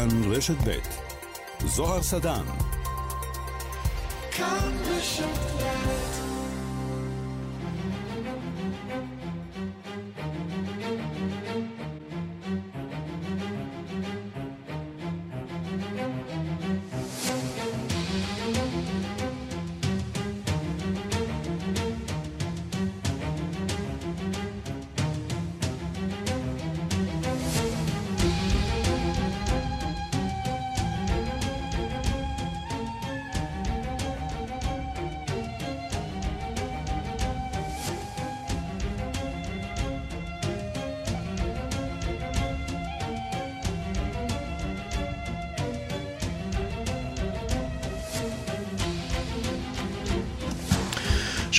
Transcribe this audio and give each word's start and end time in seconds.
כאן 0.00 0.32
רשת 0.32 0.56
ב' 0.64 0.78
זוהר 1.66 2.02
סדן. 2.02 2.44
כאן 4.30 4.72
רשת 4.86 5.24
ב' 5.58 6.19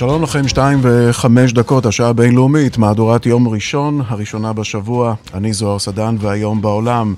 שלום 0.02 0.22
לכם, 0.22 0.48
שתיים 0.48 0.78
וחמש 0.82 1.52
דקות, 1.52 1.86
השעה 1.86 2.08
הבינלאומית, 2.08 2.78
מהדורת 2.78 3.26
יום 3.26 3.48
ראשון, 3.48 4.00
הראשונה 4.08 4.52
בשבוע. 4.52 5.14
אני 5.34 5.52
זוהר 5.52 5.78
סדן, 5.78 6.16
והיום 6.18 6.62
בעולם. 6.62 7.14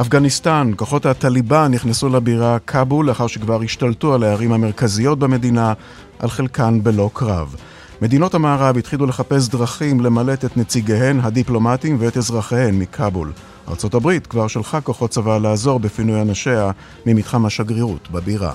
אפגניסטן, 0.00 0.70
כוחות 0.76 1.06
הטליבן 1.06 1.70
נכנסו 1.70 2.08
לבירה 2.08 2.58
כאבול 2.58 3.06
לאחר 3.06 3.26
שכבר 3.26 3.62
השתלטו 3.62 4.14
על 4.14 4.22
הערים 4.22 4.52
המרכזיות 4.52 5.18
במדינה, 5.18 5.72
על 6.18 6.28
חלקן 6.28 6.82
בלא 6.82 7.10
קרב. 7.12 7.54
מדינות 8.02 8.34
המערב 8.34 8.76
התחילו 8.76 9.06
לחפש 9.06 9.48
דרכים 9.48 10.00
למלט 10.00 10.44
את 10.44 10.56
נציגיהן 10.56 11.20
הדיפלומטיים 11.20 11.96
ואת 12.00 12.16
אזרחיהן 12.16 12.74
מכאבול. 12.74 13.32
ארצות 13.68 13.94
הברית 13.94 14.26
כבר 14.26 14.46
שלחה 14.46 14.80
כוחות 14.80 15.10
צבא 15.10 15.38
לעזור 15.38 15.80
בפינוי 15.80 16.20
אנשיה 16.20 16.70
ממתחם 17.06 17.46
השגרירות 17.46 18.10
בבירה. 18.10 18.52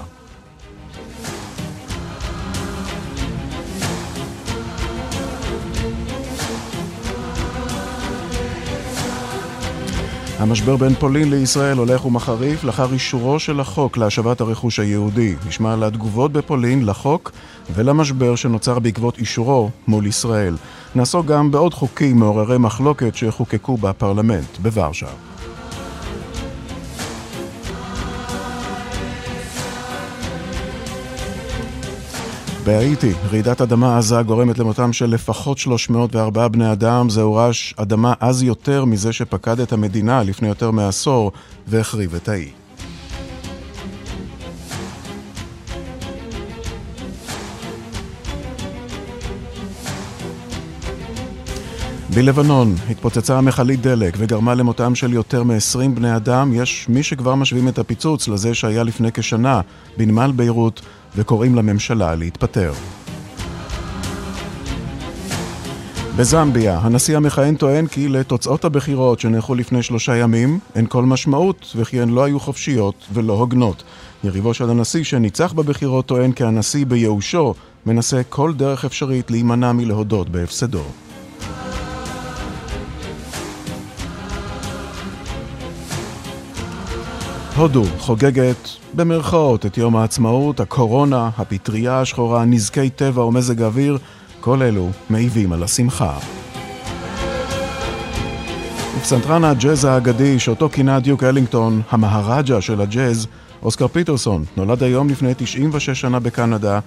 המשבר 10.42 10.76
בין 10.76 10.94
פולין 10.94 11.30
לישראל 11.30 11.78
הולך 11.78 12.06
ומחריף 12.06 12.64
לאחר 12.64 12.94
אישורו 12.94 13.40
של 13.40 13.60
החוק 13.60 13.98
להשבת 13.98 14.42
הרכוש 14.42 14.80
היהודי. 14.80 15.36
נשמע 15.48 15.74
על 15.74 15.84
התגובות 15.84 16.32
בפולין 16.32 16.86
לחוק 16.86 17.32
ולמשבר 17.74 18.36
שנוצר 18.36 18.80
בעקבות 18.80 19.18
אישורו 19.18 19.70
מול 19.88 20.08
ישראל. 20.08 20.56
נעסוק 20.96 21.26
גם 21.26 21.52
בעוד 21.52 21.74
חוקים 21.74 22.18
מעוררי 22.18 22.58
מחלוקת 22.58 23.16
שחוקקו 23.16 23.78
בפרלמנט 23.78 24.58
בוורשה. 24.62 25.08
בהאיטי, 32.72 33.12
רעידת 33.32 33.62
אדמה 33.62 33.98
עזה 33.98 34.22
גורמת 34.22 34.60
למותם 34.60 34.94
של 34.94 35.06
לפחות 35.06 35.58
304 35.58 36.48
בני 36.48 36.72
אדם. 36.72 37.10
זהו 37.10 37.34
רעש 37.34 37.74
אדמה 37.78 38.14
עז 38.20 38.44
יותר 38.44 38.86
מזה 38.86 39.14
שפקד 39.14 39.60
את 39.60 39.74
המדינה 39.74 40.24
לפני 40.24 40.48
יותר 40.48 40.72
מעשור 40.72 41.32
והחריב 41.68 42.16
את 42.16 42.30
האי. 42.30 42.50
בלבנון 52.16 52.76
התפוצצה 52.90 53.42
מכלית 53.42 53.82
דלק 53.82 54.14
וגרמה 54.18 54.56
למותם 54.56 54.96
של 54.96 55.14
יותר 55.14 55.44
מ-20 55.44 55.90
בני 55.94 56.16
אדם. 56.16 56.54
יש 56.54 56.86
מי 56.90 57.04
שכבר 57.04 57.36
משווים 57.36 57.68
את 57.68 57.80
הפיצוץ 57.80 58.28
לזה 58.28 58.54
שהיה 58.54 58.84
לפני 58.84 59.12
כשנה 59.12 59.62
בנמל 59.98 60.32
ביירות 60.36 60.82
וקוראים 61.16 61.56
לממשלה 61.56 62.16
להתפטר. 62.16 62.74
בזמביה, 66.16 66.78
הנשיא 66.78 67.18
המכהן 67.18 67.56
טוען 67.56 67.88
כי 67.88 68.08
לתוצאות 68.08 68.66
הבחירות 68.66 69.20
שנערכו 69.20 69.56
לפני 69.56 69.84
שלושה 69.84 70.18
ימים 70.18 70.60
אין 70.76 70.86
כל 70.88 71.04
משמעות 71.04 71.74
וכי 71.76 72.02
הן 72.02 72.10
לא 72.10 72.24
היו 72.24 72.40
חופשיות 72.40 72.96
ולא 73.14 73.34
הוגנות. 73.34 73.84
יריבו 74.24 74.54
של 74.54 74.70
הנשיא 74.70 75.04
שניצח 75.04 75.54
בבחירות 75.54 76.06
טוען 76.06 76.32
כי 76.32 76.44
הנשיא 76.44 76.86
בייאושו 76.86 77.54
מנסה 77.86 78.22
כל 78.30 78.54
דרך 78.54 78.86
אפשרית 78.86 79.32
להימנע 79.32 79.72
מלהודות 79.72 80.30
בהפסדו. 80.30 80.84
הודו 87.56 87.84
חוגגת 87.98 88.70
במרכאות 88.94 89.66
את 89.66 89.78
יום 89.78 89.96
העצמאות, 89.96 90.60
הקורונה, 90.60 91.30
הפטריה 91.38 92.02
השחורה, 92.02 92.46
נזקי 92.46 92.90
טבע 92.90 93.24
ומזג 93.24 93.62
אוויר, 93.62 93.98
כל 94.40 94.62
אלו 94.62 94.90
מעיבים 95.10 95.54
על 95.54 95.64
השמחה. 95.64 96.18
ופסנתרן 98.98 99.44
הג'אז 99.44 99.86
האגדי, 99.86 100.40
שאותו 100.40 100.70
כינה 100.70 101.00
דיוק 101.00 101.24
אלינגטון, 101.24 101.82
המהרג'ה 101.90 102.62
של 102.62 102.82
הג'אז, 102.82 103.28
אוסקר 103.64 103.88
פיטרסון, 103.88 104.44
נולד 104.58 104.84
היום 104.84 105.10
לפני 105.10 105.34
96 105.38 105.90
שנה 106.02 106.20
בקנדה. 106.20 106.80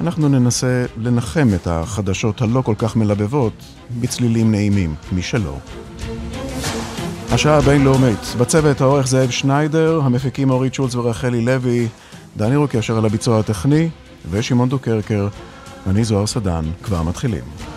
אנחנו 0.00 0.28
ננסה 0.28 0.84
לנחם 0.96 1.48
את 1.54 1.66
החדשות 1.66 2.42
הלא 2.42 2.60
כל 2.60 2.74
כך 2.78 2.96
מלבבות 2.96 3.52
בצלילים 4.00 4.50
נעימים 4.50 4.94
משלו. 5.12 5.58
השעה 7.36 7.58
הבינלאומית. 7.58 8.34
בצוות 8.38 8.80
העורך 8.80 9.06
זאב 9.06 9.30
שניידר, 9.30 10.00
המפיקים 10.04 10.50
אורית 10.50 10.74
שולץ 10.74 10.94
ורחלי 10.94 11.40
לוי, 11.40 11.88
דני 12.36 12.56
רוקשר 12.56 12.98
על 12.98 13.04
הביצוע 13.04 13.38
הטכני, 13.38 13.88
ושמעון 14.30 14.68
דוקרקר. 14.68 15.28
אני 15.86 16.04
זוהר 16.04 16.26
סדן, 16.26 16.64
כבר 16.82 17.02
מתחילים. 17.02 17.75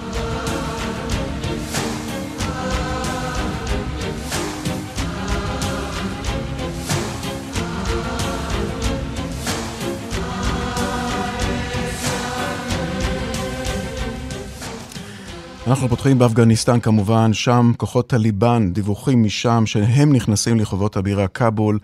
אנחנו 15.70 15.88
פותחים 15.90 16.20
באפגניסטן 16.20 16.80
כמובן, 16.80 17.34
שם 17.34 17.72
כוחות 17.78 18.10
טליבן, 18.10 18.70
דיווחים 18.74 19.24
משם 19.24 19.66
שהם 19.66 20.14
נכנסים 20.14 20.60
לחובות 20.60 20.98
הבירה 20.98 21.28
כאבול 21.28 21.80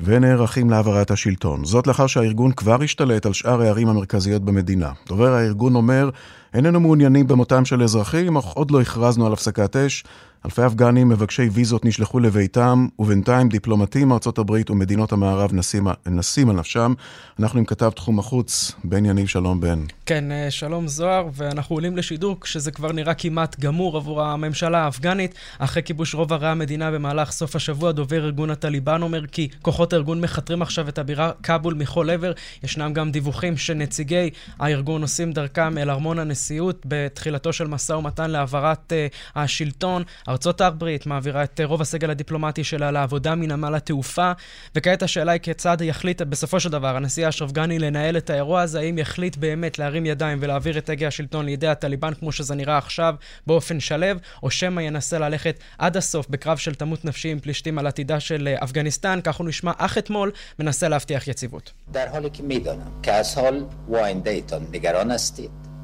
ונערכים 0.00 0.70
להעברת 0.70 1.10
השלטון. 1.10 1.64
זאת 1.64 1.86
לאחר 1.86 2.06
שהארגון 2.06 2.52
כבר 2.52 2.82
השתלט 2.82 3.26
על 3.26 3.32
שאר 3.32 3.62
הערים 3.62 3.88
המרכזיות 3.88 4.42
במדינה. 4.42 4.92
דובר 5.08 5.32
הארגון 5.32 5.74
אומר, 5.74 6.10
איננו 6.54 6.80
מעוניינים 6.80 7.26
במותם 7.26 7.64
של 7.64 7.82
אזרחים, 7.82 8.36
אך 8.36 8.44
עוד 8.44 8.70
לא 8.70 8.80
הכרזנו 8.80 9.26
על 9.26 9.32
הפסקת 9.32 9.76
אש. 9.76 10.04
אלפי 10.44 10.66
אפגנים 10.66 11.08
מבקשי 11.08 11.48
ויזות 11.52 11.84
נשלחו 11.84 12.20
לביתם, 12.20 12.86
ובינתיים 12.98 13.48
דיפלומטים 13.48 14.08
מארצות 14.08 14.38
הברית 14.38 14.70
ומדינות 14.70 15.12
המערב 15.12 15.52
נסים, 15.54 15.86
נסים 16.06 16.50
על 16.50 16.56
נפשם. 16.56 16.94
אנחנו 17.40 17.58
עם 17.58 17.64
כתב 17.64 17.90
תחום 17.90 18.18
החוץ, 18.18 18.72
בן 18.84 19.06
יניב, 19.06 19.26
שלום 19.26 19.60
בן. 19.60 19.84
כן, 20.06 20.32
אה, 20.32 20.50
שלום 20.50 20.88
זוהר, 20.88 21.28
ואנחנו 21.34 21.76
עולים 21.76 21.96
לשידור 21.96 22.40
כשזה 22.40 22.70
כבר 22.70 22.92
נראה 22.92 23.14
כמעט 23.14 23.60
גמור 23.60 23.96
עבור 23.96 24.22
הממשלה 24.22 24.78
האפגנית. 24.78 25.34
אחרי 25.58 25.82
כיבוש 25.82 26.14
רוב 26.14 26.32
ערי 26.32 26.48
המדינה 26.48 26.90
במהלך 26.90 27.30
סוף 27.32 27.56
השבוע, 27.56 27.92
דובר 27.92 28.24
ארגון 28.24 28.50
הטליבן 28.50 29.02
אומר 29.02 29.26
כי 29.26 29.48
כוחות 29.62 29.92
הארגון 29.92 30.20
מכתרים 30.20 30.62
עכשיו 30.62 30.88
את 30.88 30.98
הבירה 30.98 31.30
כאבול 31.42 31.74
מכל 31.74 32.10
עבר. 32.10 32.32
ישנם 32.62 32.92
גם 32.92 33.10
דיווחים 33.10 33.56
שנציגי 33.56 34.30
הארגון 34.58 35.02
עושים 35.02 35.32
דרכם 35.32 35.78
אל 35.78 35.90
ארמון 35.90 36.18
הנשיאות 36.18 36.82
בתחילתו 36.88 37.52
של 37.52 37.66
משא 37.66 37.92
ומתן 37.92 38.30
להעברת 38.30 38.92
uh, 38.92 39.40
השלטון. 39.40 40.02
ארצות 40.31 40.61
הברית 40.61 41.05
מעבירה 41.05 41.43
את 41.43 41.61
רוב 41.63 41.81
הסגל 41.81 42.09
הדיפלומטי 42.09 42.63
שלה 42.63 42.91
לעבודה 42.91 43.35
מנמל 43.35 43.75
התעופה, 43.75 44.31
וכעת 44.75 45.03
השאלה 45.03 45.31
היא 45.31 45.41
כיצד 45.41 45.77
יחליט 45.81 46.21
בסופו 46.21 46.59
של 46.59 46.69
דבר 46.69 46.95
הנשיא 46.95 47.29
אשרף 47.29 47.51
גני 47.51 47.79
לנהל 47.79 48.17
את 48.17 48.29
האירוע 48.29 48.61
הזה, 48.61 48.79
האם 48.79 48.97
יחליט 48.97 49.35
באמת 49.35 49.79
להרים 49.79 50.05
ידיים 50.05 50.37
ולהעביר 50.41 50.77
את 50.77 50.89
הגה 50.89 51.07
השלטון 51.07 51.45
לידי 51.45 51.67
הטליבן 51.67 52.13
כמו 52.13 52.31
שזה 52.31 52.55
נראה 52.55 52.77
עכשיו 52.77 53.15
באופן 53.47 53.79
שלו, 53.79 53.97
או 54.43 54.51
שמא 54.51 54.81
ינסה 54.81 55.19
ללכת 55.19 55.59
עד 55.77 55.97
הסוף 55.97 56.27
בקרב 56.29 56.57
של 56.57 56.75
תמות 56.75 57.05
נפשי 57.05 57.29
עם 57.29 57.39
פלישתים 57.39 57.79
על 57.79 57.87
עתידה 57.87 58.19
של 58.19 58.47
אה, 58.47 58.63
אפגניסטן, 58.63 59.19
כך 59.23 59.35
הוא 59.35 59.47
נשמע 59.47 59.71
אך 59.77 59.97
אתמול 59.97 60.31
מנסה 60.59 60.87
להבטיח 60.87 61.27
יציבות. 61.27 61.71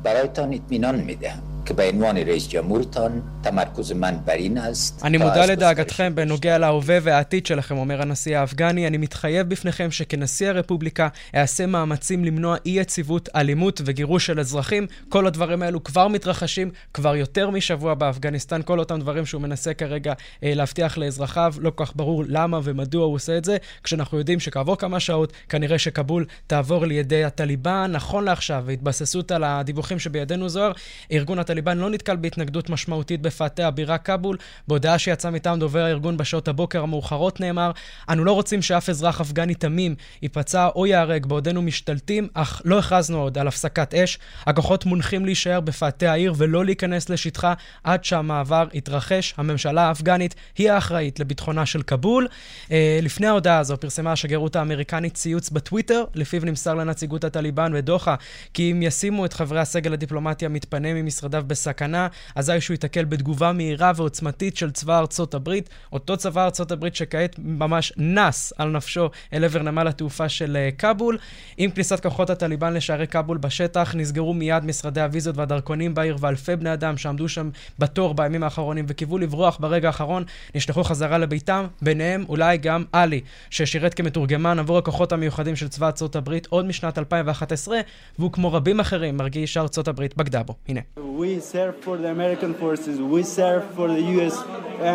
برایتان 0.03 0.53
اطمینان 0.53 0.95
میدهم 0.95 1.44
که 1.68 1.74
به 1.74 1.88
عنوان 1.88 2.16
رئیس 2.16 2.48
جمهورتان 2.48 3.22
تمرکز 3.42 3.92
من 3.92 4.16
بر 4.24 4.32
این 4.32 4.58
است 4.58 5.00
אני 5.04 5.18
מודע 5.18 5.46
לדאגתכם 5.46 6.14
בנוגע 6.14 6.58
להווה 6.58 6.98
והעתיד 7.02 7.46
שלכם, 7.46 7.78
אומר 7.78 8.02
הנשיא 8.02 8.38
האפגני. 8.38 8.86
אני 8.86 8.96
מתחייב 8.96 9.48
בפניכם 9.48 9.90
שכנשיא 9.90 10.48
הרפובליקה 10.48 11.08
אעשה 11.34 11.66
מאמצים 11.66 12.24
למנוע 12.24 12.56
אי-יציבות, 12.66 13.28
אלימות 13.36 13.80
וגירוש 13.84 14.26
של 14.26 14.40
אזרחים. 14.40 14.86
כל 15.08 15.26
הדברים 15.26 15.62
האלו 15.62 15.84
כבר 15.84 16.08
מתרחשים, 16.08 16.70
כבר 16.94 17.16
יותר 17.16 17.50
משבוע 17.50 17.94
באפגניסטן. 17.94 18.62
כל 18.62 18.78
אותם 18.78 19.00
דברים 19.00 19.26
שהוא 19.26 19.42
מנסה 19.42 19.74
כרגע 19.74 20.12
אה, 20.44 20.54
להבטיח 20.54 20.98
לאזרחיו, 20.98 21.54
לא 21.58 21.70
כל 21.70 21.84
כך 21.84 21.92
ברור 21.96 22.24
למה 22.28 22.60
ומדוע 22.64 23.04
הוא 23.04 23.14
עושה 23.14 23.38
את 23.38 23.44
זה, 23.44 23.56
כשאנחנו 23.84 24.18
יודעים 24.18 24.40
שכעבור 24.40 24.76
כמה 24.76 25.00
שעות 25.00 25.32
כנראה 25.48 25.78
שכבול 25.78 26.26
תעבור 26.46 26.86
לידי 26.86 27.24
הטליבן. 27.24 27.90
נכון 27.92 28.24
לעכשיו, 28.24 28.70
התבססות 28.70 29.32
על 29.32 29.44
הדיווחים 29.44 29.98
שבידינו 29.98 30.48
זוהר, 30.48 30.72
ארגון 31.12 31.38
הטליבן 31.38 31.57
לא 31.66 31.90
נתקל 31.90 32.16
בהתנגדות 32.16 32.70
משמעותית 32.70 33.22
בפאתי 33.22 33.62
הבירה 33.62 33.99
כבול. 33.99 34.37
בהודעה 34.69 34.99
שיצאה 34.99 35.31
מטעם 35.31 35.58
דובר 35.58 35.81
הארגון 35.81 36.16
בשעות 36.16 36.49
הבוקר 36.49 36.82
המאוחרות 36.82 37.40
נאמר, 37.40 37.70
אנו 38.08 38.25
לא 38.25 38.32
רוצים 38.32 38.62
שאף 38.62 38.88
אזרח 38.88 39.20
אפגני 39.20 39.55
תמים 39.55 39.94
ייפצע 40.22 40.69
או 40.75 40.87
ייהרג 40.87 41.26
בעודנו 41.26 41.62
משתלטים, 41.62 42.28
אך 42.34 42.62
לא 42.64 42.78
הכרזנו 42.78 43.20
עוד 43.20 43.38
על 43.38 43.49
הפסקת 43.49 43.94
אש. 43.94 44.19
הכוחות 44.46 44.87
מונחים 44.87 45.25
להישאר 45.25 45.60
בפאתי 45.60 46.06
העיר 46.06 46.34
ולא 46.37 46.64
להיכנס 46.64 47.08
לשטחה 47.08 47.55
עד 47.84 48.04
שהמעבר 48.04 48.69
יתרחש. 48.72 49.34
הממשלה 49.37 49.82
האפגנית 49.82 50.34
היא 50.58 50.70
האחראית 50.70 51.20
לביטחונה 51.20 51.66
של 51.66 51.82
כבול. 51.82 52.28
אה, 52.70 52.99
לפני 53.02 53.26
ההודעה 53.26 53.58
הזו 53.58 53.76
פרסמה 53.76 54.12
השגרירות 54.12 54.56
האמריקנית 54.56 55.14
ציוץ 55.14 55.50
בטוויטר, 55.50 56.04
לפיו 56.14 56.44
נמסר 56.44 56.75
לנציגות 56.75 57.25
הטליבן 57.25 57.72
בדוחה 57.72 58.14
כי 58.54 58.72
אם 58.72 58.82
ישימו 58.82 59.25
את 59.25 59.32
חברי 59.32 59.61
הסגל 59.61 59.93
הדיפלומטי 59.93 60.46
המתפנה 60.46 60.94
ממשרדיו 60.94 61.44
בסכנה, 61.48 62.08
אזי 62.34 62.60
שהוא 62.60 62.74
ייתקל 62.74 63.04
בתגובה 63.04 63.52
מהירה 63.52 63.92
ועוצמתית 63.96 64.56
של 64.56 64.70
צבא 64.70 64.98
ארצות 64.98 65.34
הברית, 65.34 65.68
אותו 65.92 66.16
צבא 66.16 66.44
ארצות 66.44 66.72
הברית 66.72 66.96
שכעת 66.96 67.36
ממש 67.38 67.92
נס 67.96 68.52
על 68.58 68.68
נפשו 68.70 69.10
אל 69.32 69.44
עבר 69.44 69.62
נמל 69.62 69.88
התעופה 69.88 70.28
של 70.28 70.56
אה, 70.56 70.70
כבול. 70.78 71.18
עם 71.56 71.70
כניסת 71.70 72.02
כוחות 72.02 72.30
הטליבן 72.30 72.74
לשערי 72.74 73.06
כבול 73.06 73.38
בשטח, 73.38 73.94
נסגרו 73.94 74.34
מיד 74.34 74.64
משרדי 74.64 75.00
הוויזות 75.00 75.36
והדרכונים 75.36 75.94
בעיר, 75.94 76.16
ואלפי 76.20 76.56
בני 76.56 76.72
אדם 76.72 76.96
שעמדו 76.96 77.28
שם 77.28 77.50
בתור 77.78 78.14
בימים 78.14 78.42
האחרונים 78.42 78.84
וקיוו 78.88 79.18
לברוח 79.18 79.56
ברגע 79.60 79.88
האחרון, 79.88 80.24
נשלחו 80.54 80.84
חזרה 80.84 81.18
לביתם, 81.18 81.66
ביניהם 81.82 82.24
אולי 82.28 82.58
גם 82.58 82.84
עלי, 82.92 83.20
ששירת 83.50 83.94
כמתורגמן 83.94 84.58
עבור 84.58 84.78
הכוחות 84.78 85.12
המיוחדים 85.12 85.56
של 85.56 85.68
צבא 85.68 85.86
ארצות 85.86 86.16
הברית 86.16 86.46
עוד 86.46 86.66
משנת 86.66 86.98
2011, 86.98 87.80
והוא 88.18 88.32
כמו 88.32 88.52
רבים 88.52 88.80
אחרים 88.80 89.16
מרגיש 89.16 89.54
שארצות 89.54 89.88
הברית 89.88 90.16
בגדה 90.16 90.42
בו. 90.42 90.54
הנה. 90.68 90.80
We 90.96 91.27
serve 91.52 91.75
for 91.84 91.96
the 92.02 92.10
American 92.16 92.52
forces, 92.62 92.96
we 93.14 93.22
serve 93.38 93.64
for 93.76 93.86
the 93.94 94.02
US 94.16 94.36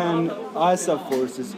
and 0.02 0.22
ISAF 0.72 1.00
forces. 1.10 1.48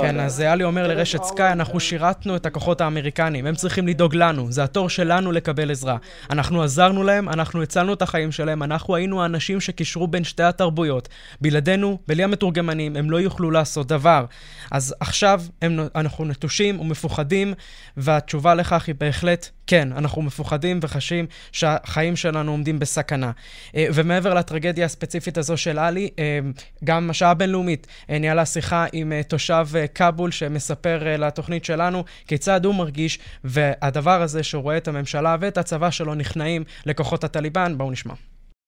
כן, 0.00 0.20
אז 0.20 0.40
עלי 0.40 0.64
אומר 0.64 0.86
לרשת 0.86 1.22
סקאי, 1.22 1.52
אנחנו 1.52 1.80
שירתנו 1.80 2.36
את 2.36 2.46
הכוחות 2.46 2.80
האמריקנים, 2.80 3.46
הם 3.46 3.54
צריכים 3.54 3.88
לדאוג 3.88 4.14
לנו, 4.14 4.52
זה 4.52 4.64
התור 4.64 4.88
שלנו 4.90 5.32
לקבל 5.32 5.70
עזרה. 5.70 5.96
אנחנו 6.30 6.62
עזרנו 6.62 7.02
להם, 7.02 7.28
אנחנו 7.28 7.62
הצלנו 7.62 7.92
את 7.92 8.02
החיים 8.02 8.32
שלהם, 8.32 8.62
אנחנו 8.62 8.96
היינו 8.96 9.22
האנשים 9.22 9.60
שקישרו 9.60 10.06
בין 10.06 10.24
שתי 10.24 10.42
התרבויות. 10.42 11.08
בלעדינו, 11.40 11.98
בלי 12.08 12.24
המתורגמנים, 12.24 12.96
הם 12.96 13.10
לא 13.10 13.20
יוכלו 13.20 13.50
לעשות 13.50 13.86
דבר. 13.86 14.24
אז 14.70 14.94
עכשיו 15.00 15.42
הם, 15.62 15.78
אנחנו 15.94 16.24
נטושים 16.24 16.80
ומפוחדים, 16.80 17.54
והתשובה 17.96 18.54
לכך 18.54 18.86
היא 18.86 18.94
בהחלט 18.98 19.48
כן, 19.66 19.92
אנחנו 19.92 20.22
מפוחדים 20.22 20.78
וחשים 20.82 21.26
שהחיים 21.52 22.16
שלנו 22.16 22.50
עומדים 22.50 22.78
בסכנה. 22.78 23.30
אה, 23.76 23.86
ומעבר 23.94 24.34
לטרגדיה 24.34 24.84
הספציפית 24.84 25.38
הזו 25.38 25.56
של 25.56 25.78
עלי, 25.78 26.10
אה, 26.18 26.38
גם 26.84 27.10
השעה 27.10 27.30
הבינלאומית 27.30 27.86
אה, 28.10 28.18
ניהלה 28.18 28.46
שיחה 28.46 28.86
עם 28.92 29.12
תושב 29.28 29.66
כבול 29.94 30.30
שמספר 30.30 31.16
לתוכנית 31.18 31.64
שלנו 31.64 32.04
כיצד 32.26 32.64
הוא 32.64 32.74
מרגיש, 32.74 33.18
והדבר 33.44 34.22
הזה 34.22 34.42
שהוא 34.42 34.62
רואה 34.62 34.76
את 34.76 34.88
הממשלה 34.88 35.36
ואת 35.40 35.58
הצבא 35.58 35.90
שלו 35.90 36.14
נכנעים 36.14 36.64
לכוחות 36.86 37.24
הטליבן, 37.24 37.78
בואו 37.78 37.90
נשמע. 37.90 38.14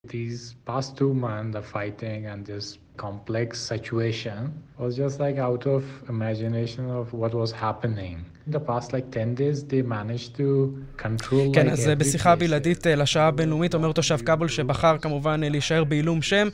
These 0.07 0.55
past 0.65 0.97
two 0.97 1.13
months 1.13 1.57
of 1.57 1.67
fighting 1.67 2.27
and 2.27 2.47
this 2.47 2.79
complex 2.97 3.49
situation 3.73 4.41
was 4.79 4.97
just 4.97 5.19
like 5.21 5.39
out 5.39 5.67
of 5.67 5.83
imagination 6.09 6.85
of 7.01 7.13
what 7.13 7.33
was 7.35 7.51
happening. 7.53 8.17
כן, 11.55 11.69
אז 11.69 11.91
בשיחה 11.99 12.37
בלעדית 12.37 12.87
אה, 12.87 12.95
לשעה 12.95 13.27
הבינלאומית 13.27 13.75
אומר 13.75 13.93
תושב 13.93 14.17
כבול 14.17 14.49
שבחר 14.49 14.99
כמובן 14.99 15.41
אה, 15.45 15.49
להישאר 15.49 15.85
בעילום 15.85 16.23
שם. 16.23 16.49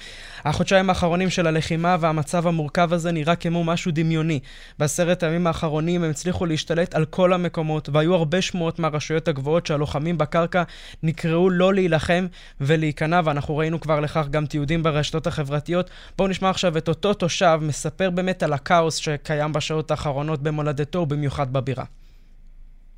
החודשיים 0.45 0.89
האחרונים 0.89 1.31
של 1.31 1.47
הלחימה 1.47 1.97
והמצב 2.01 2.47
המורכב 2.47 2.93
הזה 2.93 3.13
נראה 3.13 3.37
כמו 3.37 3.65
משהו 3.65 3.93
דמיוני. 3.95 4.41
בעשרת 4.79 5.23
הימים 5.23 5.47
האחרונים 5.47 6.03
הם 6.05 6.11
הצליחו 6.11 6.47
להשתלט 6.47 6.95
על 6.95 7.05
כל 7.05 7.33
המקומות, 7.33 7.89
והיו 7.93 8.15
הרבה 8.15 8.43
שמועות 8.43 8.79
מהרשויות 8.79 9.29
הגבוהות 9.29 9.67
שהלוחמים 9.67 10.19
בקרקע 10.19 10.63
נקראו 11.03 11.51
לא 11.51 11.75
להילחם 11.75 12.27
ולהיכנע, 12.61 13.21
ואנחנו 13.25 13.57
ראינו 13.57 13.81
כבר 13.81 14.01
לכך 14.01 14.27
גם 14.31 14.47
תיעודים 14.47 14.83
ברשתות 14.83 15.27
החברתיות. 15.27 15.91
בואו 16.19 16.29
נשמע 16.29 16.51
עכשיו 16.51 16.79
את 16.79 16.89
אותו 16.89 17.15
תושב 17.15 17.59
מספר 17.63 18.11
באמת 18.11 18.43
על 18.43 18.53
הכאוס 18.53 18.97
שקיים 18.97 19.53
בשעות 19.53 19.91
האחרונות 19.91 20.43
במולדתו, 20.43 20.99
ובמיוחד 20.99 21.53
בבירה. 21.53 21.84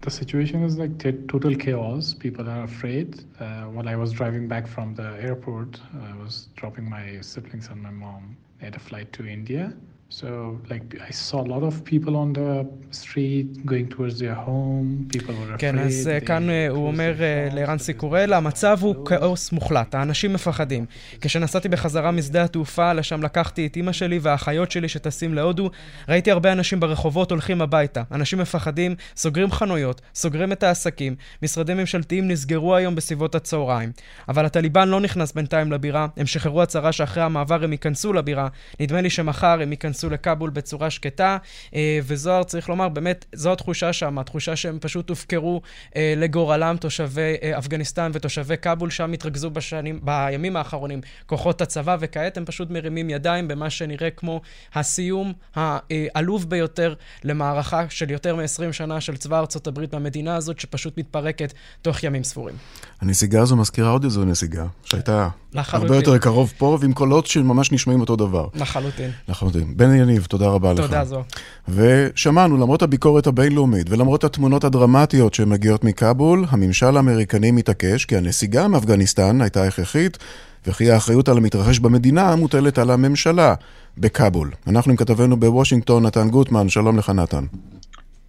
The 0.01 0.11
situation 0.11 0.63
is 0.63 0.79
like 0.79 0.99
total 0.99 1.57
chaos. 1.57 2.15
People 2.15 2.49
are 2.49 2.63
afraid. 2.63 3.25
Uh, 3.41 3.65
when 3.65 3.89
I 3.89 3.97
was 3.97 4.13
driving 4.13 4.47
back 4.47 4.67
from 4.67 4.95
the 4.95 5.17
airport, 5.21 5.81
I 6.01 6.17
was 6.17 6.49
dropping 6.55 6.89
my 6.89 7.21
siblings 7.21 7.69
and 7.69 7.83
my 7.83 7.91
mom 7.91 8.37
at 8.61 8.77
a 8.77 8.79
flight 8.79 9.13
to 9.15 9.27
India. 9.27 9.75
So, 10.09 10.61
like, 10.71 10.97
I 11.09 11.11
saw 11.11 11.41
a 11.41 11.49
lot 11.55 11.65
of 11.65 11.85
people 11.85 12.15
on 12.17 12.33
the 12.33 12.65
street 12.93 13.67
going 13.67 13.89
towards 13.89 14.21
their 14.21 14.37
home, 14.47 15.09
people 15.13 15.35
were 15.35 15.55
afraid. 15.55 15.59
כן, 15.59 15.79
אז 15.79 16.11
כאן 16.27 16.49
הוא 16.71 16.87
אומר 16.87 17.15
לערן 17.53 17.79
סיקורל, 17.79 18.33
המצב 18.33 18.79
הוא 18.81 19.07
כאוס 19.07 19.53
מוחלט, 19.53 19.95
האנשים 19.95 20.33
מפחדים. 20.33 20.87
כשנסעתי 21.21 21.69
בחזרה 21.69 22.11
משדה 22.11 22.45
התעופה, 22.45 22.93
לשם 22.93 23.23
לקחתי 23.23 23.67
את 23.67 23.77
אימא 23.77 23.93
שלי 23.93 24.19
והאחיות 24.23 24.71
שלי 24.71 24.89
שטסים 24.89 25.35
להודו, 25.35 25.71
ראיתי 26.09 26.31
הרבה 26.31 26.53
אנשים 26.53 26.81
ברחובות 26.81 27.31
הולכים 27.31 27.63
הביתה. 27.63 28.03
אנשים 28.13 28.39
מפחדים, 28.39 28.95
סוגרים 29.17 29.51
חנויות, 29.51 30.01
סוגרים 30.15 30.53
את 30.53 30.63
העסקים, 30.63 31.15
משרדים 31.43 31.77
ממשלתיים 31.77 32.29
נסגרו 32.29 32.77
היום 32.77 32.95
בסביבות 32.95 33.35
הצהריים. 33.35 33.93
אבל 34.29 34.47
הטליבן 34.47 34.89
לא 34.89 35.01
נכנס 35.01 35.33
בינתיים 35.33 35.73
לבירה, 35.73 36.07
הם 36.17 36.27
שחררו 36.27 36.63
הצהרה 36.63 36.93
שאחרי 36.93 37.23
המעבר 37.23 37.65
הם 37.65 37.73
ייכנסו 37.73 38.13
לבירה. 38.13 38.49
נדמה 38.81 39.01
לי 39.01 39.11
שמחר 39.11 39.59
הם 39.63 39.71
ייכנסו 39.71 39.96
ייכנסו 39.97 40.11
לכאבול 40.11 40.51
בצורה 40.51 40.91
שקטה, 40.91 41.37
אה, 41.75 41.99
וזוהר, 42.03 42.43
צריך 42.43 42.69
לומר, 42.69 42.89
באמת, 42.89 43.25
זו 43.33 43.53
התחושה 43.53 43.93
שם, 43.93 44.19
התחושה 44.19 44.57
שהם 44.57 44.79
פשוט 44.81 45.11
הופקרו 45.11 45.61
אה, 45.97 46.15
לגורלם, 46.17 46.77
תושבי 46.81 47.37
אה, 47.43 47.59
אפגניסטן 47.59 48.11
ותושבי 48.15 48.55
כאבול, 48.63 48.91
שם 48.91 49.13
התרכזו 49.13 49.51
בשנים, 49.51 50.01
בימים 50.03 50.57
האחרונים 50.57 51.01
כוחות 51.27 51.61
הצבא, 51.61 51.97
וכעת 52.01 52.37
הם 52.37 52.45
פשוט 52.45 52.71
מרימים 52.71 53.11
ידיים 53.11 53.49
במה 53.49 53.71
שנראה 53.71 54.11
כמו 54.11 54.41
הסיום 54.75 55.33
העלוב 55.55 56.51
ביותר 56.51 56.95
למערכה 57.25 57.85
של 57.89 58.11
יותר 58.11 58.37
מ-20 58.37 58.73
שנה 58.73 59.01
של 59.01 59.17
צבא 59.17 59.39
ארצות 59.39 59.67
הברית 59.67 59.95
במדינה 59.95 60.37
הזאת, 60.37 60.61
שפשוט 60.61 60.99
מתפרקת 60.99 61.53
תוך 61.83 62.05
ימים 62.05 62.25
ספורים. 62.25 62.55
הנסיגה 63.01 63.43
הזו 63.43 63.57
מזכירה 63.57 63.91
עוד 63.91 64.05
איזו 64.05 64.25
נסיגה, 64.25 64.67
שהייתה 64.85 65.29
לחלוטין. 65.53 65.87
הרבה 65.87 65.97
יותר 65.97 66.19
קרוב 66.19 66.53
פה, 66.59 66.79
ועם 66.81 66.93
קולות 66.93 67.27
שממש 67.27 67.73
נשמעים 67.73 68.01
אותו 68.01 68.17
דבר. 68.17 68.49
לחלוטין. 68.55 69.11
לחלוטין. 69.29 69.75
בן 69.87 69.95
יניב, 69.95 70.25
תודה 70.25 70.49
רבה 70.49 70.71
תודה 70.71 70.83
לך. 70.83 70.91
תודה 70.91 71.05
זו. 71.05 71.23
ושמענו, 71.69 72.57
למרות 72.57 72.83
הביקורת 72.83 73.27
הבינלאומית 73.27 73.91
ולמרות 73.91 74.25
התמונות 74.25 74.65
הדרמטיות 74.65 75.35
שמגיעות 75.35 75.85
מכאבול, 75.85 76.45
הממשל 76.49 76.97
האמריקני 76.97 77.51
מתעקש 77.51 78.05
כי 78.05 78.17
הנסיגה 78.17 78.69
מאפגניסטן 78.69 79.41
הייתה 79.41 79.65
הכרחית, 79.65 80.19
וכי 80.67 80.91
האחריות 80.91 81.29
על 81.29 81.37
המתרחש 81.37 81.79
במדינה 81.79 82.37
מוטלת 82.37 82.79
על 82.79 82.91
הממשלה 82.91 83.55
בכאבול. 83.99 84.51
אנחנו 84.67 84.91
עם 84.91 84.97
כתבנו 84.97 85.41
בוושינגטון, 85.41 86.07
נתן 86.07 86.31
גוטמן, 86.31 86.69
שלום 86.69 86.99
לך 86.99 87.11
נתן. 87.11 87.45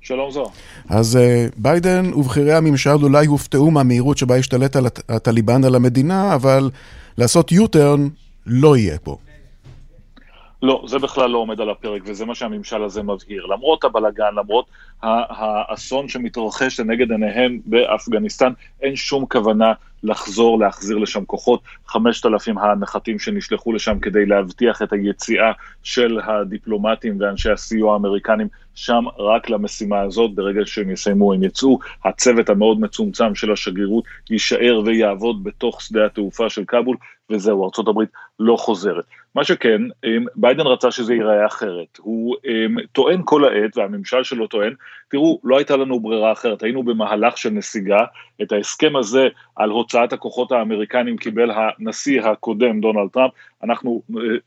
שלום 0.02 0.32
זו. 0.32 0.52
אז 0.90 1.16
uh, 1.16 1.54
ביידן 1.58 2.14
ובכירי 2.14 2.54
הממשל 2.54 3.04
אולי 3.04 3.26
הופתעו 3.26 3.72
מהמהירות 3.72 4.18
שבה 4.18 4.36
השתלט 4.36 4.76
על 4.76 4.88
הטליבן 5.10 5.64
על 5.64 5.76
המדינה, 5.76 6.36
אבל 6.36 6.70
לעשות 7.18 7.52
U-turn 7.52 8.00
לא 8.46 8.78
יהיה 8.78 8.98
פה. 8.98 9.18
לא, 10.62 10.84
זה 10.88 11.00
בכלל 11.00 11.30
לא 11.30 11.38
עומד 11.38 11.62
על 11.62 11.70
הפרק, 11.70 12.02
וזה 12.06 12.26
מה 12.26 12.36
שהממשל 12.36 12.84
הזה 12.84 13.04
מבהיר. 13.04 13.46
למרות 13.46 13.84
הבלגן, 13.84 14.34
למרות 14.36 14.66
האסון 15.02 16.10
שמתרחש 16.10 16.80
לנגד 16.80 17.12
עיניהם 17.12 17.60
באפגניסטן, 17.66 18.54
אין 18.82 18.96
שום 18.96 19.26
כוונה 19.26 19.74
לחזור, 20.04 20.60
להחזיר 20.60 20.98
לשם 20.98 21.26
כוחות. 21.26 21.62
5,000 21.88 22.58
הנחתים 22.58 23.20
שנשלחו 23.20 23.74
לשם 23.74 24.00
כדי 24.00 24.26
להבטיח 24.26 24.82
את 24.82 24.94
היציאה 24.94 25.52
של 25.84 26.20
הדיפלומטים 26.24 27.18
ואנשי 27.20 27.52
הסיוע 27.52 27.94
האמריקנים 27.94 28.48
שם 28.76 29.04
רק 29.18 29.50
למשימה 29.50 30.02
הזאת, 30.02 30.36
ברגע 30.36 30.62
שהם 30.66 30.90
יסיימו 30.90 31.34
הם 31.34 31.44
יצאו. 31.44 31.80
הצוות 32.06 32.50
המאוד 32.50 32.80
מצומצם 32.80 33.36
של 33.36 33.52
השגרירות 33.52 34.04
יישאר 34.30 34.82
ויעבוד 34.86 35.44
בתוך 35.44 35.82
שדה 35.82 36.06
התעופה 36.06 36.50
של 36.50 36.64
כבול, 36.68 36.98
וזהו, 37.30 37.64
ארה"ב 37.64 38.04
לא 38.40 38.56
חוזרת. 38.58 39.06
מה 39.38 39.44
שכן, 39.44 39.82
ביידן 40.36 40.68
רצה 40.68 40.92
שזה 40.92 41.14
ייראה 41.14 41.46
אחרת. 41.46 41.98
הוא 41.98 42.36
טוען 42.92 43.22
כל 43.26 43.46
העת, 43.46 43.78
והממשל 43.78 44.24
שלו 44.24 44.48
טוען, 44.48 44.74
תראו, 45.10 45.40
לא 45.44 45.58
הייתה 45.58 45.78
לנו 45.78 46.00
ברירה 46.00 46.32
אחרת, 46.32 46.64
היינו 46.64 46.84
במהלך 46.84 47.38
של 47.38 47.50
נסיגה, 47.50 48.06
את 48.42 48.52
ההסכם 48.52 48.96
הזה 48.96 49.28
על 49.56 49.70
הוצאת 49.70 50.14
הכוחות 50.14 50.52
האמריקנים 50.52 51.18
קיבל 51.18 51.52
הנשיא 51.52 52.22
הקודם, 52.22 52.82
דונלד 52.82 53.10
טראמפ, 53.14 53.32
אנחנו 53.64 54.02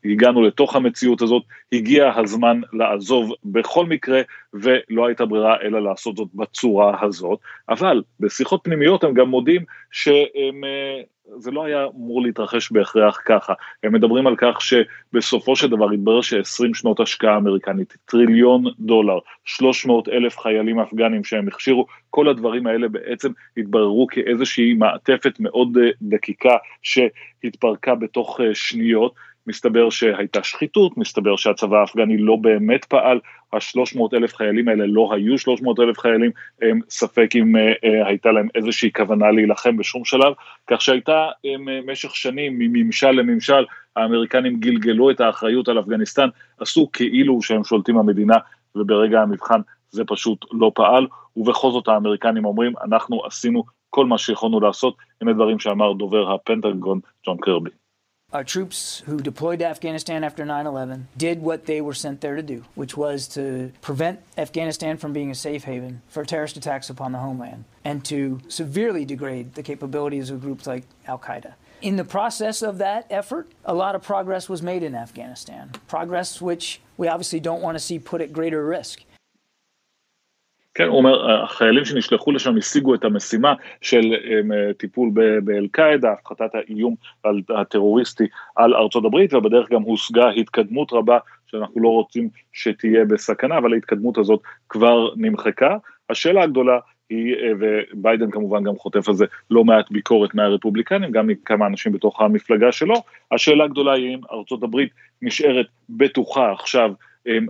הגענו 0.05 0.43
לתוך 0.43 0.76
המציאות 0.76 1.23
הזאת, 1.23 1.43
הגיע 1.73 2.12
הזמן 2.17 2.61
לעזוב 2.73 3.33
בכל 3.45 3.87
מקרה, 3.87 4.21
ולא 4.55 5.07
הייתה 5.07 5.25
ברירה 5.25 5.57
אלא 5.62 5.83
לעשות 5.83 6.17
זאת 6.17 6.29
בצורה 6.35 7.05
הזאת, 7.05 7.38
אבל 7.69 8.02
בשיחות 8.21 8.61
פנימיות 8.64 9.05
הם 9.05 9.14
גם 9.14 9.29
מודים 9.29 9.64
שהם... 9.90 10.64
זה 11.37 11.50
לא 11.50 11.64
היה 11.64 11.87
אמור 11.87 12.23
להתרחש 12.23 12.73
בהכרח 12.73 13.21
ככה. 13.25 13.52
הם 13.83 13.93
מדברים 13.93 14.26
על 14.26 14.35
כך 14.38 14.59
שבסופו 14.61 15.57
של 15.57 15.71
דבר 15.71 15.90
התברר 15.90 16.21
ש-20 16.21 16.75
שנות 16.75 17.00
השקעה 17.00 17.37
אמריקנית, 17.37 17.97
טריליון 18.05 18.64
דולר, 18.79 19.19
300 19.45 20.09
אלף 20.09 20.38
חיילים 20.38 20.81
אפגנים 20.81 21.25
שהם 21.25 21.49
הכשירו, 21.49 21.87
כל 22.11 22.29
הדברים 22.29 22.67
האלה 22.67 22.88
בעצם 22.88 23.33
התבררו 23.57 24.07
כאיזושהי 24.11 24.75
מעטפת 24.75 25.40
מאוד 25.40 25.79
אה, 25.83 25.90
דקיקה 26.02 26.57
שהתפרקה 27.43 27.95
בתוך 27.95 28.41
אה, 28.41 28.55
שניות. 28.55 29.15
מסתבר 29.47 29.91
שהייתה 29.91 30.43
שחיתות, 30.43 30.97
מסתבר 30.97 31.37
שהצבא 31.37 31.81
האפגני 31.81 32.19
לא 32.19 32.37
באמת 32.37 32.85
פעל, 32.85 33.19
ה-300 33.53 34.01
אלף 34.15 34.35
חיילים 34.35 34.69
האלה 34.69 34.87
לא 34.87 35.11
היו 35.13 35.39
300 35.39 35.81
אלף 35.81 35.99
חיילים, 35.99 36.31
הם 36.63 36.81
ספק 36.91 37.31
אם 37.35 37.57
אה, 37.57 37.73
אה, 37.85 38.07
הייתה 38.07 38.33
להם 38.33 38.49
איזושהי 38.55 38.93
כוונה 38.93 39.31
להילחם 39.31 39.77
בשום 39.77 40.05
שלב, 40.05 40.33
כך 40.71 40.81
שהייתה 40.81 41.29
אה, 41.47 41.55
משך 41.87 42.17
שנים 42.17 42.59
מממשל 42.59 43.11
לממשל, 43.11 43.65
האמריקנים 43.97 44.61
גלגלו 44.61 45.11
את 45.11 45.21
האחריות 45.21 45.69
על 45.69 45.81
אפגניסטן, 45.81 46.29
עשו 46.61 46.91
כאילו 46.93 47.43
שהם 47.43 47.65
שולטים 47.65 47.95
במדינה, 47.95 48.37
וברגע 48.75 49.23
המבחן 49.23 49.61
זה 49.91 50.05
פשוט 50.05 50.45
לא 50.53 50.73
פעל, 50.75 51.07
ובכל 51.37 51.71
זאת 51.71 51.89
האמריקנים 51.89 52.45
אומרים, 52.45 52.73
אנחנו 52.85 53.27
עשינו 53.27 53.65
כל 53.90 54.06
מה 54.06 54.18
שיכולנו 54.18 54.60
לעשות, 54.60 54.96
הנה 55.22 55.34
דברים 55.34 55.60
שאמר 55.60 55.94
דובר 55.94 56.34
הפנטגון 56.34 57.00
ג'ון 57.25 57.38
קרבי. 57.38 57.70
Our 58.34 58.44
troops 58.44 59.02
who 59.06 59.18
deployed 59.20 59.60
to 59.60 59.66
Afghanistan 59.66 60.24
after 60.24 60.44
9 60.44 60.66
11 60.66 61.08
did 61.16 61.42
what 61.42 61.68
they 61.68 61.80
were 61.80 61.94
sent 61.94 62.20
there 62.20 62.36
to 62.36 62.42
do, 62.42 62.66
which 62.74 62.98
was 62.98 63.30
to 63.30 63.72
prevent 63.82 64.20
Afghanistan 64.38 64.98
from 64.98 65.14
being 65.14 65.32
a 65.32 65.36
safe 65.36 65.64
haven 65.64 66.02
for 66.10 66.25
terrorist 66.25 66.58
attacks 66.58 66.90
upon 66.90 67.14
the 67.14 67.20
homeland 67.20 67.64
and 67.86 68.04
to 68.06 68.42
severely 68.50 69.06
degrade 69.06 69.54
the 69.54 69.64
capabilities 69.64 70.32
of 70.32 70.42
groups 70.42 70.68
like 70.68 70.84
Al 71.08 71.20
Qaeda. 71.20 71.54
In 71.82 71.96
the 71.96 72.04
process 72.04 72.62
of 72.62 72.80
that 72.80 73.06
effort, 73.10 73.48
a 73.64 73.74
lot 73.74 73.96
of 73.96 74.02
progress 74.02 74.50
was 74.50 74.62
made 74.62 74.84
in 74.84 74.96
Afghanistan. 74.96 75.72
Progress 75.88 76.42
which 76.42 76.82
we 76.98 77.08
obviously 77.08 77.40
don't 77.40 77.62
want 77.62 77.75
to 77.78 77.84
see 77.84 78.00
put 78.00 78.22
at 78.22 78.34
greater 78.34 78.66
risk. 78.66 79.04
כן, 80.75 80.89
הוא 80.89 80.99
אומר, 80.99 81.43
החיילים 81.43 81.85
שנשלחו 81.85 82.33
לשם 82.33 82.57
השיגו 82.57 82.95
את 82.95 83.05
המשימה 83.05 83.55
של 83.81 84.15
טיפול 84.79 85.11
באל-קאעידה, 85.45 86.12
הפחתת 86.12 86.55
האיום 86.55 86.95
הטרוריסטי 87.50 88.25
על 88.57 88.75
ארצות 88.75 89.05
הברית, 89.05 89.35
ובדרך 89.35 89.71
גם 89.71 89.83
הושגה 89.83 90.29
התקדמות 90.29 90.93
רבה 90.93 91.19
שאנחנו 91.47 91.81
לא 91.81 91.89
רוצים 91.89 92.29
שתהיה 92.53 93.05
בסכנה, 93.05 93.59
אבל 93.59 93.73
ההתקדמות 93.73 94.19
הזאת 94.19 94.41
כבר 94.69 95.09
נמחקה. 95.17 95.77
השאלה 96.11 96.43
הגדולה 96.43 96.79
היא, 97.11 97.37
וביידן 97.59 98.31
כמובן 98.31 98.65
גם 98.65 98.77
חוטף 98.77 99.09
על 99.09 99.15
זה 99.15 99.25
לא 99.50 99.65
מעט 99.65 99.91
ביקורת 99.91 100.35
מהרפובליקנים, 100.35 101.11
גם 101.11 101.27
מכמה 101.27 101.67
אנשים 101.67 101.93
בתוך 101.93 102.21
המפלגה 102.21 102.73
שלו, 102.73 102.95
השאלה 103.33 103.65
הגדולה 103.65 103.93
היא 103.93 104.15
אם 104.15 104.21
ארצות 104.33 104.62
הברית 104.62 104.91
נשארת 105.23 105.67
בטוחה 105.89 106.53
עכשיו 106.53 106.93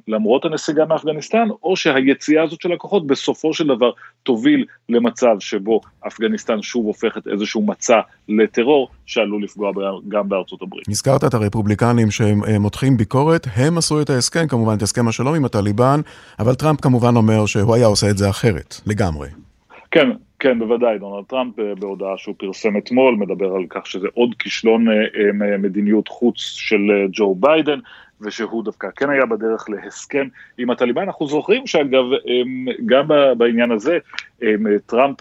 למרות 0.09 0.45
הנסיגה 0.45 0.85
מאפגניסטן, 0.85 1.49
או 1.63 1.77
שהיציאה 1.77 2.43
הזאת 2.43 2.61
של 2.61 2.73
הכוחות 2.73 3.07
בסופו 3.07 3.55
של 3.55 3.67
דבר 3.67 3.91
תוביל 4.23 4.65
למצב 4.89 5.37
שבו 5.41 5.81
אפגניסטן 6.07 6.63
שוב 6.63 6.87
הופכת 6.87 7.29
איזשהו 7.29 7.67
מצע 7.67 8.01
לטרור 8.29 8.89
שעלול 9.07 9.45
לפגוע 9.45 9.73
גם 10.09 10.29
בארצות 10.29 10.63
הברית. 10.63 10.89
הזכרת 10.89 11.25
את 11.25 11.35
הרפובליקנים 11.35 12.11
שהם 12.11 12.41
מותחים 12.61 12.97
ביקורת, 12.97 13.47
הם 13.57 13.79
עשו 13.79 14.03
את 14.03 14.11
ההסכם, 14.11 14.47
כמובן 14.49 14.75
את 14.77 14.83
הסכם 14.83 15.09
השלום 15.09 15.35
עם 15.35 15.45
הטליבן, 15.45 16.01
אבל 16.39 16.55
טראמפ 16.55 16.81
כמובן 16.81 17.17
אומר 17.17 17.47
שהוא 17.47 17.75
היה 17.75 17.87
עושה 17.87 18.11
את 18.11 18.19
זה 18.19 18.31
אחרת, 18.31 18.75
לגמרי. 18.87 19.29
כן, 19.91 20.11
כן, 20.39 20.59
בוודאי, 20.59 20.99
דונלד 20.99 21.25
טראמפ 21.25 21.55
בהודעה 21.79 22.15
שהוא 22.17 22.35
פרסם 22.39 22.77
אתמול 22.77 23.15
מדבר 23.15 23.55
על 23.55 23.65
כך 23.71 23.87
שזה 23.87 24.09
עוד 24.15 24.35
כישלון 24.39 24.87
מדיניות 25.59 26.09
חוץ 26.09 26.37
של 26.39 26.81
ג'ו 27.13 27.35
ביידן, 27.35 27.79
ושהוא 28.21 28.65
דווקא 28.65 28.89
כן 28.97 29.11
היה 29.11 29.27
בדרך 29.27 29.71
להסכם 29.71 30.29
עם 30.59 30.71
הטליבן. 30.71 31.03
אנחנו 31.03 31.27
זוכרים 31.27 31.67
שאגב, 31.67 32.05
גם 32.87 33.09
בעניין 33.39 33.71
הזה, 33.71 33.99
טראמפ 34.87 35.17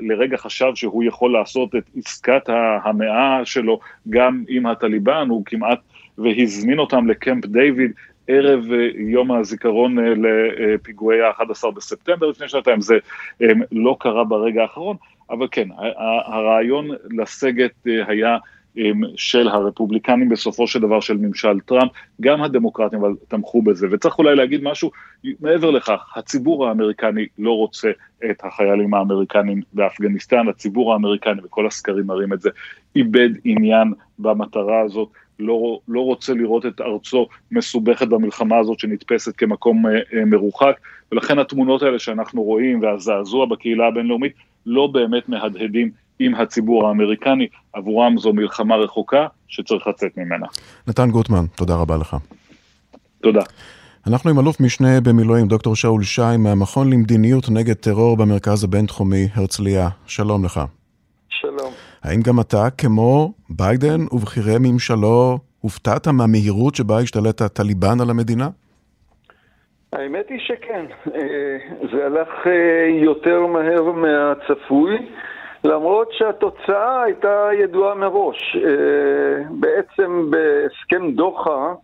לרגע 0.00 0.36
חשב 0.36 0.70
שהוא 0.74 1.04
יכול 1.04 1.32
לעשות 1.32 1.76
את 1.76 1.84
עסקת 1.96 2.42
המאה 2.84 3.40
שלו 3.44 3.80
גם 4.10 4.44
עם 4.48 4.66
הטליבן, 4.66 5.26
הוא 5.28 5.42
כמעט 5.46 5.78
והזמין 6.18 6.78
אותם 6.78 7.08
לקמפ 7.08 7.46
דיוויד. 7.46 7.92
ערב 8.28 8.64
יום 8.94 9.32
הזיכרון 9.32 9.96
לפיגועי 9.98 11.22
ה-11 11.22 11.70
בספטמבר 11.70 12.26
לפני 12.26 12.48
שנתיים, 12.48 12.80
זה 12.80 12.98
לא 13.72 13.96
קרה 14.00 14.24
ברגע 14.24 14.62
האחרון, 14.62 14.96
אבל 15.30 15.48
כן, 15.50 15.68
הרעיון 16.26 16.88
לסגת 17.10 17.72
היה 18.06 18.36
של 19.16 19.48
הרפובליקנים 19.48 20.28
בסופו 20.28 20.66
של 20.66 20.80
דבר 20.80 21.00
של 21.00 21.16
ממשל 21.16 21.60
טראמפ, 21.60 21.90
גם 22.20 22.42
הדמוקרטים 22.42 22.98
אבל 22.98 23.14
תמכו 23.28 23.62
בזה, 23.62 23.86
וצריך 23.90 24.18
אולי 24.18 24.36
להגיד 24.36 24.62
משהו 24.62 24.90
מעבר 25.40 25.70
לכך, 25.70 26.12
הציבור 26.16 26.66
האמריקני 26.66 27.26
לא 27.38 27.52
רוצה 27.52 27.90
את 28.30 28.44
החיילים 28.44 28.94
האמריקנים 28.94 29.60
באפגניסטן, 29.72 30.48
הציבור 30.48 30.92
האמריקני, 30.92 31.40
וכל 31.44 31.66
הסקרים 31.66 32.06
מראים 32.06 32.32
את 32.32 32.40
זה, 32.40 32.50
איבד 32.96 33.28
עניין 33.44 33.92
במטרה 34.18 34.80
הזאת, 34.80 35.08
לא, 35.38 35.80
לא 35.88 36.00
רוצה 36.00 36.34
לראות 36.34 36.66
את 36.66 36.80
ארצו 36.80 37.28
מסובכת 37.50 38.08
במלחמה 38.08 38.58
הזאת 38.58 38.78
שנתפסת 38.78 39.36
כמקום 39.36 39.86
אה, 39.86 39.92
אה, 39.92 40.24
מרוחק, 40.24 40.80
ולכן 41.12 41.38
התמונות 41.38 41.82
האלה 41.82 41.98
שאנחנו 41.98 42.42
רואים 42.42 42.82
והזעזוע 42.82 43.46
בקהילה 43.46 43.86
הבינלאומית 43.86 44.32
לא 44.66 44.86
באמת 44.86 45.28
מהדהדים 45.28 45.90
עם 46.20 46.34
הציבור 46.34 46.88
האמריקני, 46.88 47.48
עבורם 47.72 48.18
זו 48.18 48.32
מלחמה 48.32 48.76
רחוקה 48.76 49.26
שצריך 49.48 49.86
לצאת 49.86 50.16
ממנה. 50.16 50.46
נתן 50.88 51.10
גוטמן, 51.10 51.44
תודה 51.56 51.74
רבה 51.74 51.96
לך. 51.96 52.16
תודה. 53.22 53.40
אנחנו 54.06 54.30
עם 54.30 54.38
אלוף 54.38 54.60
משנה 54.60 55.00
במילואים, 55.00 55.46
דוקטור 55.46 55.76
שאול 55.76 56.02
שי, 56.02 56.36
מהמכון 56.38 56.92
למדיניות 56.92 57.44
נגד 57.50 57.74
טרור 57.74 58.16
במרכז 58.16 58.64
הבינתחומי 58.64 59.26
הרצליה. 59.34 59.88
שלום 60.06 60.44
לך. 60.44 60.60
שלום. 61.28 61.72
האם 62.02 62.20
גם 62.20 62.40
אתה, 62.40 62.70
כמו 62.78 63.32
ביידן 63.50 64.00
ובכירי 64.12 64.56
ממשלו, 64.60 65.38
הופתעת 65.60 66.08
מהמהירות 66.08 66.74
שבה 66.74 66.98
השתלט 66.98 67.40
הטליבן 67.40 68.00
על 68.00 68.10
המדינה? 68.10 68.48
האמת 69.92 70.28
היא 70.28 70.38
שכן. 70.46 70.84
זה 71.92 72.06
הלך 72.06 72.28
אה, 72.46 73.02
יותר 73.04 73.46
מהר 73.46 73.92
מהצפוי. 73.92 74.96
למרות 75.64 76.12
שהתוצאה 76.12 77.02
הייתה 77.02 77.48
ידועה 77.58 77.94
מראש. 77.94 78.56
אה, 78.56 79.42
בעצם 79.50 80.30
בהסכם 80.30 81.10
דוחה, 81.10 81.74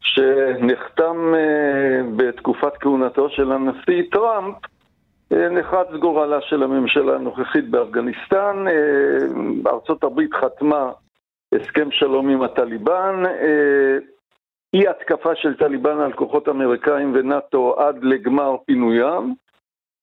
שנחתם 0.00 1.34
אה, 1.34 2.00
בתקופת 2.16 2.76
כהונתו 2.80 3.30
של 3.30 3.52
הנשיא 3.52 4.02
טראמפ, 4.12 4.54
אה, 5.32 5.48
נחרץ 5.48 5.88
גורלה 6.00 6.40
של 6.40 6.62
הממשלה 6.62 7.14
הנוכחית 7.14 7.70
באפגניסטן. 7.70 8.64
ארצות 9.66 10.04
הברית 10.04 10.34
חתמה 10.34 10.90
הסכם 11.52 11.90
שלום 11.90 12.28
עם 12.28 12.42
הטליבן. 12.42 13.22
אי 14.74 14.88
התקפה 14.88 15.34
של 15.34 15.56
טליבן 15.56 16.00
על 16.00 16.12
כוחות 16.12 16.48
אמריקאים 16.48 17.12
ונאט"ו 17.14 17.74
עד 17.78 18.04
לגמר 18.04 18.56
פינוים. 18.66 19.34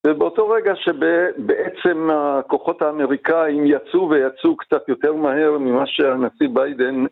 ובאותו 0.06 0.48
רגע 0.48 0.76
שבעצם 0.76 2.08
הכוחות 2.12 2.82
האמריקאים 2.82 3.66
יצאו 3.66 4.10
ויצאו 4.10 4.56
קצת 4.56 4.88
יותר 4.88 5.14
מהר 5.14 5.58
ממה 5.58 5.86
שהנשיא 5.86 6.48
ביידן 6.52 7.04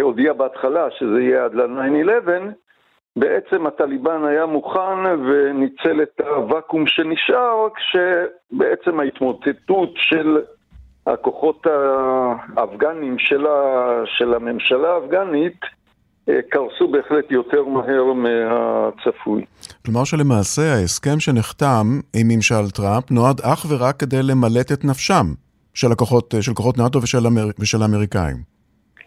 הודיע 0.00 0.32
בהתחלה 0.32 0.90
שזה 0.90 1.20
יהיה 1.20 1.44
עד 1.44 1.54
ל-9-11, 1.54 2.28
בעצם 3.16 3.66
הטליבן 3.66 4.24
היה 4.24 4.46
מוכן 4.46 5.06
וניצל 5.26 6.02
את 6.02 6.20
הוואקום 6.20 6.86
שנשאר, 6.86 7.68
כשבעצם 7.74 9.00
ההתמוטטות 9.00 9.90
של 9.94 10.42
הכוחות 11.06 11.66
האפגנים 12.56 13.18
של, 13.18 13.46
של 14.04 14.34
הממשלה 14.34 14.94
האפגנית 14.94 15.60
אה, 15.64 15.81
קרסו 16.50 16.88
בהחלט 16.88 17.30
יותר 17.30 17.64
מהר 17.64 18.12
מהצפוי. 18.12 19.44
כלומר 19.84 20.04
שלמעשה 20.04 20.62
ההסכם 20.62 21.20
שנחתם 21.20 21.86
עם 22.16 22.28
ממשל 22.28 22.70
טראמפ 22.74 23.10
נועד 23.10 23.40
אך 23.40 23.66
ורק 23.70 23.96
כדי 24.00 24.22
למלט 24.22 24.72
את 24.72 24.84
נפשם 24.84 25.26
של, 25.74 25.92
הכוחות, 25.92 26.34
של 26.40 26.54
כוחות 26.54 26.78
נאט"ו 26.78 27.02
ושל, 27.02 27.26
אמר, 27.26 27.44
ושל 27.58 27.82
האמריקאים. 27.82 28.36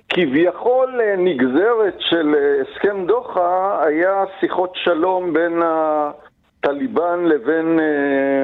כביכול 0.09 1.01
אה, 1.01 1.15
נגזרת 1.17 1.95
של 1.99 2.35
אה, 2.35 2.61
הסכם 2.61 3.05
דוחה 3.07 3.83
היה 3.85 4.23
שיחות 4.39 4.71
שלום 4.83 5.33
בין 5.33 5.61
הטליבן 5.63 7.19
לבין 7.25 7.79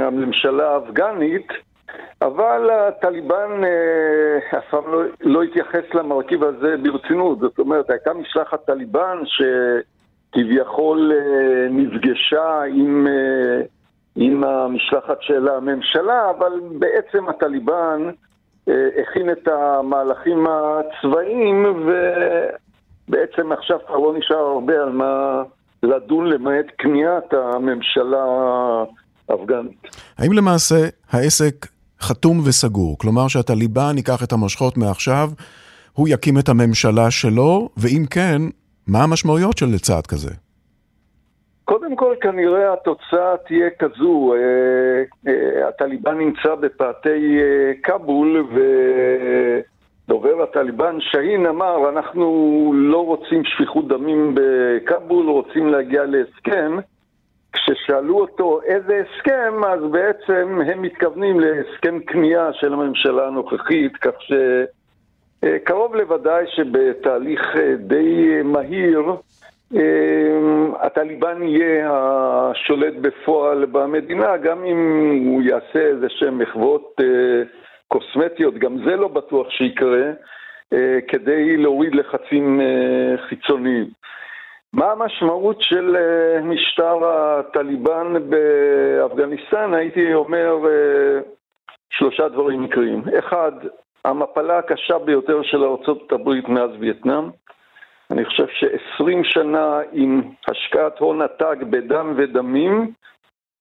הממשלה 0.07 0.75
האפגנית 0.75 1.47
אבל 2.21 2.69
הטליבן 2.69 3.63
אה, 3.63 4.57
אף 4.59 4.63
פעם 4.69 4.83
לא, 4.91 5.03
לא 5.21 5.43
התייחס 5.43 5.93
למרכיב 5.93 6.43
הזה 6.43 6.75
ברצינות. 6.83 7.39
זאת 7.39 7.59
אומרת, 7.59 7.89
הייתה 7.89 8.13
משלחת 8.13 8.65
טליבן 8.65 9.17
שכביכול 9.25 11.11
אה, 11.11 11.67
נפגשה 11.69 12.61
עם, 12.61 13.07
אה, 13.07 13.61
עם 14.15 14.43
המשלחת 14.43 15.17
של 15.21 15.47
הממשלה, 15.47 16.29
אבל 16.29 16.51
בעצם 16.79 17.29
הטליבן 17.29 18.09
הכין 19.01 19.31
את 19.31 19.47
המהלכים 19.47 20.47
הצבאיים, 20.47 21.65
ובעצם 23.07 23.51
עכשיו 23.51 23.79
כבר 23.87 23.97
לא 23.97 24.13
נשאר 24.17 24.37
הרבה 24.37 24.73
על 24.73 24.89
מה 24.89 25.43
לדון 25.83 26.27
למעט 26.27 26.65
כניעת 26.77 27.33
הממשלה 27.33 28.25
האפגנית. 29.29 29.87
האם 30.17 30.33
למעשה 30.33 30.75
העסק 31.11 31.65
חתום 32.01 32.39
וסגור. 32.45 32.97
כלומר 32.97 33.27
שהטליבן 33.27 33.93
ייקח 33.97 34.23
את 34.23 34.31
המושכות 34.31 34.77
מעכשיו, 34.77 35.29
הוא 35.93 36.07
יקים 36.11 36.39
את 36.39 36.49
הממשלה 36.49 37.11
שלו, 37.11 37.69
ואם 37.77 38.05
כן, 38.09 38.41
מה 38.87 39.03
המשמעויות 39.03 39.57
של 39.57 39.77
צעד 39.77 40.07
כזה? 40.07 40.31
קודם 41.65 41.95
כל, 41.95 42.15
כנראה 42.21 42.73
התוצאה 42.73 43.37
תהיה 43.47 43.69
כזו. 43.79 44.33
אה, 44.33 45.03
אה, 45.27 45.67
הטליבן 45.67 46.17
נמצא 46.17 46.55
בפאתי 46.55 47.39
אה, 47.39 47.71
כבול, 47.83 48.47
ודובר 50.07 50.43
הטליבן, 50.43 50.95
שאהין, 50.99 51.45
אמר, 51.45 51.89
אנחנו 51.89 52.25
לא 52.75 53.05
רוצים 53.05 53.43
שפיכות 53.45 53.87
דמים 53.87 54.35
בכבול, 54.35 55.29
רוצים 55.29 55.67
להגיע 55.67 56.03
להסכם. 56.05 56.77
כששאלו 57.53 58.19
אותו 58.19 58.61
איזה 58.65 59.01
הסכם, 59.01 59.63
אז 59.63 59.79
בעצם 59.91 60.59
הם 60.67 60.81
מתכוונים 60.81 61.39
להסכם 61.39 61.99
כניעה 61.99 62.53
של 62.53 62.73
הממשלה 62.73 63.27
הנוכחית, 63.27 63.97
כך 63.97 64.13
שקרוב 65.45 65.95
לוודאי 65.95 66.45
שבתהליך 66.55 67.41
אה, 67.55 67.75
די 67.75 68.41
מהיר 68.43 69.03
אה, 69.75 69.81
הטליבן 70.79 71.43
יהיה 71.43 71.89
השולט 71.91 72.93
בפועל 73.01 73.65
במדינה, 73.65 74.37
גם 74.37 74.63
אם 74.65 74.77
הוא 75.25 75.41
יעשה 75.41 75.79
איזה 75.79 76.07
שהן 76.09 76.33
מחוות 76.33 76.95
אה, 76.99 77.43
קוסמטיות, 77.87 78.53
גם 78.53 78.77
זה 78.85 78.95
לא 78.95 79.07
בטוח 79.07 79.49
שיקרה, 79.49 80.11
כדי 81.07 81.57
להוריד 81.57 81.95
לחצים 81.95 82.61
חיצוניים. 83.29 83.85
מה 84.73 84.91
המשמעות 84.91 85.61
של 85.61 85.95
אה, 85.95 86.41
משטר 86.41 87.05
הטליבן 87.05 88.13
באפגניסטן? 88.29 89.73
הייתי 89.73 90.13
אומר 90.13 90.55
אה, 90.65 91.19
שלושה 91.89 92.29
דברים 92.29 92.61
עיקריים. 92.61 93.03
אחד, 93.19 93.51
המפלה 94.05 94.57
הקשה 94.57 94.99
ביותר 94.99 95.41
של 95.43 95.63
ארה"ב 95.63 96.29
מאז 96.47 96.69
וייטנאם. 96.79 97.29
אני 98.11 98.25
חושב 98.25 98.47
ש-20 98.47 99.23
שנה 99.23 99.79
עם 99.91 100.21
השקעת 100.47 100.99
הון 100.99 101.21
עתק 101.21 101.57
בדם 101.69 102.13
ודמים, 102.17 102.91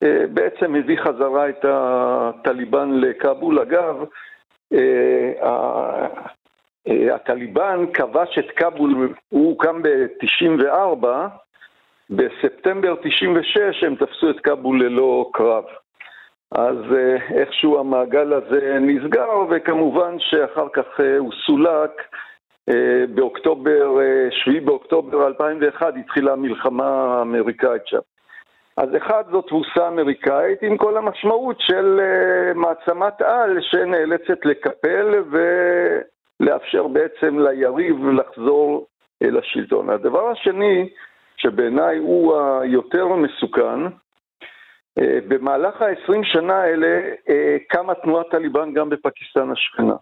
אה, 0.02 0.25
בעצם 0.33 0.75
הביא 0.75 0.99
חזרה 1.00 1.49
את 1.49 1.64
הטליבן 1.69 2.90
לכאבול. 2.93 3.59
אגב, 3.59 4.05
הטליבן 6.87 7.85
כבש 7.95 8.39
את 8.39 8.51
כבול, 8.51 9.15
הוא 9.29 9.49
הוקם 9.49 9.83
ב-94, 9.83 11.07
בספטמבר 12.11 12.95
96 13.03 13.85
הם 13.85 13.95
תפסו 13.95 14.31
את 14.31 14.41
כבול 14.41 14.85
ללא 14.85 15.31
קרב. 15.33 15.65
אז 16.52 16.76
אה, 16.97 17.17
איכשהו 17.41 17.81
המעגל 17.81 18.33
הזה 18.33 18.78
נסגר, 18.81 19.45
וכמובן 19.50 20.17
שאחר 20.19 20.69
כך 20.73 21.00
אה, 21.00 21.19
הוא 21.19 21.33
סולק. 21.47 21.91
באוקטובר, 23.15 23.99
7 24.31 24.61
באוקטובר 24.65 25.26
2001 25.26 25.95
התחילה 25.97 26.33
המלחמה 26.33 26.85
האמריקאית 26.89 27.87
שם. 27.87 27.99
אז 28.76 28.89
אחד 28.97 29.25
זו 29.31 29.43
תבוסה 29.43 29.89
אמריקאית 29.89 30.63
עם 30.63 30.76
כל 30.76 30.97
המשמעות 30.97 31.57
של 31.61 32.00
מעצמת 32.54 33.23
על 33.23 33.59
שנאלצת 33.61 34.45
לקפל 34.45 35.23
ו... 35.33 35.39
לאפשר 36.41 36.87
בעצם 36.87 37.39
ליריב 37.39 37.97
לחזור 38.09 38.87
לשלטון. 39.21 39.91
הדבר 39.91 40.29
השני, 40.29 40.89
שבעיניי 41.37 41.99
הוא 41.99 42.37
היותר 42.37 43.09
מסוכן, 43.09 43.85
אה, 44.99 45.19
במהלך 45.29 45.83
ה-20 45.83 46.25
שנה 46.25 46.61
האלה 46.61 47.00
אה, 47.29 47.57
קמה 47.69 47.95
תנועת 47.95 48.26
טליבן 48.31 48.73
גם 48.73 48.91
בפקיסטן 48.91 49.50
השכנה. 49.50 49.95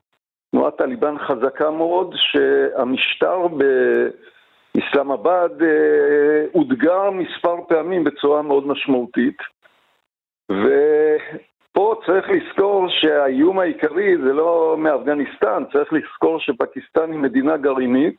תנועת 0.50 0.76
טליבן 0.78 1.18
חזקה 1.18 1.70
מאוד, 1.70 2.14
שהמשטר 2.16 3.46
באסלאמבאד 4.74 5.62
אה, 5.62 6.44
אותגר 6.54 7.10
מספר 7.10 7.56
פעמים 7.68 8.04
בצורה 8.04 8.42
מאוד 8.42 8.66
משמעותית. 8.66 9.36
ו... 10.52 10.68
פה 11.78 11.94
צריך 12.06 12.30
לזכור 12.30 12.88
שהאיום 12.88 13.58
העיקרי 13.58 14.16
זה 14.16 14.32
לא 14.32 14.76
מאפגניסטן, 14.78 15.62
צריך 15.72 15.92
לזכור 15.92 16.40
שפקיסטן 16.40 17.12
היא 17.12 17.18
מדינה 17.18 17.56
גרעינית 17.56 18.18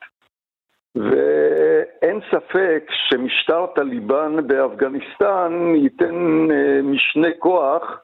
ואין 0.96 2.20
ספק 2.32 2.84
שמשטר 2.90 3.66
טליבן 3.76 4.48
באפגניסטן 4.48 5.74
ייתן 5.76 6.48
אה, 6.52 6.82
משנה 6.84 7.28
כוח 7.40 8.00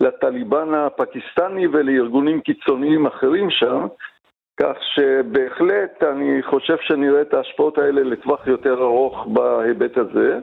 לטליבן 0.00 0.74
הפקיסטני 0.74 1.66
ולארגונים 1.66 2.40
קיצוניים 2.40 3.06
אחרים 3.06 3.50
שם, 3.50 3.86
כך 4.60 4.76
שבהחלט 4.94 6.02
אני 6.02 6.42
חושב 6.42 6.76
שנראה 6.80 7.22
את 7.22 7.34
ההשפעות 7.34 7.78
האלה 7.78 8.02
לטווח 8.02 8.46
יותר 8.46 8.82
ארוך 8.82 9.26
בהיבט 9.26 9.96
הזה. 9.96 10.40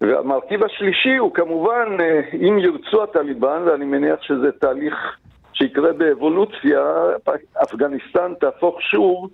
והמרכיב 0.00 0.64
השלישי 0.64 1.16
הוא 1.16 1.34
כמובן, 1.34 1.96
אה, 2.00 2.20
אם 2.34 2.58
ירצו 2.58 3.02
הטליבן, 3.02 3.62
ואני 3.66 3.84
מניח 3.84 4.22
שזה 4.22 4.52
תהליך 4.52 4.94
שיקרה 5.52 5.92
באבולוציה, 5.92 6.80
אפגניסטן 7.62 8.32
תהפוך 8.40 8.82
שוב 8.82 9.30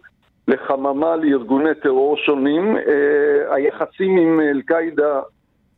לחממה 0.48 1.16
לארגוני 1.16 1.75
טרור 1.83 2.16
שונים. 2.16 2.77
אה, 2.77 3.55
היחסים 3.55 4.18
עם 4.18 4.40
אל-קאעידה 4.40 5.20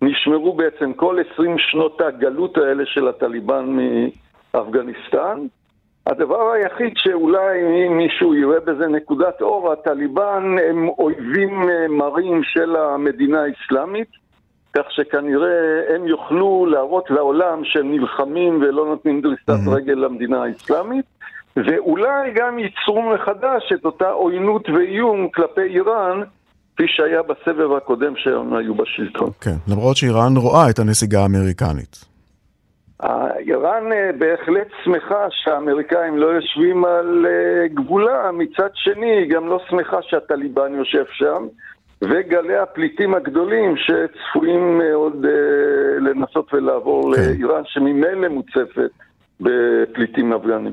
נשמרו 0.03 0.53
בעצם 0.53 0.92
כל 0.92 1.18
20 1.33 1.59
שנות 1.59 2.01
הגלות 2.01 2.57
האלה 2.57 2.87
של 2.87 3.09
הטליבן 3.09 3.77
מאפגניסטן. 4.55 5.47
הדבר 6.07 6.51
היחיד 6.51 6.92
שאולי 6.97 7.88
מישהו 7.88 8.35
יראה 8.35 8.61
בזה 8.61 8.87
נקודת 8.87 9.42
אור, 9.42 9.73
הטליבן 9.73 10.57
הם 10.68 10.88
אויבים 10.88 11.70
אה, 11.70 11.88
מרים 11.88 12.42
של 12.42 12.77
המדינה 12.77 13.42
האסלאמית. 13.42 14.09
כך 14.77 14.83
שכנראה 14.91 15.95
הם 15.95 16.07
יוכלו 16.07 16.67
להראות 16.67 17.11
לעולם 17.11 17.61
שהם 17.65 17.93
נלחמים 17.93 18.63
ולא 18.63 18.87
נותנים 18.87 19.21
דריסת 19.21 19.49
mm-hmm. 19.49 19.71
רגל 19.71 19.95
למדינה 19.95 20.43
האסלאמית, 20.45 21.05
ואולי 21.57 22.31
גם 22.35 22.59
ייצרו 22.59 23.03
מחדש 23.03 23.73
את 23.75 23.85
אותה 23.85 24.09
עוינות 24.09 24.69
ואיום 24.69 25.29
כלפי 25.29 25.61
איראן, 25.61 26.21
כפי 26.75 26.85
שהיה 26.87 27.23
בסבב 27.23 27.73
הקודם 27.73 28.13
שהם 28.17 28.55
היו 28.55 28.75
בשלטון. 28.75 29.31
כן, 29.41 29.57
למרות 29.69 29.97
שאיראן 29.97 30.37
רואה 30.37 30.71
את 30.71 30.79
הנסיגה 30.79 31.21
האמריקנית. 31.21 32.15
איראן 33.39 33.93
אה, 33.93 34.11
בהחלט 34.19 34.69
שמחה 34.85 35.27
שהאמריקאים 35.31 36.19
לא 36.19 36.27
יושבים 36.27 36.85
על 36.85 37.27
אה, 37.27 37.69
גבולה, 37.75 38.33
מצד 38.33 38.69
שני 38.75 39.11
היא 39.11 39.31
גם 39.31 39.49
לא 39.49 39.61
שמחה 39.69 39.97
שהטליבן 40.03 40.75
יושב 40.75 41.05
שם. 41.13 41.47
וגלי 42.03 42.57
הפליטים 42.63 43.15
הגדולים 43.15 43.75
שצפויים 43.77 44.81
עוד 44.95 45.25
אה, 45.25 45.31
לנסות 46.01 46.55
ולעבור 46.55 47.15
כן. 47.15 47.23
לאיראן, 47.23 47.63
שממילא 47.65 48.29
מוצפת 48.29 48.91
בפליטים 49.41 50.33
אפגנים. 50.33 50.73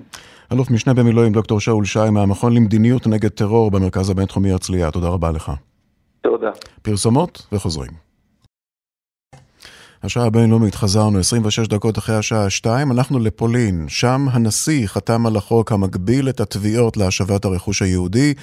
אלוף 0.54 0.72
משנה 0.72 0.94
במילואים 0.94 1.32
דוקטור 1.32 1.60
שאול 1.60 1.86
שי 1.86 2.10
מהמכון 2.12 2.54
למדיניות 2.54 3.08
נגד 3.08 3.30
טרור 3.30 3.72
במרכז 3.72 4.10
הבינתחומי 4.10 4.52
הרצליה, 4.52 4.92
תודה 4.92 5.08
רבה 5.08 5.32
לך. 5.32 5.52
תודה. 6.22 6.52
פרסומות 6.82 7.48
וחוזרים. 7.52 8.11
השעה 10.04 10.26
הבינלאומית 10.26 10.76
חזרנו 10.76 11.20
26 11.20 11.68
דקות 11.68 11.98
אחרי 11.98 12.16
השעה 12.16 12.50
2, 12.50 12.92
הלכנו 12.92 13.20
לפולין. 13.20 13.86
שם 13.90 14.28
הנשיא 14.32 14.88
חתם 14.88 15.26
על 15.26 15.36
החוק 15.36 15.72
המגביל 15.72 16.30
את 16.30 16.40
התביעות 16.40 16.98
להשבת 16.98 17.46
הרכוש 17.46 17.82
היהודי. 17.82 18.34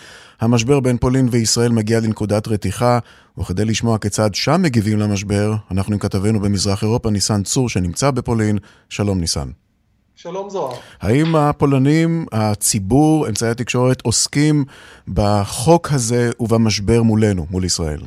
המשבר 0.40 0.81
בין 0.81 0.97
פולין 0.99 1.29
וישראל 1.31 1.73
מגיע 1.73 2.01
לנקודת 2.01 2.49
רתיחה, 2.49 2.99
וכדי 3.38 3.64
לשמוע 3.64 3.99
כיצד 3.99 4.35
שם 4.35 4.62
מגיבים 4.62 4.99
למשבר, 4.99 5.55
אנחנו 5.71 5.92
עם 5.92 5.99
כתבנו 5.99 6.40
במזרח 6.40 6.83
אירופה, 6.83 7.11
ניסן 7.11 7.42
צור, 7.42 7.68
שנמצא 7.68 8.11
בפולין. 8.11 8.59
שלום 8.88 9.21
ניסן. 9.21 9.49
שלום 10.16 10.51
זוהר. 10.51 10.75
האם 11.01 11.37
הפולנים, 11.37 12.27
הציבור, 12.33 13.29
אמצעי 13.29 13.51
התקשורת, 13.51 14.01
עוסקים 14.03 14.64
בחוק 15.09 15.92
הזה 15.92 16.31
ובמשבר 16.40 17.03
מולנו, 17.03 17.47
מול 17.51 17.64
ישראל? 17.64 18.01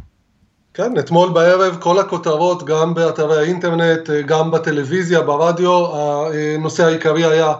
כן, 0.73 0.99
אתמול 0.99 1.29
בערב 1.29 1.77
כל 1.79 1.99
הכותרות, 1.99 2.63
גם 2.63 2.93
באתרי 2.93 3.37
האינטרנט, 3.37 4.09
גם 4.25 4.51
בטלוויזיה, 4.51 5.21
ברדיו, 5.21 5.87
הנושא 5.95 6.85
העיקרי 6.85 7.25
היה 7.25 7.53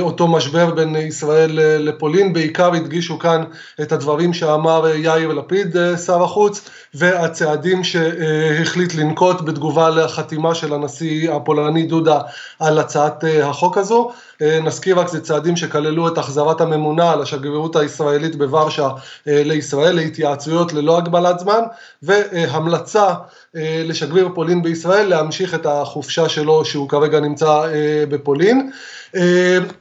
אותו 0.00 0.28
משבר 0.28 0.74
בין 0.74 0.96
ישראל 0.96 1.50
לפולין, 1.78 2.32
בעיקר 2.32 2.74
הדגישו 2.74 3.18
כאן 3.18 3.44
את 3.82 3.92
הדברים 3.92 4.32
שאמר 4.32 4.86
יאיר 4.96 5.32
לפיד, 5.32 5.76
שר 6.06 6.22
החוץ, 6.22 6.70
והצעדים 6.94 7.84
שהחליט 7.84 8.94
לנקוט 8.94 9.40
בתגובה 9.40 9.90
לחתימה 9.90 10.54
של 10.54 10.74
הנשיא 10.74 11.32
הפולני 11.32 11.82
דודה 11.82 12.20
על 12.58 12.78
הצעת 12.78 13.24
החוק 13.42 13.78
הזו. 13.78 14.10
נזכיר 14.40 15.00
רק, 15.00 15.08
זה 15.08 15.20
צעדים 15.20 15.56
שכללו 15.56 16.08
את 16.08 16.18
החזרת 16.18 16.60
הממונה 16.60 17.12
על 17.12 17.22
השגרירות 17.22 17.76
הישראלית 17.76 18.36
בוורשה 18.36 18.88
לישראל, 19.26 19.94
להתייעצויות 19.94 20.72
ללא 20.72 20.98
הגבלת 20.98 21.38
זמן, 21.38 21.60
והמלצה 22.02 23.14
לשגריר 23.54 24.28
פולין 24.34 24.62
בישראל 24.62 25.06
להמשיך 25.06 25.54
את 25.54 25.66
החופשה 25.66 26.28
שלו 26.28 26.64
שהוא 26.64 26.88
כרגע 26.88 27.20
נמצא 27.20 27.62
בפולין. 28.08 28.70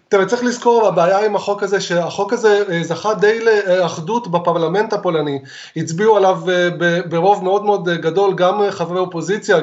תראה, 0.09 0.25
צריך 0.27 0.43
לזכור, 0.43 0.87
הבעיה 0.87 1.25
עם 1.25 1.35
החוק 1.35 1.63
הזה, 1.63 1.81
שהחוק 1.81 2.33
הזה 2.33 2.83
זכה 2.83 3.13
די 3.13 3.39
לאחדות 3.39 4.27
בפרלמנט 4.27 4.93
הפולני, 4.93 5.39
הצביעו 5.75 6.17
עליו 6.17 6.39
ברוב 7.09 7.43
מאוד 7.43 7.65
מאוד 7.65 7.89
גדול, 7.89 8.33
גם 8.35 8.61
חברי 8.69 8.99
אופוזיציה, 8.99 9.57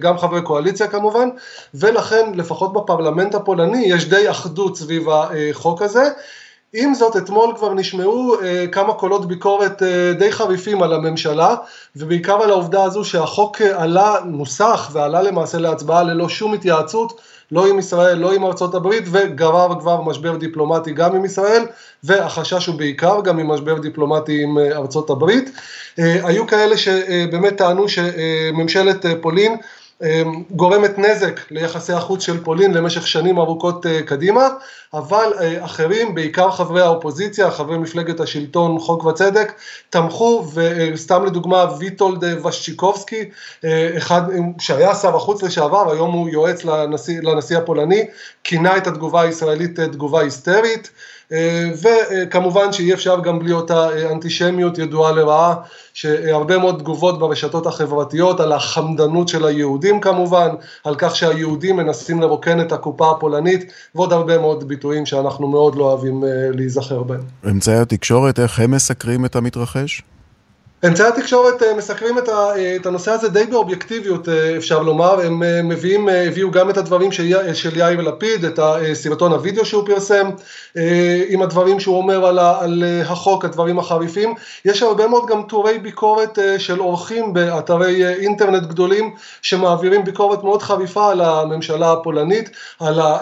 גם 0.00 0.18
חברי 0.18 0.42
קואליציה 0.42 0.88
כמובן, 0.88 1.28
ולכן 1.74 2.32
לפחות 2.34 2.72
בפרלמנט 2.72 3.34
הפולני 3.34 3.84
יש 3.86 4.08
די 4.08 4.30
אחדות 4.30 4.76
סביב 4.76 5.06
החוק 5.10 5.82
הזה. 5.82 6.08
עם 6.72 6.94
זאת, 6.94 7.16
אתמול 7.16 7.54
כבר 7.56 7.74
נשמעו 7.74 8.40
אה, 8.42 8.64
כמה 8.72 8.94
קולות 8.94 9.28
ביקורת 9.28 9.82
אה, 9.82 10.12
די 10.18 10.32
חריפים 10.32 10.82
על 10.82 10.92
הממשלה, 10.92 11.54
ובעיקר 11.96 12.42
על 12.42 12.50
העובדה 12.50 12.84
הזו 12.84 13.04
שהחוק 13.04 13.60
עלה, 13.60 14.16
נוסח 14.24 14.90
ועלה 14.92 15.22
למעשה 15.22 15.58
להצבעה 15.58 16.02
ללא 16.02 16.28
שום 16.28 16.54
התייעצות, 16.54 17.20
לא 17.52 17.66
עם 17.66 17.78
ישראל, 17.78 18.18
לא 18.18 18.32
עם 18.32 18.44
ארצות 18.44 18.74
הברית, 18.74 19.04
וגרר 19.10 19.80
כבר 19.80 20.00
משבר 20.00 20.36
דיפלומטי 20.36 20.92
גם 20.92 21.16
עם 21.16 21.24
ישראל, 21.24 21.62
והחשש 22.04 22.66
הוא 22.66 22.74
בעיקר 22.74 23.20
גם 23.24 23.38
עם 23.38 23.48
משבר 23.48 23.78
דיפלומטי 23.78 24.42
עם 24.42 24.58
אה, 24.58 24.76
ארצות 24.76 25.10
הברית. 25.10 25.50
אה, 25.98 26.28
היו 26.28 26.46
כאלה 26.46 26.76
שבאמת 26.76 27.56
טענו 27.56 27.86
שממשלת 27.88 29.06
אה, 29.06 29.12
פולין 29.20 29.56
גורמת 30.50 30.98
נזק 30.98 31.40
ליחסי 31.50 31.92
החוץ 31.92 32.22
של 32.22 32.44
פולין 32.44 32.74
למשך 32.74 33.06
שנים 33.06 33.38
ארוכות 33.38 33.86
אה, 33.86 34.02
קדימה, 34.02 34.48
אבל 34.94 35.32
אה, 35.40 35.64
אחרים, 35.64 36.14
בעיקר 36.14 36.50
חברי 36.50 36.82
האופוזיציה, 36.82 37.50
חברי 37.50 37.78
מפלגת 37.78 38.20
השלטון 38.20 38.78
חוק 38.78 39.04
וצדק, 39.04 39.52
תמכו, 39.90 40.46
וסתם 40.54 41.24
לדוגמה 41.24 41.64
ויטולד 41.78 42.46
ושצ'יקובסקי, 42.46 43.24
אה, 43.64 43.90
אחד 43.96 44.22
שהיה 44.58 44.94
שר 44.94 45.16
החוץ 45.16 45.42
לשעבר, 45.42 45.92
היום 45.92 46.12
הוא 46.12 46.28
יועץ 46.28 46.64
לנשיא, 46.64 47.20
לנשיא 47.22 47.58
הפולני, 47.58 48.06
כינה 48.44 48.76
את 48.76 48.86
התגובה 48.86 49.22
הישראלית 49.22 49.80
תגובה 49.80 50.20
היסטרית. 50.20 50.90
וכמובן 51.82 52.72
שאי 52.72 52.94
אפשר 52.94 53.20
גם 53.20 53.38
בלי 53.38 53.52
אותה 53.52 53.88
אנטישמיות 54.12 54.78
ידועה 54.78 55.12
לרעה, 55.12 55.54
שהרבה 55.94 56.58
מאוד 56.58 56.78
תגובות 56.78 57.18
ברשתות 57.18 57.66
החברתיות 57.66 58.40
על 58.40 58.52
החמדנות 58.52 59.28
של 59.28 59.44
היהודים 59.44 60.00
כמובן, 60.00 60.48
על 60.84 60.94
כך 60.98 61.16
שהיהודים 61.16 61.76
מנסים 61.76 62.20
לרוקן 62.20 62.60
את 62.60 62.72
הקופה 62.72 63.10
הפולנית, 63.10 63.72
ועוד 63.94 64.12
הרבה 64.12 64.38
מאוד 64.38 64.68
ביטויים 64.68 65.06
שאנחנו 65.06 65.48
מאוד 65.48 65.74
לא 65.74 65.84
אוהבים 65.84 66.24
להיזכר 66.54 67.02
בהם. 67.02 67.20
אמצעי 67.50 67.78
התקשורת, 67.78 68.40
איך 68.40 68.60
הם 68.60 68.70
מסקרים 68.70 69.24
את 69.24 69.36
המתרחש? 69.36 70.02
אמצעי 70.84 71.08
התקשורת 71.08 71.62
מסקרים 71.76 72.18
את 72.76 72.86
הנושא 72.86 73.10
הזה 73.10 73.28
די 73.28 73.46
באובייקטיביות 73.46 74.28
אפשר 74.56 74.82
לומר, 74.82 75.20
הם 75.20 75.42
מביאים, 75.68 76.08
הביאו 76.08 76.50
גם 76.50 76.70
את 76.70 76.76
הדברים 76.76 77.12
של 77.52 77.76
יאיר 77.76 78.00
לפיד, 78.00 78.44
את 78.44 78.58
הסרטון 78.58 79.32
הוידאו 79.32 79.64
שהוא 79.64 79.86
פרסם, 79.86 80.30
עם 81.28 81.42
הדברים 81.42 81.80
שהוא 81.80 81.96
אומר 81.96 82.26
על, 82.26 82.38
על 82.38 82.84
החוק, 83.06 83.44
הדברים 83.44 83.78
החריפים, 83.78 84.34
יש 84.64 84.82
הרבה 84.82 85.06
מאוד 85.06 85.26
גם 85.26 85.42
טורי 85.42 85.78
ביקורת 85.78 86.38
של 86.58 86.80
אורחים 86.80 87.32
באתרי 87.32 88.14
אינטרנט 88.14 88.62
גדולים 88.62 89.14
שמעבירים 89.42 90.04
ביקורת 90.04 90.42
מאוד 90.44 90.62
חריפה 90.62 91.10
על 91.10 91.20
הממשלה 91.20 91.92
הפולנית, 91.92 92.50
על 92.80 93.00
ה... 93.00 93.18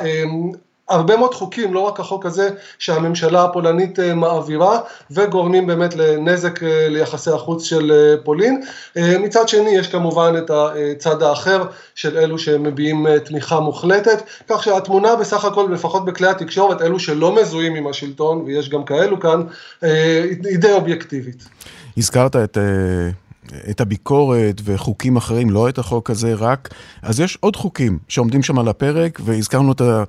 הרבה 0.89 1.17
מאוד 1.17 1.35
חוקים, 1.35 1.75
לא 1.75 1.81
רק 1.81 2.01
החוק 2.01 2.27
הזה, 2.27 2.51
שהממשלה 2.79 3.45
הפולנית 3.45 3.99
מעבירה 3.99 4.81
וגורמים 5.11 5.67
באמת 5.67 5.97
לנזק 5.97 6.63
ליחסי 6.63 7.31
החוץ 7.31 7.65
של 7.65 8.17
פולין. 8.25 8.61
מצד 8.97 9.49
שני 9.49 9.71
יש 9.71 9.89
כמובן 9.89 10.35
את 10.39 10.51
הצד 10.51 11.23
האחר 11.23 11.65
של 11.95 12.19
אלו 12.19 12.39
שמביעים 12.39 13.07
תמיכה 13.25 13.61
מוחלטת, 13.61 14.23
כך 14.49 14.63
שהתמונה 14.63 15.17
בסך 15.17 15.45
הכל, 15.45 15.69
לפחות 15.73 16.05
בכלי 16.05 16.29
התקשורת, 16.29 16.83
אלו 16.83 16.99
שלא 16.99 17.35
מזוהים 17.35 17.75
עם 17.75 17.87
השלטון, 17.87 18.43
ויש 18.47 18.69
גם 18.69 18.85
כאלו 18.85 19.21
כאן, 19.21 19.43
היא 19.83 20.59
די 20.59 20.73
אובייקטיבית. 20.73 21.45
הזכרת 21.97 22.37
את... 22.37 22.59
את 23.71 23.81
הביקורת 23.81 24.61
וחוקים 24.65 25.17
אחרים, 25.17 25.51
לא 25.51 25.69
את 25.69 25.79
החוק 25.79 26.11
הזה 26.11 26.35
רק, 26.35 26.75
אז 27.03 27.21
יש 27.21 27.39
עוד 27.41 27.57
חוקים 27.57 27.99
שעומדים 28.09 28.43
שם 28.43 28.59
על 28.59 28.69
הפרק, 28.69 29.21
והזכרנו 29.25 29.73
את, 29.73 29.81
ה, 29.81 30.05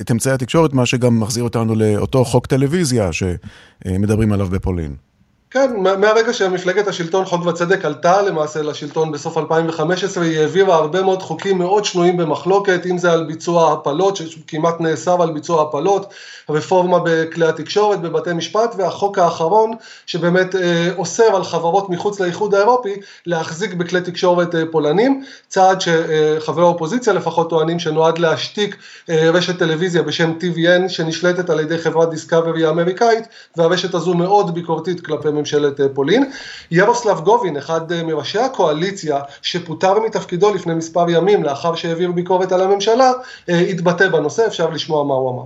את 0.00 0.10
אמצעי 0.10 0.32
התקשורת, 0.32 0.72
מה 0.72 0.86
שגם 0.86 1.20
מחזיר 1.20 1.44
אותנו 1.44 1.74
לאותו 1.74 2.24
חוק 2.24 2.46
טלוויזיה 2.46 3.10
שמדברים 3.12 4.32
עליו 4.32 4.46
בפולין. 4.46 5.05
כן, 5.50 5.76
מהרגע 5.80 6.32
שמפלגת 6.32 6.88
השלטון 6.88 7.24
חוק 7.24 7.46
וצדק 7.46 7.84
עלתה 7.84 8.22
למעשה 8.22 8.62
לשלטון 8.62 9.12
בסוף 9.12 9.38
2015, 9.38 10.24
היא 10.24 10.38
העבירה 10.40 10.76
הרבה 10.76 11.02
מאוד 11.02 11.22
חוקים 11.22 11.58
מאוד 11.58 11.84
שנויים 11.84 12.16
במחלוקת, 12.16 12.86
אם 12.86 12.98
זה 12.98 13.12
על 13.12 13.24
ביצוע 13.24 13.72
הפלות, 13.72 14.16
שכמעט 14.16 14.80
נאסר 14.80 15.22
על 15.22 15.32
ביצוע 15.32 15.62
הפלות, 15.62 16.12
רפורמה 16.50 16.98
בכלי 17.04 17.46
התקשורת, 17.46 18.00
בבתי 18.00 18.32
משפט, 18.32 18.74
והחוק 18.78 19.18
האחרון 19.18 19.70
שבאמת 20.06 20.54
אה, 20.54 20.90
אוסר 20.96 21.36
על 21.36 21.44
חברות 21.44 21.90
מחוץ 21.90 22.20
לאיחוד 22.20 22.54
האירופי 22.54 22.94
להחזיק 23.26 23.74
בכלי 23.74 24.00
תקשורת 24.00 24.54
אה, 24.54 24.62
פולנים, 24.70 25.24
צעד 25.48 25.80
שחברי 25.80 26.64
האופוזיציה 26.64 27.12
לפחות 27.12 27.50
טוענים 27.50 27.78
שנועד 27.78 28.18
להשתיק 28.18 28.76
אה, 29.10 29.30
רשת 29.30 29.58
טלוויזיה 29.58 30.02
בשם 30.02 30.32
TVN 30.40 30.88
שנשלטת 30.88 31.50
על 31.50 31.60
ידי 31.60 31.78
חברת 31.78 32.10
דיסקאברי 32.10 32.64
האמריקאית, 32.64 33.24
והרשת 33.56 33.94
הזו 33.94 34.14
מאוד 34.14 34.54
ביקורתית 34.54 35.06
כלפי 35.06 35.35
ממשלת 35.36 35.80
פולין. 35.94 36.30
ירוסלב 36.70 37.20
גובין, 37.20 37.56
אחד 37.56 38.02
מראשי 38.02 38.38
הקואליציה 38.38 39.20
שפוטר 39.42 40.00
מתפקידו 40.00 40.54
לפני 40.54 40.74
מספר 40.74 41.10
ימים 41.10 41.44
לאחר 41.44 41.74
שהעביר 41.74 42.12
ביקורת 42.12 42.52
על 42.52 42.60
הממשלה, 42.60 43.12
התבטא 43.48 44.08
בנושא, 44.08 44.46
אפשר 44.46 44.70
לשמוע 44.70 45.04
מה 45.04 45.14
הוא 45.14 45.30
אמר. 45.30 45.44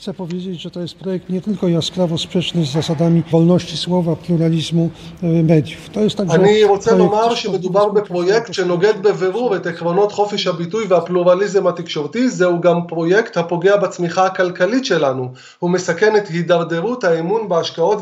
Chcę 0.00 0.14
powiedzieć, 0.14 0.60
że 0.60 0.70
to 0.70 0.80
jest 0.80 0.94
projekt 0.94 1.28
nie 1.28 1.40
tylko 1.40 1.68
jaskrawo 1.68 2.18
sprzeczny 2.18 2.64
z 2.64 2.72
zasadami 2.72 3.22
wolności 3.30 3.76
słowa, 3.76 4.16
pluralizmu 4.16 4.90
mediów. 5.22 5.90
To 5.92 6.00
jest 6.00 6.16
także... 6.16 6.34
אני 6.34 6.64
רוצה 6.64 6.94
לומר 6.94 7.34
שמדובר 7.34 7.88
בפרויקט 7.88 8.52
שנוגד 8.52 8.94
בבירור 9.02 9.56
את 9.56 9.66
עקרונות 9.66 10.12
חופש 10.12 10.46
הביטוי 10.46 10.84
והפלורליזם 10.88 11.66
התקשורתי, 11.66 12.28
זהו 12.30 12.60
גם 12.60 12.86
פרויקט 12.86 13.36
הפוגע 13.36 13.76
בצמיחה 13.76 14.26
הכלכלית 14.26 14.84
שלנו. 14.84 15.32
הוא 15.58 15.70
מסכן 15.70 16.16
את 16.16 16.28
הידרדרות 16.28 17.04
האמון 17.04 17.48
בהשקעות 17.48 17.98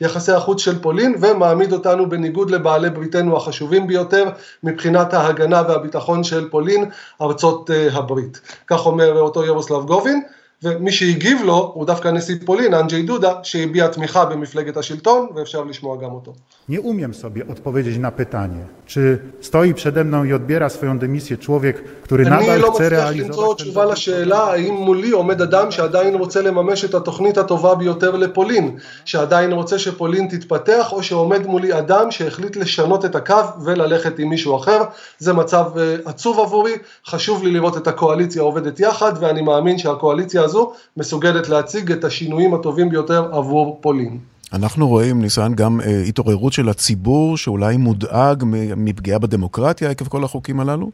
ויחסי 0.00 0.32
החוץ 0.32 0.60
של 0.60 0.78
פולין, 0.78 1.14
ומעמיד 1.20 1.72
אותנו 1.72 2.08
בניגוד 2.08 2.50
לבעלי 2.50 2.90
בריתנו 2.90 3.36
החשובים 3.36 3.86
ביותר, 3.86 4.24
מבחינת 4.62 5.14
ההגנה 5.14 5.62
והביטחון 5.68 6.24
של 6.24 6.48
פולין, 6.48 6.84
ארצות 7.22 7.70
הברית. 7.92 8.40
כך 8.66 8.86
אומר 8.86 9.20
אותו 9.20 9.44
ירוסלב 9.44 9.84
גובין. 9.86 10.22
ומי 10.62 10.92
שהגיב 10.92 11.42
לו 11.42 11.72
הוא 11.74 11.86
דווקא 11.86 12.08
נשיא 12.08 12.36
פולין, 12.46 12.74
אנג'י 12.74 13.02
דודה, 13.02 13.34
שהביע 13.42 13.88
תמיכה 13.88 14.24
במפלגת 14.24 14.76
השלטון, 14.76 15.28
ואפשר 15.34 15.64
לשמוע 15.64 15.96
גם 15.96 16.10
אותו. 16.10 16.34
Nie 16.68 16.80
umiem 16.80 17.14
sobie 17.14 17.48
odpowiedzieć 17.48 17.98
na 17.98 18.10
pytanie, 18.10 18.64
czy 18.86 19.18
stoi 19.40 19.74
przede 19.74 20.04
mną 20.04 20.24
i 20.24 20.32
odbiera 20.32 20.68
swoją 20.68 20.98
dymisję 20.98 21.36
człowiek, 21.36 21.84
który 22.02 22.26
אני 22.26 22.30
nadal 22.30 22.60
לא 22.60 22.70
chce 22.72 22.82
מצליח 22.82 22.92
realizować 22.92 23.26
למצוא 23.26 23.54
ten 23.54 23.56
תשובה 23.56 23.84
לשאלה 23.84 24.38
האם 24.38 24.74
מולי 24.74 25.10
עומד 25.10 25.42
אדם 25.42 25.70
שעדיין 25.70 26.14
רוצה 26.14 26.42
לממש 26.42 26.84
את 26.84 26.94
התוכנית 26.94 27.38
הטובה 27.38 27.74
ביותר 27.74 28.16
לפולין, 28.16 28.76
שעדיין 29.04 29.52
רוצה 29.52 29.78
שפולין 29.78 30.28
תתפתח, 30.28 30.92
או 30.92 31.02
שעומד 31.02 31.46
מולי 31.46 31.78
אדם 31.78 32.10
שהחליט 32.10 32.56
לשנות 32.56 33.04
את 33.04 33.14
הקו 33.16 33.44
וללכת 33.64 34.18
עם 34.18 34.28
מישהו 34.28 34.56
אחר. 34.56 34.82
זה 35.18 35.32
מצב 35.32 35.64
עצוב 36.04 36.40
עבורי, 36.40 36.72
חשוב 37.06 37.44
לי 37.44 37.50
לראות 37.50 37.76
את 37.76 37.86
הקואליציה 37.86 38.42
עובדת 38.42 38.80
יחד, 38.80 39.12
ואני 39.20 39.42
מאמין 39.42 39.78
שהקואליציה 39.78 40.42
הזו 40.42 40.72
מסוגלת 40.96 41.48
להציג 41.48 41.92
את 41.92 42.04
השינויים 42.04 42.54
הטובים 42.54 42.88
ביותר 42.88 43.28
עבור 43.32 43.78
פולין. 43.80 44.33
אנחנו 44.54 44.88
רואים, 44.88 45.22
ניסן, 45.22 45.54
גם 45.54 45.80
אה, 45.80 46.02
התעוררות 46.02 46.52
של 46.52 46.68
הציבור 46.68 47.36
שאולי 47.36 47.76
מודאג 47.76 48.44
מפגיעה 48.76 49.18
בדמוקרטיה 49.18 49.90
עקב 49.90 50.08
כל 50.08 50.24
החוקים 50.24 50.60
הללו? 50.60 50.90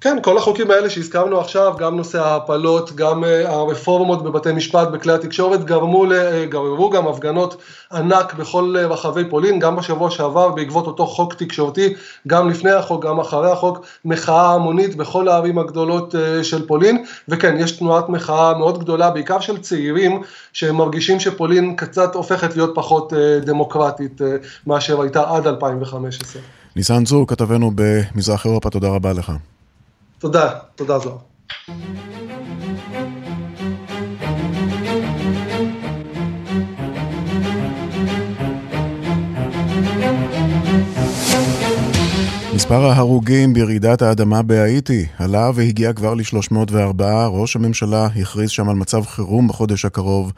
כן, 0.00 0.16
כל 0.22 0.38
החוקים 0.38 0.70
האלה 0.70 0.90
שהזכרנו 0.90 1.40
עכשיו, 1.40 1.74
גם 1.78 1.96
נושא 1.96 2.20
ההפלות, 2.20 2.92
גם 2.92 3.24
אה, 3.24 3.48
הרפורמות 3.48 4.24
בבתי 4.24 4.52
משפט, 4.52 4.88
בכלי 4.88 5.12
התקשורת, 5.12 5.64
גרמו, 5.64 6.12
אה, 6.12 6.46
גררו 6.46 6.90
גם 6.90 7.08
הפגנות 7.08 7.62
ענק 7.92 8.34
בכל 8.34 8.74
אה, 8.78 8.86
רחבי 8.86 9.24
פולין, 9.30 9.58
גם 9.58 9.76
בשבוע 9.76 10.10
שעבר 10.10 10.48
בעקבות 10.48 10.86
אותו 10.86 11.06
חוק 11.06 11.34
תקשורתי, 11.34 11.94
גם 12.26 12.50
לפני 12.50 12.70
החוק, 12.70 13.04
גם 13.04 13.20
אחרי 13.20 13.50
החוק, 13.50 13.86
מחאה 14.04 14.54
המונית 14.54 14.96
בכל 14.96 15.28
הערים 15.28 15.58
הגדולות 15.58 16.14
של 16.42 16.66
פולין, 16.66 17.04
וכן, 17.28 17.56
יש 17.58 17.72
תנועת 17.72 18.08
מחאה 18.08 18.58
מאוד 18.58 18.78
גדולה, 18.78 19.10
בעיקר 19.10 19.40
של 19.40 19.58
צעירים, 19.58 20.22
שמרגישים 20.52 21.20
שפולין 21.20 21.76
קצת 21.76 22.14
הופכת 22.14 22.56
להיות 22.56 22.72
פחות 22.74 23.12
דמוקרטית 23.42 24.20
מאשר 24.66 25.00
הייתה 25.00 25.36
עד 25.36 25.46
2015. 25.46 26.42
ניסן 26.76 27.04
צור, 27.04 27.26
כתבנו 27.26 27.70
במזרח 27.74 28.46
אירופה, 28.46 28.70
תודה 28.70 28.88
רבה 28.88 29.12
לך. 29.12 29.32
תודה, 30.20 30.50
תודה 30.76 30.98
זוהר. 30.98 31.16
מספר 42.54 42.74
ההרוגים 42.74 43.52
ברעידת 43.54 44.02
האדמה 44.02 44.42
בהאיטי 44.42 45.06
עלה 45.18 45.50
והגיע 45.54 45.92
כבר 45.92 46.14
ל-304. 46.14 47.02
ראש 47.28 47.56
הממשלה 47.56 48.06
הכריז 48.06 48.50
שם 48.50 48.68
על 48.68 48.76
מצב 48.76 49.02
חירום 49.06 49.48
בחודש 49.48 49.84
הקרוב. 49.84 50.32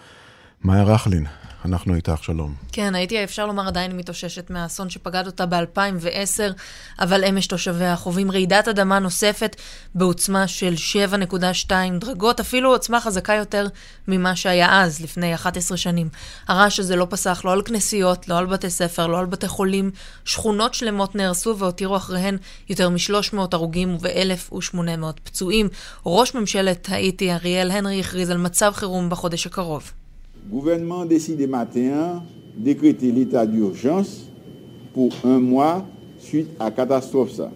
מאיה 0.65 0.83
רכלין, 0.83 1.27
אנחנו 1.65 1.95
איתך, 1.95 2.25
שלום. 2.25 2.55
כן, 2.73 2.95
הייתי, 2.95 3.25
אפשר 3.25 3.47
לומר, 3.47 3.69
עדיין 3.69 3.97
מתאוששת 3.97 4.51
מהאסון 4.51 4.91
שפגד 4.91 5.27
אותה 5.27 5.47
ב-2010, 5.47 6.53
אבל 7.01 7.25
אמש 7.25 7.47
תושביה 7.47 7.97
חווים 7.97 8.31
רעידת 8.31 8.69
אדמה 8.69 8.99
נוספת 8.99 9.57
בעוצמה 9.95 10.49
של 10.49 10.75
7.2 11.71 11.73
דרגות, 12.01 12.41
אפילו 12.41 12.71
עוצמה 12.71 13.01
חזקה 13.01 13.35
יותר 13.35 13.67
ממה 14.09 14.37
שהיה 14.37 14.83
אז, 14.83 15.01
לפני 15.01 15.35
11 15.35 15.77
שנים. 15.77 16.09
הרעש 16.49 16.81
הזה 16.81 16.97
לא 16.97 17.07
פסח 17.11 17.43
לא 17.45 17.53
על 17.53 17.63
כנסיות, 17.63 18.29
לא 18.29 18.39
על 18.39 18.47
בתי 18.47 18.71
ספר, 18.71 19.07
לא 19.07 19.19
על 19.19 19.27
בתי 19.27 19.49
חולים. 19.49 19.91
שכונות 20.25 20.75
שלמות 20.75 21.15
נהרסו 21.15 21.59
והותירו 21.59 21.97
אחריהן 21.97 22.37
יותר 22.69 22.89
מ-300 22.89 23.37
הרוגים 23.53 23.95
וב-1,800 23.95 25.21
פצועים. 25.25 25.69
ראש 26.07 26.35
ממשלת 26.35 26.89
האיטי, 26.91 27.33
אריאל 27.33 27.71
הנרי, 27.71 28.01
הכריז 28.01 28.31
על 28.31 28.39
מצב 28.39 28.73
חירום 28.75 29.11
בחודש 29.11 29.47
הקרוב. 29.47 29.93
Gouvernement 30.51 31.05
décide 31.05 31.49
matin 31.49 32.23
décréter 32.57 33.13
l'état 33.13 33.47
d'urgence 33.47 34.27
pour 34.93 35.11
un 35.25 35.39
mois 35.39 35.87
suite 36.19 36.49
à 36.61 36.71
catastrophe 36.71 37.33
ça. 37.33 37.51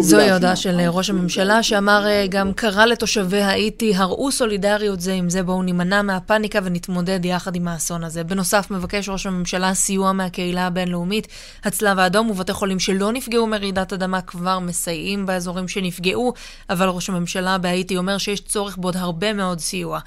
זוהי 0.00 0.30
ההודעה 0.30 0.56
של 0.56 0.80
ראש 0.80 1.10
הממשלה, 1.10 1.62
שאמר 1.62 2.06
אה, 2.06 2.26
גם 2.28 2.52
קרא 2.52 2.86
לתושבי 2.86 3.40
האיטי, 3.40 3.94
הראו 3.94 4.32
סולידריות 4.32 5.00
זה 5.00 5.12
עם 5.12 5.30
זה, 5.30 5.42
בואו 5.42 5.62
נימנע 5.62 6.02
מהפאניקה 6.02 6.58
ונתמודד 6.64 7.24
יחד 7.24 7.56
עם 7.56 7.68
האסון 7.68 8.04
הזה. 8.04 8.24
בנוסף, 8.24 8.70
מבקש 8.70 9.08
ראש 9.08 9.26
הממשלה 9.26 9.74
סיוע 9.74 10.12
מהקהילה 10.12 10.66
הבינלאומית. 10.66 11.28
הצלב 11.64 11.98
האדום 11.98 12.30
ובתי 12.30 12.52
חולים 12.52 12.78
שלא 12.78 13.12
נפגעו 13.12 13.46
מרעידת 13.46 13.92
אדמה 13.92 14.20
כבר 14.20 14.58
מסייעים 14.58 15.26
באזורים 15.26 15.68
שנפגעו, 15.68 16.32
אבל 16.70 16.88
ראש 16.88 17.10
הממשלה 17.10 17.58
בהאיטי 17.58 17.96
אומר 17.96 18.18
שיש 18.18 18.40
צורך 18.40 18.78
בעוד 18.78 18.96
הרבה 18.96 19.32
מאוד 19.32 19.58
סיוע. 19.58 20.00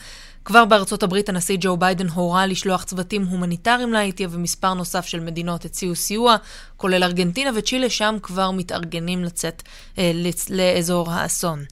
כבר 0.50 0.66
בארצות 0.66 1.04
הברית 1.04 1.30
הנשיא 1.30 1.58
ג'ו 1.60 1.78
ביידן 1.78 2.08
הורה 2.08 2.46
לשלוח 2.46 2.84
צוותים 2.84 3.24
הומניטריים 3.26 3.94
להאיטי 3.94 4.28
ומספר 4.30 4.74
נוסף 4.74 5.06
של 5.06 5.20
מדינות 5.20 5.66
הציעו 5.66 5.96
סיוע, 5.96 6.36
כולל 6.78 7.04
ארגנטינה 7.04 7.50
וצ'ילה, 7.56 7.90
שם 7.90 8.18
כבר 8.24 8.52
מתארגנים 8.52 9.24
לצאת 9.24 9.64
אה, 9.98 10.12
לאזור 10.50 11.12
האסון. 11.12 11.64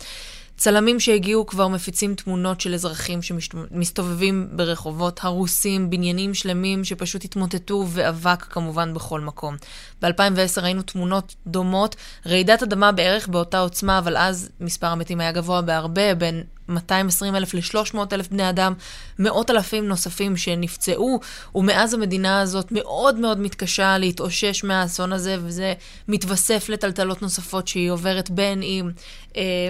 צלמים 0.57 0.99
שהגיעו 0.99 1.45
כבר 1.45 1.67
מפיצים 1.67 2.15
תמונות 2.15 2.61
של 2.61 2.73
אזרחים 2.73 3.21
שמסתובבים 3.21 4.47
ברחובות 4.51 5.19
הרוסים, 5.23 5.89
בניינים 5.89 6.33
שלמים 6.33 6.83
שפשוט 6.83 7.25
התמוטטו 7.25 7.85
ואבק 7.89 8.43
כמובן 8.43 8.93
בכל 8.93 9.21
מקום. 9.21 9.55
ב-2010 10.01 10.61
ראינו 10.61 10.81
תמונות 10.81 11.35
דומות, 11.47 11.95
רעידת 12.25 12.63
אדמה 12.63 12.91
בערך 12.91 13.27
באותה 13.27 13.59
עוצמה, 13.59 13.99
אבל 13.99 14.17
אז 14.17 14.49
מספר 14.59 14.87
המתים 14.87 15.19
היה 15.19 15.31
גבוה 15.31 15.61
בהרבה, 15.61 16.15
בין 16.15 16.43
220 16.69 17.35
אלף 17.35 17.53
ל-300 17.53 17.97
אלף 18.13 18.27
בני 18.29 18.49
אדם, 18.49 18.73
מאות 19.19 19.49
אלפים 19.49 19.87
נוספים 19.87 20.37
שנפצעו, 20.37 21.19
ומאז 21.55 21.93
המדינה 21.93 22.41
הזאת 22.41 22.71
מאוד 22.71 23.15
מאוד 23.15 23.39
מתקשה 23.39 23.97
להתאושש 23.97 24.63
מהאסון 24.63 25.13
הזה, 25.13 25.37
וזה 25.43 25.73
מתווסף 26.07 26.69
לטלטלות 26.69 27.21
נוספות 27.21 27.67
שהיא 27.67 27.91
עוברת 27.91 28.29
בין 28.29 28.61
אם 28.63 28.89
אה, 29.37 29.69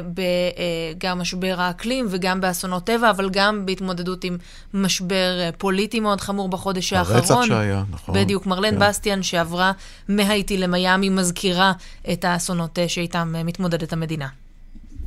בגם 0.98 1.20
משבר 1.20 1.56
האקלים 1.58 2.06
וגם 2.10 2.42
באסונות 2.42 2.84
טבע, 2.84 3.10
אבל 3.10 3.30
גם 3.30 3.66
בהתמודדות 3.66 4.24
עם 4.24 4.38
משבר 4.74 5.40
אה, 5.40 5.50
פוליטי 5.58 6.00
מאוד 6.00 6.22
חמור 6.22 6.50
בחודש 6.50 6.94
הרצח 6.94 7.16
האחרון. 7.16 7.48
שהיה, 7.48 7.84
נכון. 7.92 8.16
בדיוק, 8.16 8.46
מרלן 8.46 8.72
כן. 8.72 8.80
בסטיאן 8.80 9.24
שעברה 9.24 9.72
מהאיטי 10.08 10.58
למיאמי 10.58 11.10
מזכירה 11.10 11.74
את 12.12 12.26
האסונות 12.26 12.80
אה, 12.80 12.90
שאיתם 12.90 13.34
אה, 13.38 13.44
מתמודדת 13.44 13.94
המדינה. 13.94 14.28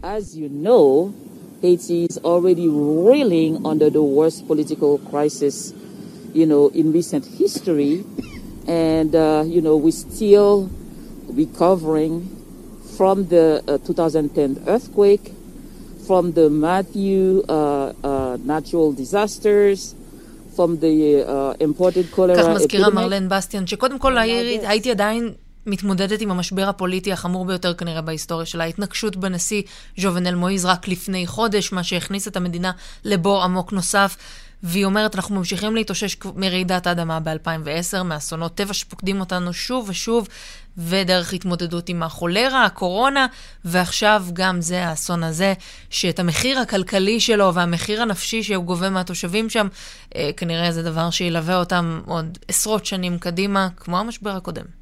As 0.03 0.35
you 0.35 0.67
know, 0.67 1.11
Haiti 1.62 2.06
is 2.06 2.18
already 2.32 2.68
reeling 2.68 3.66
under 3.66 3.90
the 3.90 4.02
worst 4.18 4.48
political 4.48 4.98
crisis, 5.12 5.74
you 6.34 6.46
know, 6.46 6.64
in 6.80 6.92
recent 6.92 7.26
history, 7.42 7.96
and 8.68 9.16
uh, 9.16 9.44
you 9.54 9.62
know 9.62 9.76
we're 9.78 9.92
still 10.10 10.70
recovering 11.30 12.14
from 12.98 13.28
the 13.28 13.62
uh, 13.68 13.78
2010 13.80 14.64
earthquake, 14.68 15.34
from 16.08 16.32
the 16.34 16.50
Matthew 16.50 17.44
uh, 17.50 17.54
uh, 18.04 18.38
natural 18.44 18.94
disasters, 18.94 19.96
from 20.56 20.80
the 20.80 21.24
uh, 21.24 21.54
imported 21.60 22.12
cholera 22.12 22.36
כך 22.38 22.48
מזכירה 22.56 22.88
epidemic. 22.88 22.94
מרלן 22.96 23.30
בסטיאן, 23.30 23.68
שקודם 23.68 24.00
כל 24.00 24.18
העיר- 24.18 24.68
הייתי 24.70 24.92
עדיין 24.92 25.34
מתמודדת 25.67 26.21
עם 26.21 26.31
המשבר 26.31 26.69
הפוליטי 26.69 27.13
החמור 27.13 27.45
ביותר 27.45 27.75
כנראה 27.75 28.03
בהיסטוריה 28.03 28.47
שלה. 28.47 28.65
ההתנקשות 28.65 29.17
בנשיא 29.17 29.63
ז'ובנל 29.99 30.35
מואיז 30.35 30.65
רק 30.65 30.89
לפני 30.89 31.27
חודש, 31.27 31.73
מה 31.73 31.83
שהכניס 31.83 32.29
את 32.29 32.37
המדינה 32.37 32.73
לבור 33.05 33.43
עמוק 33.43 33.73
נוסף. 33.73 34.17
והיא 34.63 34.85
אומרת, 34.85 35.15
אנחנו 35.15 35.35
ממשיכים 35.35 35.75
להתאושש 35.75 36.17
מרעידת 36.37 36.87
האדמה 36.87 37.21
ב-2010, 37.21 38.03
מאסונות 38.03 38.55
טבע 38.55 38.75
שפוקדים 38.75 39.21
אותנו 39.21 39.53
שוב 39.53 39.89
ושוב, 39.89 40.29
ודרך 40.77 41.33
התמודדות 41.33 41.89
עם 41.89 42.03
החולרה, 42.03 42.65
הקורונה, 42.65 43.27
ועכשיו 43.65 44.25
גם 44.33 44.61
זה, 44.61 44.87
האסון 44.87 45.23
הזה, 45.23 45.55
שאת 45.91 46.19
המחיר 46.19 46.59
הכלכלי 46.59 47.21
שלו 47.21 47.55
והמחיר 47.55 48.03
הנפשי 48.03 48.43
שהוא 48.43 48.65
גובה 48.65 48.91
מהתושבים 48.91 49.51
שם, 49.51 49.69
אה, 50.15 50.31
כנראה 50.37 50.73
זה 50.73 50.83
דבר 50.83 51.11
שילווה 51.11 51.57
אותם 51.57 52.01
עוד 52.07 52.39
עשרות 52.49 52.87
שנים 52.87 53.19
קדימה, 53.19 53.69
כמו 53.77 53.99
המשבר 53.99 54.31
הקודם. 54.31 54.80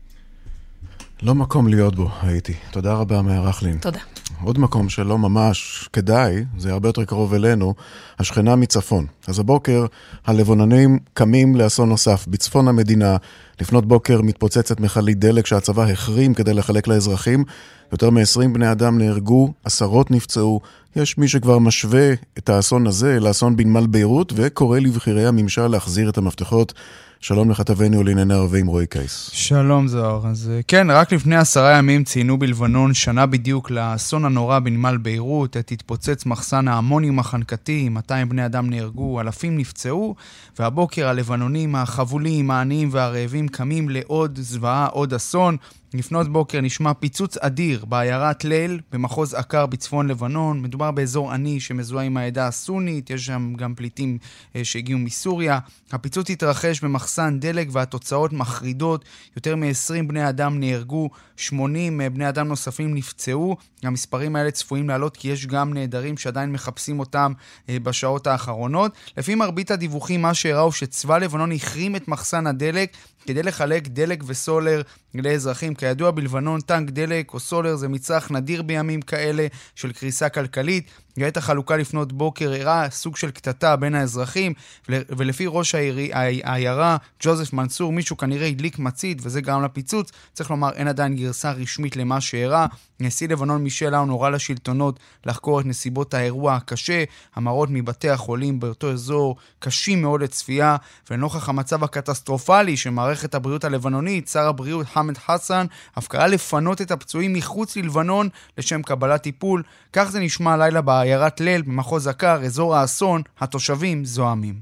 לא 1.22 1.34
מקום 1.34 1.68
להיות 1.68 1.96
בו, 1.96 2.08
הייתי. 2.22 2.54
תודה 2.70 2.94
רבה, 2.94 3.22
מאיה 3.22 3.40
רכלין. 3.40 3.78
תודה. 3.78 3.98
עוד 4.42 4.58
מקום 4.58 4.88
שלא 4.88 5.18
ממש 5.18 5.88
כדאי, 5.92 6.44
זה 6.58 6.72
הרבה 6.72 6.88
יותר 6.88 7.04
קרוב 7.04 7.34
אלינו, 7.34 7.74
השכנה 8.18 8.56
מצפון. 8.56 9.06
אז 9.26 9.38
הבוקר 9.38 9.86
הלבנונים 10.26 10.98
קמים 11.14 11.56
לאסון 11.56 11.88
נוסף. 11.88 12.26
בצפון 12.28 12.68
המדינה, 12.68 13.16
לפנות 13.60 13.86
בוקר 13.86 14.22
מתפוצצת 14.22 14.80
מכלית 14.80 15.18
דלק 15.18 15.46
שהצבא 15.46 15.82
החרים 15.82 16.34
כדי 16.34 16.54
לחלק 16.54 16.88
לאזרחים. 16.88 17.44
יותר 17.92 18.10
מ-20 18.10 18.48
בני 18.52 18.72
אדם 18.72 18.98
נהרגו, 18.98 19.52
עשרות 19.64 20.10
נפצעו. 20.10 20.60
יש 20.96 21.18
מי 21.18 21.28
שכבר 21.28 21.58
משווה 21.58 22.12
את 22.38 22.48
האסון 22.48 22.86
הזה 22.86 23.20
לאסון 23.20 23.56
בנמל 23.56 23.86
ביירות, 23.86 24.32
וקורא 24.36 24.78
לבכירי 24.78 25.26
הממשל 25.26 25.66
להחזיר 25.66 26.08
את 26.08 26.18
המפתחות. 26.18 26.72
שלום 27.20 27.50
לכתבנו 27.50 28.04
לענייני 28.04 28.34
ערבים 28.34 28.66
רועי 28.66 28.86
קייס. 28.86 29.30
שלום 29.32 29.88
זוהר. 29.88 30.26
אז 30.26 30.50
אה, 30.54 30.60
כן, 30.68 30.90
רק 30.90 31.12
לפני 31.12 31.36
עשרה 31.36 31.78
ימים 31.78 32.04
ציינו 32.04 32.38
בלבנון 32.38 32.94
שנה 32.94 33.26
בדיוק 33.26 33.70
לאסון 33.70 34.24
הנורא 34.24 34.58
בנמל 34.58 34.96
ביירות, 34.96 35.56
עת 35.56 35.72
התפוצץ 35.72 36.26
מחסן 36.26 36.68
האמוניום 36.68 37.18
החנקתי, 37.18 37.88
200 37.88 38.28
בני 38.28 38.46
אדם 38.46 38.70
נהרגו, 38.70 39.20
אלפים 39.20 39.58
נפצעו, 39.58 40.14
והבוקר 40.58 41.08
הלבנונים, 41.08 41.74
החבולים, 41.74 42.50
העניים 42.50 42.88
והרעבים 42.92 43.47
קמים 43.48 43.88
לעוד 43.88 44.38
זוועה, 44.42 44.86
עוד 44.86 45.14
אסון. 45.14 45.56
לפנות 45.94 46.28
בוקר 46.28 46.60
נשמע 46.60 46.94
פיצוץ 46.94 47.36
אדיר 47.36 47.84
בעיירת 47.84 48.44
ליל 48.44 48.80
במחוז 48.92 49.34
עקר 49.34 49.66
בצפון 49.66 50.08
לבנון. 50.08 50.62
מדובר 50.62 50.90
באזור 50.90 51.32
עני 51.32 51.60
שמזוהה 51.60 52.04
עם 52.04 52.16
העדה 52.16 52.46
הסונית, 52.46 53.10
יש 53.10 53.26
שם 53.26 53.52
גם 53.56 53.74
פליטים 53.74 54.18
אה, 54.56 54.64
שהגיעו 54.64 54.98
מסוריה. 54.98 55.58
הפיצוץ 55.92 56.30
התרחש 56.30 56.80
במחסן 56.80 57.40
דלק 57.40 57.68
והתוצאות 57.72 58.32
מחרידות. 58.32 59.04
יותר 59.36 59.56
מ-20 59.56 60.08
בני 60.08 60.28
אדם 60.28 60.60
נהרגו, 60.60 61.10
80 61.36 62.00
אה, 62.00 62.10
בני 62.10 62.28
אדם 62.28 62.48
נוספים 62.48 62.94
נפצעו. 62.94 63.56
המספרים 63.82 64.36
האלה 64.36 64.50
צפויים 64.50 64.88
לעלות 64.88 65.16
כי 65.16 65.28
יש 65.28 65.46
גם 65.46 65.74
נעדרים 65.74 66.16
שעדיין 66.16 66.52
מחפשים 66.52 67.00
אותם 67.00 67.32
אה, 67.68 67.76
בשעות 67.82 68.26
האחרונות. 68.26 68.92
לפי 69.16 69.34
מרבית 69.34 69.70
הדיווחים, 69.70 70.22
מה 70.22 70.34
שהראה 70.34 70.60
הוא 70.60 70.72
שצבא 70.72 71.18
לבנון 71.18 71.52
החרים 71.52 71.96
את 71.96 72.08
מחסן 72.08 72.46
הדלק 72.46 72.96
כדי 73.26 73.42
לחלק 73.42 73.88
דלק 73.88 74.22
וסולר 74.26 74.82
לאזרחים. 75.14 75.74
כידוע, 75.74 76.10
בלבנון 76.10 76.60
טנק 76.60 76.90
דלק 76.90 77.34
או 77.34 77.40
סולר 77.40 77.76
זה 77.76 77.88
מצרך 77.88 78.30
נדיר 78.30 78.62
בימים 78.62 79.02
כאלה 79.02 79.46
של 79.74 79.92
קריסה 79.92 80.28
כלכלית. 80.28 80.90
בעת 81.18 81.36
החלוקה 81.36 81.76
לפנות 81.76 82.12
בוקר 82.12 82.52
אירע 82.52 82.90
סוג 82.90 83.16
של 83.16 83.30
קטטה 83.30 83.76
בין 83.76 83.94
האזרחים, 83.94 84.52
ולפי 84.88 85.44
ראש 85.48 85.74
העיירה, 85.74 86.96
ג'וזף 87.22 87.52
מנסור, 87.52 87.92
מישהו 87.92 88.16
כנראה 88.16 88.46
הדליק 88.46 88.78
מצית 88.78 89.18
וזה 89.22 89.40
גרם 89.40 89.64
לפיצוץ. 89.64 90.10
צריך 90.32 90.50
לומר, 90.50 90.72
אין 90.72 90.88
עדיין 90.88 91.16
גרסה 91.16 91.52
רשמית 91.52 91.96
למה 91.96 92.20
שאירע. 92.20 92.66
נשיא 93.00 93.28
לבנון 93.28 93.62
מישל 93.62 93.94
האון 93.94 94.08
הורה 94.08 94.30
לשלטונות 94.30 95.00
לחקור 95.26 95.60
את 95.60 95.66
נסיבות 95.66 96.14
האירוע 96.14 96.54
הקשה. 96.54 97.04
המראות 97.34 97.68
מבתי 97.72 98.10
החולים 98.10 98.60
באותו 98.60 98.92
אזור 98.92 99.36
קשים 99.58 100.02
מאוד 100.02 100.22
לצפייה, 100.22 100.76
ולנוכח 101.10 101.48
המצב 101.48 101.84
הקטסטרופלי 101.84 102.76
של 102.76 102.90
מערכת 102.90 103.34
הבריאות 103.34 103.64
הלבנונית, 103.64 104.28
שר 104.28 104.48
הבריאות 104.48 104.86
חמד 104.86 105.18
חסן 105.18 105.66
אף 105.98 106.08
קרא 106.08 106.26
לפנות 106.26 106.80
את 106.80 106.90
הפצועים 106.90 107.32
מחוץ 107.32 107.76
ללבנון 107.76 108.28
לשם 108.58 108.82
קבלת 108.82 109.22
טיפול. 109.22 109.62
כך 109.92 110.04
זה 110.10 110.20
נשמע 110.20 110.52
הלילה 110.52 110.80
בעיירת 111.08 111.40
ליל 111.40 111.62
במחוז 111.62 112.06
עקר, 112.08 112.38
אזור 112.44 112.76
האסון, 112.76 113.22
התושבים 113.40 114.04
זועמים. 114.04 114.54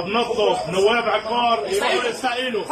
بنطلب 0.00 0.74
نواب 0.74 1.04
عقار 1.04 1.58
يروحوا 1.66 2.08
يستقيلوا 2.10 2.64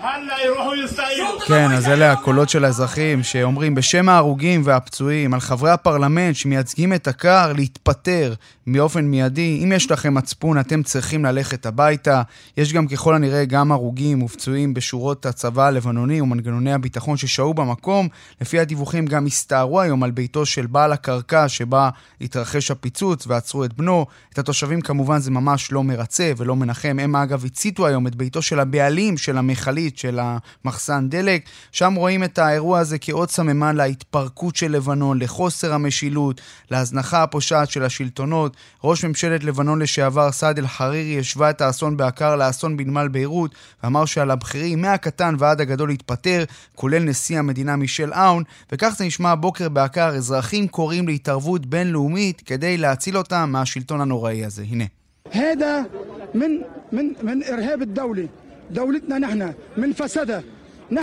هلا 0.00 0.44
يروحوا 0.44 0.74
يستقيلوا 0.74 1.40
כן, 1.48 1.72
אז 1.72 1.88
אלה 1.88 2.12
הקולות 2.12 2.48
של 2.48 2.64
האזרחים 2.64 3.22
שאומרים 3.22 3.74
בשם 3.74 4.08
ההרוגים 4.08 4.62
והפצועים 4.64 5.34
על 5.34 5.40
חברי 5.40 5.70
הפרלמנט 5.70 6.36
שמייצגים 6.36 6.92
את 6.92 7.08
הקר 7.08 7.52
להתפטר 7.52 8.34
באופן 8.66 9.04
מיידי. 9.04 9.60
אם 9.64 9.72
יש 9.72 9.90
לכם 9.90 10.14
מצפון, 10.14 10.58
אתם 10.58 10.82
צריכים 10.82 11.24
ללכת 11.24 11.66
הביתה. 11.66 12.22
יש 12.56 12.72
גם 12.72 12.88
ככל 12.88 13.14
הנראה 13.14 13.44
גם 13.44 13.72
הרוגים 13.72 14.22
ופצועים 14.22 14.74
בשורות 14.74 15.26
הצבא 15.26 15.66
הלבנוני 15.66 16.20
ומנגנוני 16.20 16.72
הביטחון 16.72 17.16
ששהו 17.16 17.54
במקום. 17.54 18.08
לפי 18.40 18.60
הדיווחים 18.60 19.06
גם 19.06 19.26
הסתערו 19.26 19.80
היום 19.80 20.02
על 20.02 20.10
ביתו 20.10 20.46
של 20.46 20.66
בעל 20.66 20.92
הקרקע 20.92 21.48
שבה 21.48 21.90
התרחש 22.20 22.70
הפיצוץ 22.70 23.26
ועצרו 23.26 23.64
את 23.64 23.72
בנו. 23.72 24.06
את 24.32 24.38
התושבים 24.38 24.80
כמובן 24.80 25.18
זה 25.18 25.30
ממש 25.30 25.72
לא 25.72 25.84
מרצה 25.84 26.32
ולא 26.36 26.56
מנחם. 26.63 26.97
הם 27.01 27.15
אגב 27.15 27.45
הציתו 27.45 27.87
היום 27.87 28.07
את 28.07 28.15
ביתו 28.15 28.41
של 28.41 28.59
הבעלים 28.59 29.17
של 29.17 29.37
המכלית, 29.37 29.97
של 29.97 30.19
המחסן 30.21 31.09
דלק. 31.09 31.41
שם 31.71 31.93
רואים 31.93 32.23
את 32.23 32.39
האירוע 32.39 32.79
הזה 32.79 32.97
כעוד 32.97 33.29
סממן 33.29 33.75
להתפרקות 33.75 34.55
של 34.55 34.71
לבנון, 34.71 35.21
לחוסר 35.21 35.73
המשילות, 35.73 36.41
להזנחה 36.71 37.23
הפושעת 37.23 37.69
של 37.69 37.83
השלטונות. 37.83 38.57
ראש 38.83 39.05
ממשלת 39.05 39.43
לבנון 39.43 39.81
לשעבר 39.81 40.31
סעד 40.31 40.59
אל-חרירי 40.59 41.19
השווה 41.19 41.49
את 41.49 41.61
האסון 41.61 41.97
בעקר 41.97 42.35
לאסון 42.35 42.77
בנמל 42.77 43.07
ביירות, 43.07 43.55
ואמר 43.83 44.05
שעל 44.05 44.31
הבכירים 44.31 44.81
מהקטן 44.81 45.35
ועד 45.39 45.61
הגדול 45.61 45.89
להתפטר, 45.89 46.43
כולל 46.75 47.03
נשיא 47.03 47.39
המדינה 47.39 47.75
מישל 47.75 48.13
אאון, 48.13 48.43
וכך 48.71 48.93
זה 48.97 49.05
נשמע 49.05 49.31
הבוקר 49.31 49.69
בעקר, 49.69 50.07
אזרחים 50.15 50.67
קוראים 50.67 51.07
להתערבות 51.07 51.65
בינלאומית 51.65 52.41
כדי 52.45 52.77
להציל 52.77 53.17
אותם 53.17 53.49
מהשלטון 53.51 54.01
הנוראי 54.01 54.45
הזה. 54.45 54.63
הנה. 54.69 55.02
هذا 55.32 55.86
من 56.34 56.50
من 56.92 57.06
من 57.22 57.42
ارهاب 57.52 57.82
الدوله 57.82 58.28
دولتنا 58.70 59.18
نحن 59.18 59.52
من 59.76 59.92
فسادها 59.92 60.42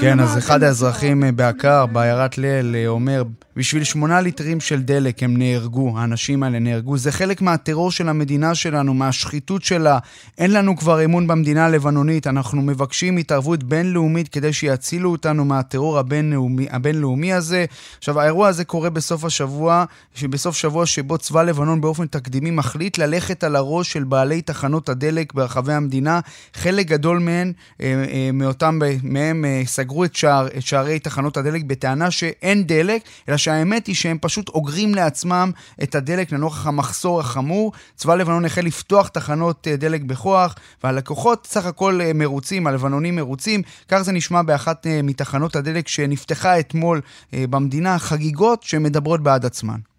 כן, 0.02 0.20
אז 0.20 0.38
אחד 0.38 0.64
האזרחים 0.64 1.24
בעקר, 1.36 1.86
בעיירת 1.86 2.38
ליל, 2.38 2.76
אומר, 2.88 3.24
בשביל 3.61 3.85
שמונה 3.85 4.21
ליטרים 4.21 4.61
של 4.61 4.83
דלק 4.83 5.23
הם 5.23 5.37
נהרגו, 5.37 5.99
האנשים 5.99 6.43
האלה 6.43 6.59
נהרגו. 6.59 6.99
זה 6.99 7.13
חלק 7.13 7.43
מהטרור 7.43 7.91
של 7.91 8.09
המדינה 8.09 8.55
שלנו, 8.55 8.95
מהשחיתות 8.95 9.63
שלה. 9.63 9.99
אין 10.39 10.53
לנו 10.53 10.77
כבר 10.77 11.05
אמון 11.05 11.27
במדינה 11.27 11.67
הלבנונית, 11.67 12.27
אנחנו 12.27 12.63
מבקשים 12.63 13.17
התערבות 13.17 13.65
בינלאומית 13.65 14.29
כדי 14.29 14.53
שיצילו 14.53 15.11
אותנו 15.11 15.45
מהטרור 15.45 15.99
הבינלאומי, 15.99 16.67
הבינלאומי 16.71 17.33
הזה. 17.33 17.65
עכשיו, 17.99 18.21
האירוע 18.21 18.49
הזה 18.49 18.65
קורה 18.65 18.91
בסוף 18.91 19.25
השבוע, 19.25 19.85
בסוף 20.31 20.57
שבוע 20.57 20.87
שבו 20.87 21.19
צבא 21.19 21.43
לבנון 21.43 21.81
באופן 21.81 22.07
תקדימי 22.07 22.51
מחליט 22.51 22.99
ללכת 22.99 23.45
על 23.45 23.57
הראש 23.57 23.93
של 23.93 24.05
בעלי 24.05 24.43
תחנות 24.43 24.89
הדלק 24.89 25.35
ברחבי 25.35 25.73
המדינה. 25.73 26.21
חלק 26.55 26.87
גדול 26.87 27.19
מהם, 27.19 27.53
אה, 27.81 28.05
אה, 28.13 28.31
מאותם, 28.33 28.79
מהם 29.03 29.45
אה, 29.45 29.63
סגרו 29.67 30.05
את, 30.05 30.17
שער, 30.17 30.47
את 30.47 30.63
שערי 30.63 30.99
תחנות 30.99 31.37
הדלק 31.37 31.63
בטענה 31.65 32.11
שאין 32.11 32.67
דלק, 32.67 33.03
אלא 33.29 33.37
שהאמת 33.51 33.87
היא 33.87 33.95
שהם 33.95 34.19
פשוט 34.21 34.49
אוגרים 34.49 34.95
לעצמם 34.95 35.51
את 35.83 35.95
הדלק 35.95 36.33
לנוכח 36.33 36.67
המחסור 36.67 37.21
החמור. 37.21 37.73
צבא 37.97 38.15
לבנון 38.15 38.45
החל 38.45 38.63
לפתוח 38.63 39.09
תחנות 39.09 39.69
אה, 39.69 39.77
דלק 39.77 40.01
בכוח, 40.01 40.55
והלקוחות 40.85 41.47
סך 41.51 41.67
הכל 41.67 42.01
אה, 42.01 42.13
מרוצים, 42.15 42.67
הלבנונים 42.67 43.17
מרוצים. 43.17 43.63
כך 43.89 44.03
זה 44.03 44.13
נשמע 44.13 44.43
באחת 44.43 44.87
אה, 44.87 45.03
מתחנות 45.03 45.57
הדלק 45.57 45.89
שנפתחה 45.89 46.61
אתמול 46.61 47.01
במדינה, 47.33 47.99
חגיגות 47.99 48.63
שמדברות 48.63 49.23
בעד 49.23 49.47
עצמן. 49.47 49.90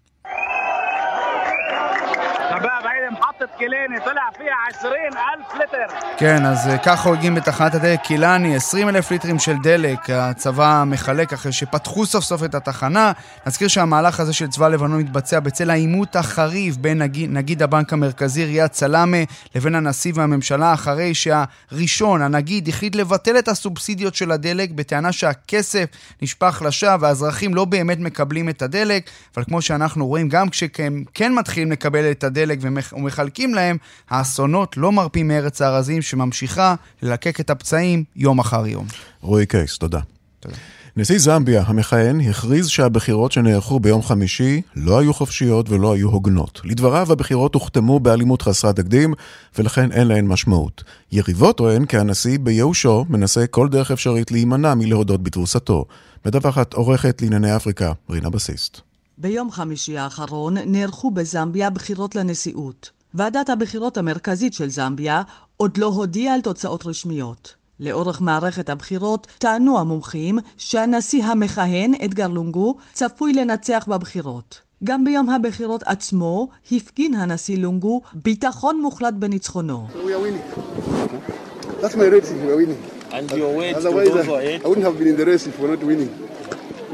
الكيلاني 3.62 4.00
פיה 4.00 4.14
فيها 4.38 5.34
אלף 5.34 5.54
ליטר. 5.54 5.96
כן, 6.16 6.46
אז 6.46 6.68
אה, 6.68 6.78
כך 6.78 7.00
חוגגים 7.00 7.34
בתחנת 7.34 7.74
הדלק 7.74 8.00
קילני, 8.00 8.56
20,000 8.56 9.10
ליטרים 9.10 9.38
של 9.38 9.56
דלק. 9.62 10.10
הצבא 10.10 10.84
מחלק 10.86 11.32
אחרי 11.32 11.52
שפתחו 11.52 12.06
סוף 12.06 12.24
סוף 12.24 12.44
את 12.44 12.54
התחנה. 12.54 13.12
נזכיר 13.46 13.68
שהמהלך 13.68 14.20
הזה 14.20 14.32
של 14.32 14.48
צבא 14.48 14.68
לבנון 14.68 15.00
מתבצע 15.00 15.40
בצל 15.40 15.70
העימות 15.70 16.16
החריף 16.16 16.76
בין 16.76 17.02
נגיד, 17.02 17.30
נגיד 17.30 17.62
הבנק 17.62 17.92
המרכזי 17.92 18.44
ריאד 18.44 18.72
סלאמה 18.72 19.16
לבין 19.54 19.74
הנשיא 19.74 20.12
והממשלה, 20.14 20.72
אחרי 20.74 21.14
שהראשון, 21.14 22.22
הנגיד, 22.22 22.68
החליט 22.68 22.96
לבטל 22.96 23.38
את 23.38 23.48
הסובסידיות 23.48 24.14
של 24.14 24.32
הדלק 24.32 24.70
בטענה 24.70 25.12
שהכסף 25.12 25.84
נשפך 26.22 26.62
לשווא 26.64 26.96
והאזרחים 27.00 27.54
לא 27.54 27.64
באמת 27.64 27.98
מקבלים 27.98 28.48
את 28.48 28.62
הדלק. 28.62 29.10
אבל 29.36 29.44
כמו 29.44 29.62
שאנחנו 29.62 30.06
רואים, 30.06 30.28
גם 30.28 30.48
כשהם 30.48 31.04
כן 31.14 31.34
מתחילים 31.34 31.72
לקבל 31.72 32.10
את 32.10 32.24
הדלק 32.24 32.58
ומחלקים 32.62 33.51
מחלקים 33.52 33.54
להם, 33.54 33.76
האסונות 34.10 34.76
לא 34.76 34.92
מרפים 34.92 35.28
מארץ 35.28 35.62
הארזים 35.62 36.02
שממשיכה 36.02 36.74
ללקק 37.02 37.40
את 37.40 37.50
הפצעים 37.50 38.04
יום 38.16 38.38
אחר 38.38 38.66
יום. 38.66 38.86
רועי 39.20 39.46
קייס, 39.46 39.78
תודה. 39.78 40.00
תודה. 40.40 40.56
נשיא 40.96 41.18
זמביה 41.18 41.62
המכהן 41.66 42.20
הכריז 42.20 42.68
שהבחירות 42.68 43.32
שנערכו 43.32 43.80
ביום 43.80 44.02
חמישי 44.02 44.62
לא 44.76 44.98
היו 44.98 45.14
חופשיות 45.14 45.70
ולא 45.70 45.92
היו 45.92 46.08
הוגנות. 46.08 46.60
לדבריו, 46.64 47.12
הבחירות 47.12 47.54
הוחתמו 47.54 48.00
באלימות 48.00 48.42
חסרת 48.42 48.76
תקדים, 48.76 49.14
ולכן 49.58 49.92
אין 49.92 50.08
להן 50.08 50.26
משמעות. 50.26 50.84
יריבו 51.12 51.52
טוען 51.52 51.86
כי 51.86 51.98
הנשיא 51.98 52.38
בייאושו 52.38 53.04
מנסה 53.08 53.46
כל 53.46 53.68
דרך 53.68 53.90
אפשרית 53.90 54.30
להימנע 54.30 54.74
מלהודות 54.74 55.22
בתבוסתו. 55.22 55.84
מדווחת 56.26 56.74
עורכת 56.74 57.22
לענייני 57.22 57.56
אפריקה, 57.56 57.92
רינה 58.10 58.30
בסיסט. 58.30 58.80
ביום 59.18 59.50
חמישי 59.50 59.98
האחרון 59.98 60.56
נערכו 60.66 61.10
בזמביה 61.10 61.70
בחירות 61.70 62.14
לנשיאות. 62.14 63.01
ועדת 63.14 63.50
הבחירות 63.50 63.96
המרכזית 63.96 64.54
של 64.54 64.70
זמביה 64.70 65.22
עוד 65.56 65.76
לא 65.76 65.86
הודיעה 65.86 66.34
על 66.34 66.40
תוצאות 66.40 66.86
רשמיות. 66.86 67.54
לאורך 67.80 68.20
מערכת 68.20 68.70
הבחירות 68.70 69.26
טענו 69.38 69.78
המומחים 69.78 70.38
שהנשיא 70.56 71.24
המכהן, 71.24 71.92
אדגר 72.04 72.28
לונגו, 72.28 72.76
צפוי 72.92 73.32
לנצח 73.32 73.84
בבחירות. 73.88 74.60
גם 74.84 75.04
ביום 75.04 75.30
הבחירות 75.30 75.82
עצמו 75.86 76.48
הפגין 76.72 77.14
הנשיא 77.14 77.58
לונגו 77.58 78.00
ביטחון 78.14 78.80
מוחלט 78.80 79.14
בניצחונו. 79.14 79.86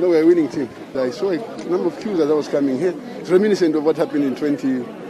No, 0.01 0.07
winning 0.31 0.49
team. 0.49 0.69
I 0.95 1.11
saw 1.11 1.31
a 1.31 1.39
number 1.73 1.89
of 1.89 1.99
cues 2.01 2.21
as 2.21 2.31
I 2.31 2.37
was 2.43 2.47
coming 2.47 2.79
here. 2.79 2.95
It's 3.21 3.31
reminiscent 3.31 3.75
of 3.75 3.83
what 3.83 3.97
happened 3.97 4.25
in 4.25 4.35
20... 4.37 5.08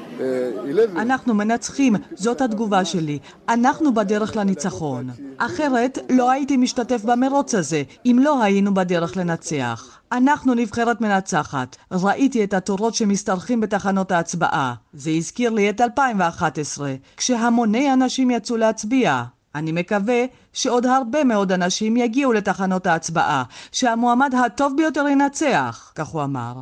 אנחנו 0.97 1.35
מנצחים, 1.35 1.97
זאת 2.15 2.41
התגובה 2.41 2.85
שלי. 2.85 3.19
אנחנו 3.49 3.95
בדרך 3.95 4.37
לניצחון. 4.37 5.11
אחרת 5.39 5.99
לא 6.11 6.31
הייתי 6.31 6.57
משתתף 6.57 7.05
במרוץ 7.05 7.55
הזה, 7.55 7.83
אם 8.07 8.19
לא 8.23 8.43
היינו 8.43 8.75
בדרך 8.75 9.17
לנצח. 9.17 9.99
אנחנו 10.13 10.55
נבחרת 10.55 11.01
מנצחת. 11.01 11.77
ראיתי 11.93 12.45
את 12.45 12.55
התורות 12.55 12.95
שמשתרכים 12.95 13.61
בתחנות 13.61 14.13
ההצבעה. 14.13 14.75
זה 14.93 15.11
הזכיר 15.11 15.51
לי 15.51 15.71
את 15.71 15.81
2011, 15.81 16.95
כשהמוני 17.17 17.93
אנשים 17.93 18.31
יצאו 18.31 18.57
להצביע. 18.57 19.23
אני 19.55 19.73
מקווה 19.73 20.25
שעוד 20.59 20.87
הרבה 20.87 21.25
מאוד 21.25 21.53
אנשים 21.53 21.97
יגיעו 21.97 22.33
לתחנות 22.33 22.87
ההצבעה, 22.87 23.43
שהמועמד 23.73 24.35
הטוב 24.35 24.73
ביותר 24.77 25.09
ינצח, 25.09 25.93
כך 25.95 26.07
הוא 26.07 26.23
אמר. 26.23 26.55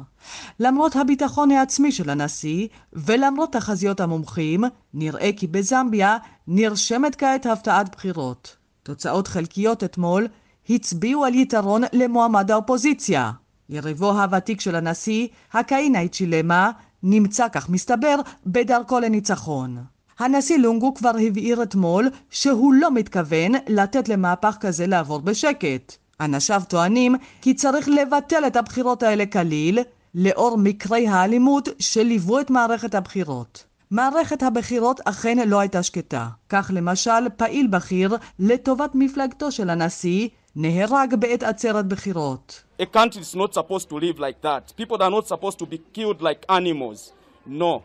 למרות 0.61 0.97
הביטחון 0.97 1.51
העצמי 1.51 1.93
של 1.93 2.11
הנשיא, 2.11 2.69
ולמרות 2.93 3.53
תחזיות 3.53 4.01
המומחים, 4.01 4.65
נראה 4.95 5.31
כי 5.37 5.47
בזמביה 5.47 6.17
נרשמת 6.49 7.17
כעת 7.17 7.47
הפתעת 7.47 7.97
בחירות. 7.97 8.57
תוצאות 8.83 9.29
חלקיות 9.29 9.85
אתמול 9.85 10.29
הצביעו 10.71 11.25
על 11.25 11.35
יתרון 11.35 11.83
למועמד 11.93 12.51
האופוזיציה. 12.51 13.31
יריבו 13.69 14.11
הוותיק 14.11 14.61
של 14.61 14.75
הנשיא, 14.75 15.29
הקאינאי 15.53 16.09
צ'ילמה, 16.09 16.71
נמצא, 17.03 17.47
כך 17.53 17.69
מסתבר, 17.69 18.17
בדרכו 18.47 19.01
לניצחון. 19.01 19.96
הנשיא 20.19 20.59
לונגו 20.59 20.95
כבר 20.95 21.13
הבהיר 21.27 21.63
אתמול 21.63 22.09
שהוא 22.31 22.75
לא 22.75 22.91
מתכוון 22.91 23.53
לתת 23.69 24.09
למהפך 24.09 24.57
כזה 24.61 24.87
לעבור 24.87 25.19
בשקט. 25.21 25.97
אנשיו 26.21 26.63
טוענים 26.69 27.15
כי 27.43 27.55
צריך 27.55 27.89
לבטל 27.89 28.47
את 28.47 28.57
הבחירות 28.57 29.03
האלה 29.03 29.27
כליל, 29.27 29.79
לאור 30.15 30.59
מקרי 30.59 31.09
האלימות 31.09 31.69
שליוו 31.79 32.41
את 32.41 32.51
מערכת 32.51 32.95
הבחירות. 32.95 33.65
מערכת 33.91 34.43
הבחירות 34.43 35.01
אכן 35.05 35.49
לא 35.49 35.61
הייתה 35.61 35.83
שקטה. 35.83 36.29
כך 36.49 36.71
למשל, 36.75 37.29
פעיל 37.37 37.67
בכיר 37.67 38.17
לטובת 38.39 38.91
מפלגתו 38.95 39.53
של 39.53 39.71
הנשיא 39.71 40.29
נהרג 40.57 41.15
בעת 41.15 41.43
עצרת 41.43 41.87
בחירות. 41.87 42.63
A 42.83 42.85
supposed 42.85 43.89
to 43.89 43.97
live 43.97 44.19
like 44.19 44.41
that. 44.43 44.73
People 44.77 44.97
are 45.03 45.11
not 45.11 45.27
supposed 45.29 45.59
to 45.59 45.67
be 45.67 45.79
killed 45.95 46.21
like 46.21 46.47
animals. 46.49 47.13
No. 47.47 47.83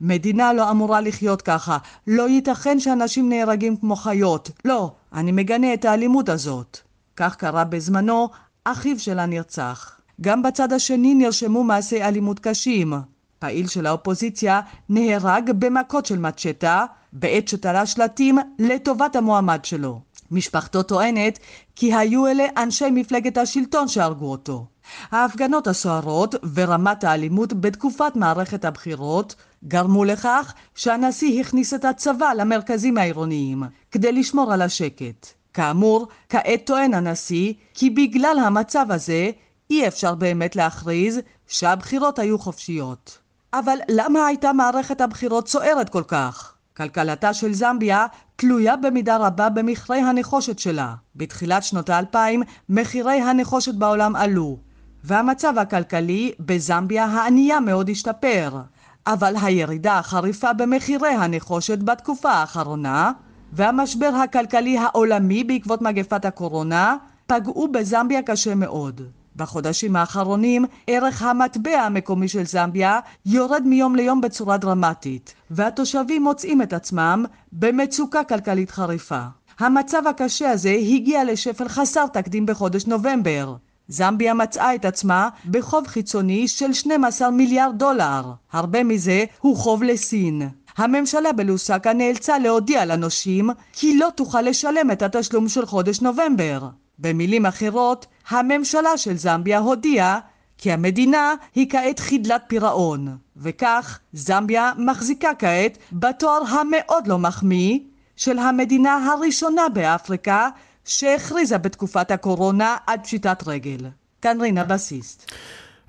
מדינה 0.00 0.52
לא 0.52 0.70
אמורה 0.70 1.00
לחיות 1.00 1.42
ככה. 1.42 1.78
לא 2.06 2.28
ייתכן 2.28 2.80
שאנשים 2.80 3.28
נהרגים 3.28 3.76
כמו 3.76 3.96
חיות. 3.96 4.50
לא, 4.64 4.92
אני 5.12 5.32
מגנה 5.32 5.74
את 5.74 5.84
האלימות 5.84 6.28
הזאת. 6.28 6.78
כך 7.16 7.36
קרה 7.36 7.64
בזמנו, 7.64 8.28
אחיו 8.64 8.98
שלה 8.98 9.26
נרצח. 9.26 10.00
גם 10.20 10.42
בצד 10.42 10.72
השני 10.72 11.14
נרשמו 11.14 11.64
מעשי 11.64 12.02
אלימות 12.02 12.38
קשים. 12.38 12.94
פעיל 13.38 13.66
של 13.66 13.86
האופוזיציה 13.86 14.60
נהרג 14.88 15.50
במכות 15.58 16.06
של 16.06 16.18
מצ'טה 16.18 16.84
בעת 17.12 17.48
שתלה 17.48 17.86
שלטים 17.86 18.38
לטובת 18.58 19.16
המועמד 19.16 19.64
שלו. 19.64 20.00
משפחתו 20.30 20.82
טוענת 20.82 21.38
כי 21.76 21.94
היו 21.94 22.26
אלה 22.26 22.44
אנשי 22.56 22.90
מפלגת 22.92 23.38
השלטון 23.38 23.88
שהרגו 23.88 24.30
אותו. 24.30 24.66
ההפגנות 25.10 25.66
הסוערות 25.66 26.34
ורמת 26.54 27.04
האלימות 27.04 27.52
בתקופת 27.52 28.12
מערכת 28.16 28.64
הבחירות 28.64 29.34
גרמו 29.64 30.04
לכך 30.04 30.54
שהנשיא 30.74 31.40
הכניס 31.40 31.74
את 31.74 31.84
הצבא 31.84 32.32
למרכזים 32.36 32.98
העירוניים 32.98 33.62
כדי 33.90 34.12
לשמור 34.12 34.52
על 34.52 34.62
השקט. 34.62 35.26
כאמור, 35.54 36.08
כעת 36.28 36.60
טוען 36.66 36.94
הנשיא 36.94 37.52
כי 37.74 37.90
בגלל 37.90 38.38
המצב 38.38 38.86
הזה 38.90 39.30
אי 39.70 39.88
אפשר 39.88 40.14
באמת 40.14 40.56
להכריז 40.56 41.20
שהבחירות 41.46 42.18
היו 42.18 42.38
חופשיות. 42.38 43.18
אבל 43.52 43.78
למה 43.88 44.26
הייתה 44.26 44.52
מערכת 44.52 45.00
הבחירות 45.00 45.48
סוערת 45.48 45.88
כל 45.88 46.02
כך? 46.08 46.52
כלכלתה 46.76 47.34
של 47.34 47.52
זמביה 47.52 48.06
תלויה 48.36 48.76
במידה 48.76 49.16
רבה 49.16 49.48
במכרי 49.48 49.98
הנחושת 49.98 50.58
שלה. 50.58 50.94
בתחילת 51.16 51.62
שנות 51.62 51.90
האלפיים 51.90 52.42
מחירי 52.68 53.20
הנחושת 53.20 53.74
בעולם 53.74 54.16
עלו, 54.16 54.58
והמצב 55.04 55.58
הכלכלי 55.58 56.32
בזמביה 56.40 57.04
הענייה 57.04 57.60
מאוד 57.60 57.90
השתפר. 57.90 58.60
אבל 59.06 59.34
הירידה 59.42 59.98
החריפה 59.98 60.52
במחירי 60.52 61.08
הנחושת 61.08 61.78
בתקופה 61.78 62.30
האחרונה, 62.30 63.12
והמשבר 63.52 64.10
הכלכלי 64.24 64.78
העולמי 64.78 65.44
בעקבות 65.44 65.82
מגפת 65.82 66.24
הקורונה, 66.24 66.96
פגעו 67.26 67.68
בזמביה 67.72 68.22
קשה 68.22 68.54
מאוד. 68.54 69.00
בחודשים 69.36 69.96
האחרונים 69.96 70.64
ערך 70.86 71.22
המטבע 71.22 71.80
המקומי 71.80 72.28
של 72.28 72.46
זמביה 72.46 73.00
יורד 73.26 73.62
מיום 73.66 73.96
ליום 73.96 74.20
בצורה 74.20 74.56
דרמטית, 74.56 75.34
והתושבים 75.50 76.22
מוצאים 76.22 76.62
את 76.62 76.72
עצמם 76.72 77.24
במצוקה 77.52 78.24
כלכלית 78.24 78.70
חריפה. 78.70 79.22
המצב 79.58 80.06
הקשה 80.06 80.50
הזה 80.50 80.70
הגיע 80.70 81.24
לשפל 81.24 81.68
חסר 81.68 82.06
תקדים 82.06 82.46
בחודש 82.46 82.86
נובמבר. 82.86 83.56
זמביה 83.88 84.34
מצאה 84.34 84.74
את 84.74 84.84
עצמה 84.84 85.28
בחוב 85.50 85.86
חיצוני 85.86 86.48
של 86.48 86.72
12 86.72 87.30
מיליארד 87.30 87.78
דולר. 87.78 88.22
הרבה 88.52 88.84
מזה 88.84 89.24
הוא 89.40 89.56
חוב 89.56 89.82
לסין. 89.82 90.48
הממשלה 90.76 91.32
בלוסקה 91.32 91.92
נאלצה 91.92 92.38
להודיע 92.38 92.84
לנושים 92.84 93.50
כי 93.72 93.98
לא 93.98 94.08
תוכל 94.14 94.42
לשלם 94.42 94.90
את 94.90 95.02
התשלום 95.02 95.48
של 95.48 95.66
חודש 95.66 96.00
נובמבר. 96.00 96.68
במילים 96.98 97.46
אחרות, 97.46 98.06
הממשלה 98.28 98.96
של 98.96 99.16
זמביה 99.16 99.58
הודיעה 99.58 100.18
כי 100.58 100.72
המדינה 100.72 101.34
היא 101.54 101.70
כעת 101.70 102.00
חדלת 102.00 102.42
פירעון, 102.46 103.16
וכך 103.36 103.98
זמביה 104.12 104.72
מחזיקה 104.78 105.34
כעת 105.38 105.78
בתואר 105.92 106.42
המאוד 106.48 107.06
לא 107.06 107.18
מחמיא 107.18 107.78
של 108.16 108.38
המדינה 108.38 109.12
הראשונה 109.12 109.68
באפריקה 109.68 110.48
שהכריזה 110.86 111.58
בתקופת 111.58 112.10
הקורונה 112.10 112.76
עד 112.86 113.00
פשיטת 113.04 113.42
רגל. 113.46 113.78
כאן 114.22 114.40
רינה 114.40 114.64
בסיסט. 114.64 115.32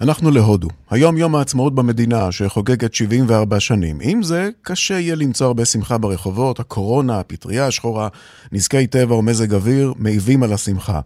אנחנו 0.02 0.32
להודו. 0.32 0.68
היום 0.90 1.18
יום 1.18 1.36
העצמאות 1.36 1.76
במדינה 1.76 2.32
שחוגגת 2.32 2.94
74 2.94 3.60
שנים. 3.60 3.98
עם 4.02 4.24
זה, 4.24 4.50
קשה 4.62 5.00
יהיה 5.00 5.16
למצוא 5.16 5.48
הרבה 5.48 5.66
שמחה 5.66 5.98
ברחובות, 5.98 6.60
הקורונה, 6.60 7.20
הפטריה 7.20 7.68
השחורה, 7.68 8.08
נזקי 8.52 8.88
טבע 8.88 9.16
ומזג 9.16 9.54
אוויר 9.54 9.94
מעיבים 9.98 10.44
על 10.44 10.54
השמחה. 10.54 11.00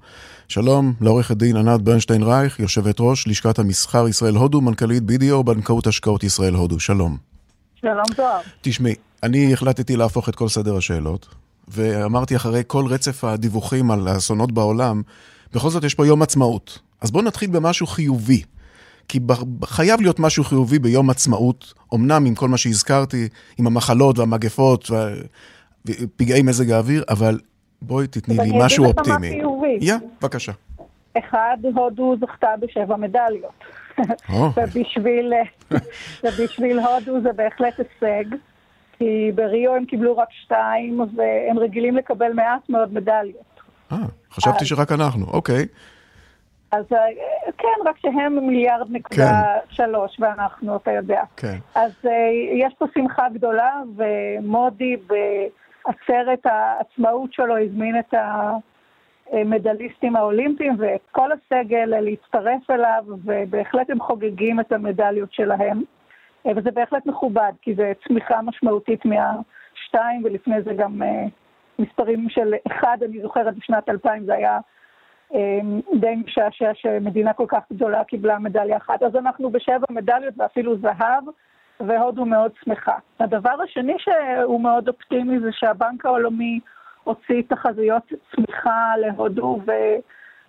שלום 0.47 0.93
לעורכת 1.01 1.37
דין 1.37 1.57
ענת 1.57 1.81
ברנשטיין 1.81 2.23
רייך, 2.23 2.59
יושבת 2.59 2.95
ראש 2.99 3.27
לשכת 3.27 3.59
המסחר 3.59 4.07
ישראל-הודו, 4.07 4.61
מנכ"לית 4.61 5.03
BDO, 5.03 5.43
בנקאות 5.43 5.87
השקעות 5.87 6.23
ישראל-הודו. 6.23 6.79
שלום. 6.79 7.17
שלום 7.75 8.05
זוהר. 8.17 8.39
תשמעי, 8.61 8.95
אני 9.23 9.53
החלטתי 9.53 9.95
להפוך 9.95 10.29
את 10.29 10.35
כל 10.35 10.49
סדר 10.49 10.77
השאלות, 10.77 11.27
ואמרתי 11.71 12.35
אחרי 12.35 12.63
כל 12.67 12.85
רצף 12.89 13.23
הדיווחים 13.23 13.91
על 13.91 14.07
האסונות 14.07 14.51
בעולם, 14.51 15.01
בכל 15.53 15.69
זאת 15.69 15.83
יש 15.83 15.95
פה 15.95 16.07
יום 16.07 16.21
עצמאות. 16.21 16.79
אז 17.01 17.11
בואו 17.11 17.23
נתחיל 17.23 17.49
במשהו 17.49 17.87
חיובי. 17.87 18.41
כי 19.07 19.19
חייב 19.65 20.01
להיות 20.01 20.19
משהו 20.19 20.43
חיובי 20.43 20.79
ביום 20.79 21.09
עצמאות, 21.09 21.73
אמנם 21.93 22.25
עם 22.25 22.35
כל 22.35 22.47
מה 22.49 22.57
שהזכרתי, 22.57 23.27
עם 23.57 23.67
המחלות 23.67 24.19
והמגפות 24.19 24.89
ופגעי 25.85 26.41
מזג 26.41 26.71
האוויר, 26.71 27.03
אבל 27.09 27.39
בואי 27.81 28.07
תתני 28.07 28.37
לי 28.37 28.51
משהו 28.53 28.85
אופטימי. 28.85 29.15
אני 29.17 29.27
אגיד 29.27 29.39
לך 29.39 29.45
מה 29.45 29.51
חיובי. 29.51 29.77
יא, 29.81 29.95
בבקשה. 30.21 30.51
אחד, 31.17 31.57
הודו 31.75 32.15
זכתה 32.21 32.47
בשבע 32.59 32.95
מדליות. 32.95 33.63
ובשביל, 34.29 35.33
ובשביל 36.23 36.79
הודו 36.79 37.21
זה 37.21 37.29
בהחלט 37.35 37.73
הישג, 37.79 38.35
כי 39.01 39.31
בריו 39.35 39.75
הם 39.75 39.85
קיבלו 39.85 40.17
רק 40.17 40.27
שתיים, 40.31 40.99
והם 41.15 41.59
רגילים 41.59 41.95
לקבל 41.95 42.33
מעט 42.33 42.69
מאוד 42.69 42.93
מדליות. 42.93 43.61
אה, 43.91 43.97
חשבתי 44.31 44.65
שרק 44.65 44.91
אנחנו, 44.91 45.25
אוקיי. 45.33 45.65
אז 46.71 46.85
כן, 47.57 47.67
רק 47.85 47.97
שהם 47.97 48.47
מיליארד 48.47 48.87
נקודה 48.89 49.25
כן. 49.25 49.59
שלוש 49.69 50.19
ואנחנו, 50.19 50.75
אתה 50.75 50.91
יודע. 50.91 51.21
כן. 51.37 51.55
אז 51.75 51.91
יש 52.53 52.73
פה 52.77 52.85
שמחה 52.93 53.29
גדולה, 53.33 53.81
ומודי 53.95 54.95
בעצרת 54.97 56.45
העצמאות 56.45 57.33
שלו 57.33 57.57
הזמין 57.57 57.99
את 57.99 58.13
המדליסטים 59.31 60.15
האולימפיים 60.15 60.75
ואת 60.79 61.01
כל 61.11 61.29
הסגל 61.31 61.85
להצטרף 61.85 62.69
אליו, 62.69 63.03
ובהחלט 63.25 63.89
הם 63.89 63.99
חוגגים 63.99 64.59
את 64.59 64.71
המדליות 64.71 65.33
שלהם. 65.33 65.81
וזה 66.45 66.71
בהחלט 66.71 67.05
מכובד, 67.05 67.51
כי 67.61 67.75
זה 67.75 67.91
צמיחה 68.07 68.41
משמעותית 68.41 69.05
מהשתיים, 69.05 70.21
ולפני 70.23 70.61
זה 70.61 70.73
גם 70.73 71.01
מספרים 71.79 72.29
של 72.29 72.53
אחד, 72.67 72.97
אני 73.05 73.21
זוכרת 73.21 73.55
בשנת 73.55 73.89
2000 73.89 74.25
זה 74.25 74.33
היה 74.33 74.59
די 75.99 76.15
משעשע 76.25 76.71
שמדינה 76.73 77.33
כל 77.33 77.45
כך 77.47 77.63
גדולה 77.73 78.03
קיבלה 78.03 78.39
מדליה 78.39 78.77
אחת. 78.77 79.03
אז 79.03 79.15
אנחנו 79.15 79.49
בשבע 79.49 79.85
מדליות 79.89 80.33
ואפילו 80.37 80.77
זהב, 80.77 81.23
והודו 81.79 82.25
מאוד 82.25 82.51
שמחה. 82.63 82.95
הדבר 83.19 83.55
השני 83.63 83.95
שהוא 83.97 84.61
מאוד 84.61 84.87
אופטימי 84.87 85.39
זה 85.39 85.49
שהבנק 85.51 86.05
העולמי 86.05 86.59
הוציא 87.03 87.41
תחזיות 87.47 88.03
צמיחה 88.35 88.93
להודו, 88.97 89.59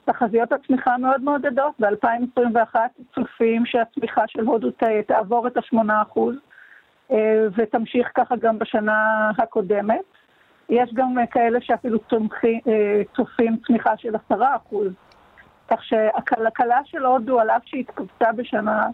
ותחזיות 0.03 0.53
הצמיחה 0.53 0.97
מאוד 0.99 1.23
מעודדות. 1.23 1.73
ב-2021 1.81 2.77
צופים 3.15 3.67
שהצמיחה 3.67 4.23
של 4.27 4.45
הודו 4.47 4.69
תעבור 5.07 5.47
את 5.47 5.57
ה-8%, 5.57 6.21
ותמשיך 7.57 8.11
ככה 8.15 8.37
גם 8.37 8.59
בשנה 8.59 9.31
הקודמת. 9.39 10.05
יש 10.69 10.95
גם 10.95 11.15
כאלה 11.31 11.61
שאפילו 11.61 11.99
צופים 13.17 13.57
צמיחה 13.67 13.97
של 13.97 14.17
עשרה 14.17 14.57
אחוז. 14.57 14.93
כך 15.69 15.85
שהכלכלה 15.85 16.81
של 16.85 17.05
הודו, 17.05 17.41
על 17.41 17.51
אף 17.51 17.63
שהיא 17.65 17.81
התכווצה 17.81 18.33
בשנה 18.33 18.87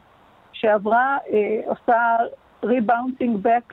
שעברה, 0.53 1.19
עושה 1.67 2.17
rebounding 2.65 3.39
back 3.43 3.73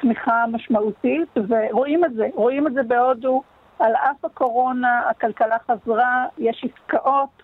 צמיחה 0.00 0.44
משמעותית, 0.52 1.28
ורואים 1.48 2.04
את 2.04 2.14
זה, 2.14 2.28
רואים 2.34 2.66
את 2.66 2.72
זה 2.72 2.82
בהודו. 2.82 3.42
על 3.78 3.92
אף 3.94 4.24
הקורונה, 4.24 5.02
הכלכלה 5.10 5.56
חזרה, 5.66 6.26
יש 6.38 6.64
עסקאות, 6.64 7.42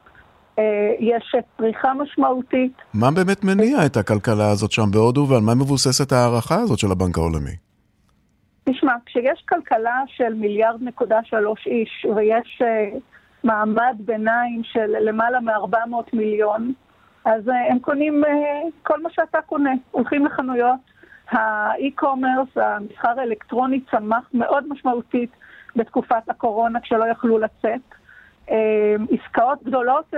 אה, 0.59 0.64
יש 0.99 1.35
צריכה 1.57 1.95
משמעותית. 1.95 2.72
מה 2.95 3.11
באמת 3.11 3.45
מניע 3.45 3.87
את 3.87 3.97
הכלכלה 3.97 4.51
הזאת 4.51 4.72
שם 4.72 4.91
בהודו, 4.91 5.26
ועל 5.28 5.41
מה 5.41 5.55
מבוססת 5.55 6.12
ההערכה 6.12 6.55
הזאת 6.55 6.78
של 6.78 6.93
הבנק 6.93 7.18
העולמי? 7.18 7.57
תשמע, 8.64 8.93
כשיש 9.07 9.45
כלכלה 9.49 10.03
של 10.07 10.35
מיליארד 10.35 10.83
נקודה 10.83 11.18
שלוש 11.24 11.66
איש, 11.66 12.07
ויש 12.16 12.62
uh, 12.62 12.99
מעמד 13.45 13.97
ביניים 13.99 14.62
של 14.64 14.87
למעלה 15.01 15.41
מ-400 15.41 15.95
מיליון, 16.12 16.72
אז 17.24 17.49
uh, 17.49 17.53
הם 17.70 17.78
קונים 17.78 18.24
uh, 18.24 18.28
כל 18.83 19.03
מה 19.03 19.09
שאתה 19.12 19.39
קונה. 19.47 19.70
הולכים 19.91 20.26
לחנויות, 20.26 20.81
האי-קומרס, 21.31 22.49
המסחר 22.57 23.20
האלקטרוני 23.20 23.81
צמח 23.91 24.31
מאוד 24.35 24.64
משמעותית 24.68 25.31
בתקופת 25.76 26.28
הקורונה 26.28 26.80
כשלא 26.80 27.04
יכלו 27.04 27.38
לצאת. 27.38 27.80
עסקאות 29.10 29.58
גדולות, 29.64 30.14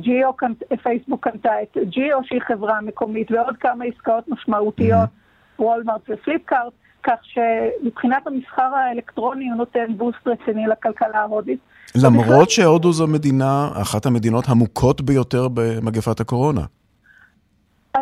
ג'יו, 0.00 0.30
פייסבוק 0.82 1.28
קנתה 1.28 1.62
את 1.62 1.76
ג'יו 1.88 2.18
שהיא 2.24 2.40
חברה 2.40 2.80
מקומית 2.80 3.30
ועוד 3.30 3.56
כמה 3.56 3.84
עסקאות 3.84 4.28
משמעותיות, 4.28 5.08
וולמרט 5.58 6.00
ופליפקארט. 6.10 6.72
כך 7.02 7.18
שמבחינת 7.22 8.26
המסחר 8.26 8.62
האלקטרוני 8.62 9.48
הוא 9.48 9.56
נותן 9.56 9.86
בוסט 9.96 10.26
רציני 10.26 10.66
לכלכלה 10.66 11.20
ההודית. 11.20 11.58
למרות 11.94 12.50
שהודו 12.50 12.92
זו 12.92 13.06
מדינה, 13.06 13.68
אחת 13.82 14.06
המדינות 14.06 14.44
המוכות 14.48 15.00
ביותר 15.00 15.48
במגפת 15.54 16.20
הקורונה. 16.20 16.60
אה, 17.96 18.00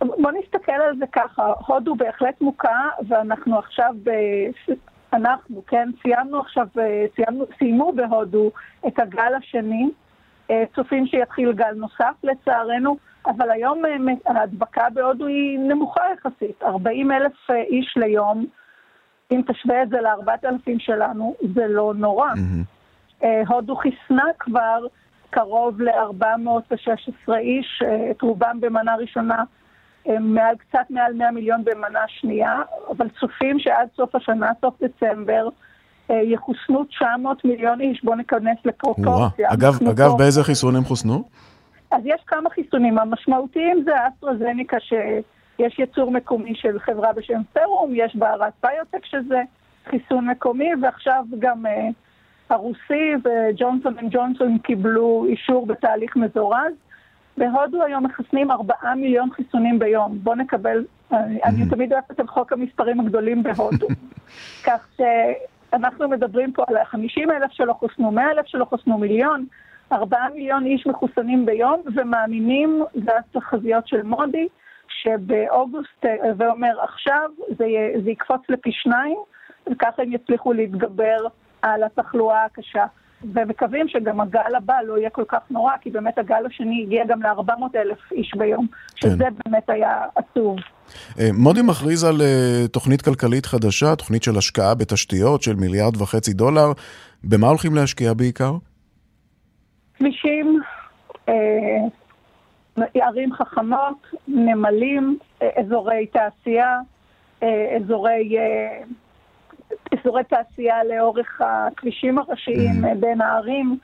בוא 0.00 0.30
נסתכל 0.30 0.72
על 0.72 0.96
זה 0.98 1.04
ככה, 1.12 1.52
הודו 1.66 1.94
בהחלט 1.94 2.40
מוכה, 2.40 2.88
ואנחנו 3.08 3.58
עכשיו. 3.58 3.94
אנחנו, 5.12 5.62
כן, 5.66 5.88
סיימנו 6.02 6.40
עכשיו, 6.40 6.66
סיימנו, 7.16 7.44
סיימו 7.58 7.92
בהודו 7.92 8.50
את 8.86 8.98
הגל 8.98 9.34
השני, 9.38 9.90
אה, 10.50 10.64
צופים 10.74 11.06
שיתחיל 11.06 11.52
גל 11.52 11.74
נוסף 11.74 12.14
לצערנו. 12.24 12.96
אבל 13.26 13.50
היום 13.50 13.82
אה, 13.86 13.96
ההדבקה 14.26 14.90
בהודו 14.94 15.26
היא 15.26 15.58
נמוכה 15.58 16.02
יחסית, 16.12 16.62
40 16.62 17.12
אלף 17.12 17.32
אה, 17.50 17.56
איש 17.56 17.94
ליום. 17.96 18.46
אם 19.30 19.40
תשווה 19.46 19.82
את 19.82 19.88
זה 19.88 19.96
ל-4,000 20.00 20.78
שלנו, 20.78 21.36
זה 21.54 21.66
לא 21.68 21.92
נורא. 21.96 22.30
Mm-hmm. 22.32 23.26
הודו 23.48 23.76
חיסנה 23.76 24.24
כבר 24.38 24.86
קרוב 25.30 25.80
ל-416 25.80 27.32
איש, 27.38 27.82
את 28.10 28.22
רובם 28.22 28.60
במנה 28.60 28.96
ראשונה, 28.96 29.44
מעל, 30.20 30.56
קצת 30.56 30.90
מעל 30.90 31.12
100 31.12 31.30
מיליון 31.30 31.64
במנה 31.64 32.00
שנייה, 32.08 32.62
אבל 32.90 33.08
צופים 33.20 33.58
שעד 33.58 33.88
סוף 33.96 34.14
השנה, 34.14 34.50
סוף 34.60 34.74
דצמבר, 34.82 35.48
יחוסנו 36.10 36.84
900 36.84 37.44
מיליון 37.44 37.80
איש. 37.80 38.04
בואו 38.04 38.16
ניכנס 38.16 38.58
לפרופורציה. 38.64 39.48
אגב, 39.52 39.72
אגב 39.90 40.10
באיזה 40.18 40.44
חיסון 40.44 40.76
הם 40.76 40.84
חוסנו? 40.84 41.24
אז 41.90 42.02
יש 42.04 42.20
כמה 42.26 42.50
חיסונים. 42.50 42.98
המשמעותיים 42.98 43.82
זה 43.84 43.92
אסטרזניקה, 44.08 44.76
שיש 44.80 45.78
ייצור 45.78 46.10
מקומי 46.10 46.54
של 46.54 46.78
חברה 46.78 47.12
בשם 47.12 47.40
סרום, 47.52 47.90
יש 47.94 48.16
בהראט 48.16 48.52
ביוטק 48.62 49.04
שזה 49.04 49.40
חיסון 49.86 50.30
מקומי, 50.30 50.70
ועכשיו 50.82 51.24
גם 51.38 51.66
אה, 51.66 51.70
הרוסי 52.50 53.12
וג'ונסון 53.24 53.98
אנד 53.98 54.12
ג'ונסון 54.12 54.58
קיבלו 54.58 55.26
אישור 55.28 55.66
בתהליך 55.66 56.16
מזורז. 56.16 56.72
בהודו 57.36 57.82
היום 57.82 58.04
מחסנים 58.04 58.50
4 58.50 58.74
מיליון 58.96 59.30
חיסונים 59.30 59.78
ביום. 59.78 60.18
בואו 60.22 60.36
נקבל, 60.36 60.84
uh, 61.12 61.14
אני 61.44 61.68
תמיד 61.70 61.92
אוהבת 61.92 62.20
את 62.20 62.28
חוק 62.28 62.52
המספרים 62.52 63.00
הגדולים 63.00 63.42
בהודו. 63.42 63.86
כך 64.66 64.86
שאנחנו 64.96 66.08
מדברים 66.08 66.52
פה 66.52 66.64
על 66.68 66.84
50 66.84 67.30
אלף 67.30 67.50
שלא 67.50 67.72
חוסנו, 67.72 68.10
100 68.10 68.30
אלף 68.30 68.46
שלא 68.46 68.64
חוסנו, 68.64 68.98
מיליון. 68.98 69.46
ארבעה 69.92 70.28
מיליון 70.34 70.64
איש 70.64 70.86
מחוסנים 70.86 71.46
ביום, 71.46 71.82
ומאמינים, 71.94 72.82
זה 72.94 73.10
התחזיות 73.18 73.88
של 73.88 74.02
מודי, 74.02 74.48
שבאוגוסט, 74.88 76.06
זה 76.38 76.50
אומר 76.50 76.80
עכשיו, 76.82 77.30
זה, 77.48 77.66
זה 78.04 78.10
יקפוץ 78.10 78.40
לפי 78.48 78.72
שניים, 78.72 79.16
וככה 79.66 80.02
הם 80.02 80.12
יצליחו 80.12 80.52
להתגבר 80.52 81.16
על 81.62 81.82
התחלואה 81.82 82.44
הקשה. 82.44 82.84
ומקווים 83.34 83.88
שגם 83.88 84.20
הגל 84.20 84.54
הבא 84.56 84.74
לא 84.86 84.98
יהיה 84.98 85.10
כל 85.10 85.24
כך 85.28 85.38
נורא, 85.50 85.72
כי 85.80 85.90
באמת 85.90 86.18
הגל 86.18 86.46
השני 86.46 86.82
הגיע 86.86 87.04
גם 87.06 87.22
ל-400 87.22 87.78
אלף 87.78 88.12
איש 88.12 88.34
ביום, 88.38 88.66
שזה 88.94 89.24
כן. 89.24 89.34
באמת 89.44 89.70
היה 89.70 90.04
עצוב. 90.14 90.56
אה, 91.18 91.28
מודי 91.32 91.62
מכריז 91.62 92.04
על 92.04 92.20
אה, 92.20 92.68
תוכנית 92.68 93.02
כלכלית 93.02 93.46
חדשה, 93.46 93.96
תוכנית 93.96 94.22
של 94.22 94.38
השקעה 94.38 94.74
בתשתיות 94.74 95.42
של 95.42 95.54
מיליארד 95.54 96.02
וחצי 96.02 96.32
דולר. 96.32 96.72
במה 97.24 97.48
הולכים 97.48 97.74
להשקיע 97.74 98.14
בעיקר? 98.14 98.52
כבישים, 99.98 100.60
אה, 101.28 101.34
ערים 102.94 103.32
חכמות, 103.32 104.06
נמלים, 104.28 105.18
אזורי 105.40 106.06
תעשייה, 106.06 106.78
אזורי, 107.76 108.36
אזורי 110.00 110.24
תעשייה 110.24 110.84
לאורך 110.84 111.40
הכבישים 111.40 112.18
הראשיים 112.18 112.84
mm-hmm. 112.84 112.94
בין 113.00 113.20
הערים. 113.20 113.78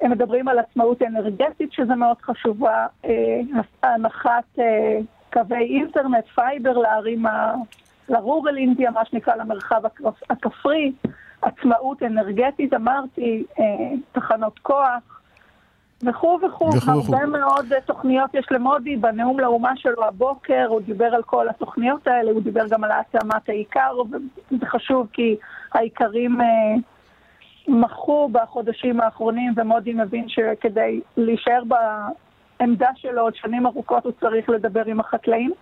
הם 0.00 0.10
מדברים 0.10 0.48
על 0.48 0.58
עצמאות 0.58 1.02
אנרגטית, 1.02 1.72
שזה 1.72 1.94
מאוד 1.94 2.16
חשובה, 2.22 2.86
הנחת 3.82 4.58
קווי 5.32 5.56
אינטרנט, 5.56 6.24
fiber 6.34 6.78
לערים, 6.78 7.24
ל 8.08 8.16
rural 8.16 8.56
India, 8.56 8.90
מה 8.90 9.04
שנקרא, 9.04 9.34
למרחב 9.34 9.82
הכפרי, 10.30 10.92
עצמאות 11.42 12.02
אנרגטית, 12.02 12.74
אמרתי, 12.74 13.44
תחנות 14.12 14.58
כוח, 14.58 15.13
וכו' 16.06 16.38
וכו', 16.46 16.70
הרבה 16.86 17.26
מאוד 17.26 17.72
אה, 17.72 17.80
תוכניות 17.80 18.34
יש 18.34 18.46
למודי, 18.50 18.96
בנאום 18.96 19.40
לאומה 19.40 19.76
שלו 19.76 20.04
הבוקר, 20.04 20.66
הוא 20.68 20.80
דיבר 20.80 21.14
על 21.14 21.22
כל 21.22 21.48
התוכניות 21.48 22.06
האלה, 22.06 22.30
הוא 22.30 22.42
דיבר 22.42 22.68
גם 22.68 22.84
על 22.84 22.90
העצמת 22.90 23.48
האיכר, 23.48 23.92
וזה 24.10 24.66
חשוב 24.66 25.06
כי 25.12 25.36
העיקרים 25.72 26.40
אה, 26.40 26.46
מחו 27.68 28.28
בחודשים 28.32 29.00
האחרונים, 29.00 29.52
ומודי 29.56 29.92
מבין 29.92 30.28
שכדי 30.28 31.00
להישאר 31.16 31.62
בעמדה 32.58 32.88
שלו 32.96 33.22
עוד 33.22 33.34
שנים 33.36 33.66
ארוכות 33.66 34.04
הוא 34.04 34.12
צריך 34.20 34.48
לדבר 34.48 34.84
עם 34.84 35.00
החקלאים, 35.00 35.52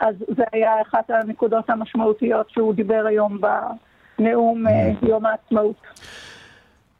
אז 0.00 0.14
זה 0.36 0.44
היה 0.52 0.82
אחת 0.82 1.10
הנקודות 1.10 1.70
המשמעותיות 1.70 2.50
שהוא 2.50 2.74
דיבר 2.74 3.04
היום 3.06 3.38
בנאום 4.18 4.66
אה, 4.66 4.90
יום 5.02 5.26
העצמאות. 5.26 5.76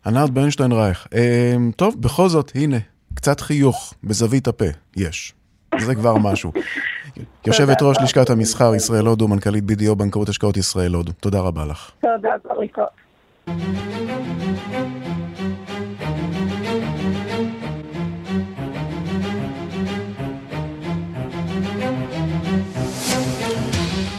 ענת 0.08 0.30
ברנשטיין 0.30 0.72
רייך. 0.72 1.06
אמ, 1.14 1.70
טוב, 1.76 2.02
בכל 2.02 2.28
זאת, 2.28 2.52
הנה, 2.54 2.76
קצת 3.14 3.40
חיוך 3.40 3.94
בזווית 4.04 4.48
הפה, 4.48 4.64
יש. 4.96 5.34
זה 5.78 5.94
כבר 5.94 6.16
משהו. 6.16 6.52
יושבת 7.46 7.82
ראש 7.82 7.96
לשכת 8.02 8.30
המסחר 8.30 8.74
ישראל 8.74 9.06
הודו, 9.06 9.28
מנכ"לית 9.28 9.64
BDO 9.64 9.94
בנקאות 9.94 10.28
השקעות 10.28 10.56
ישראל 10.56 10.94
הודו. 10.94 11.12
תודה 11.12 11.40
רבה 11.40 11.64
לך. 11.64 11.90
תודה, 12.00 12.30
בריקות. 12.44 12.88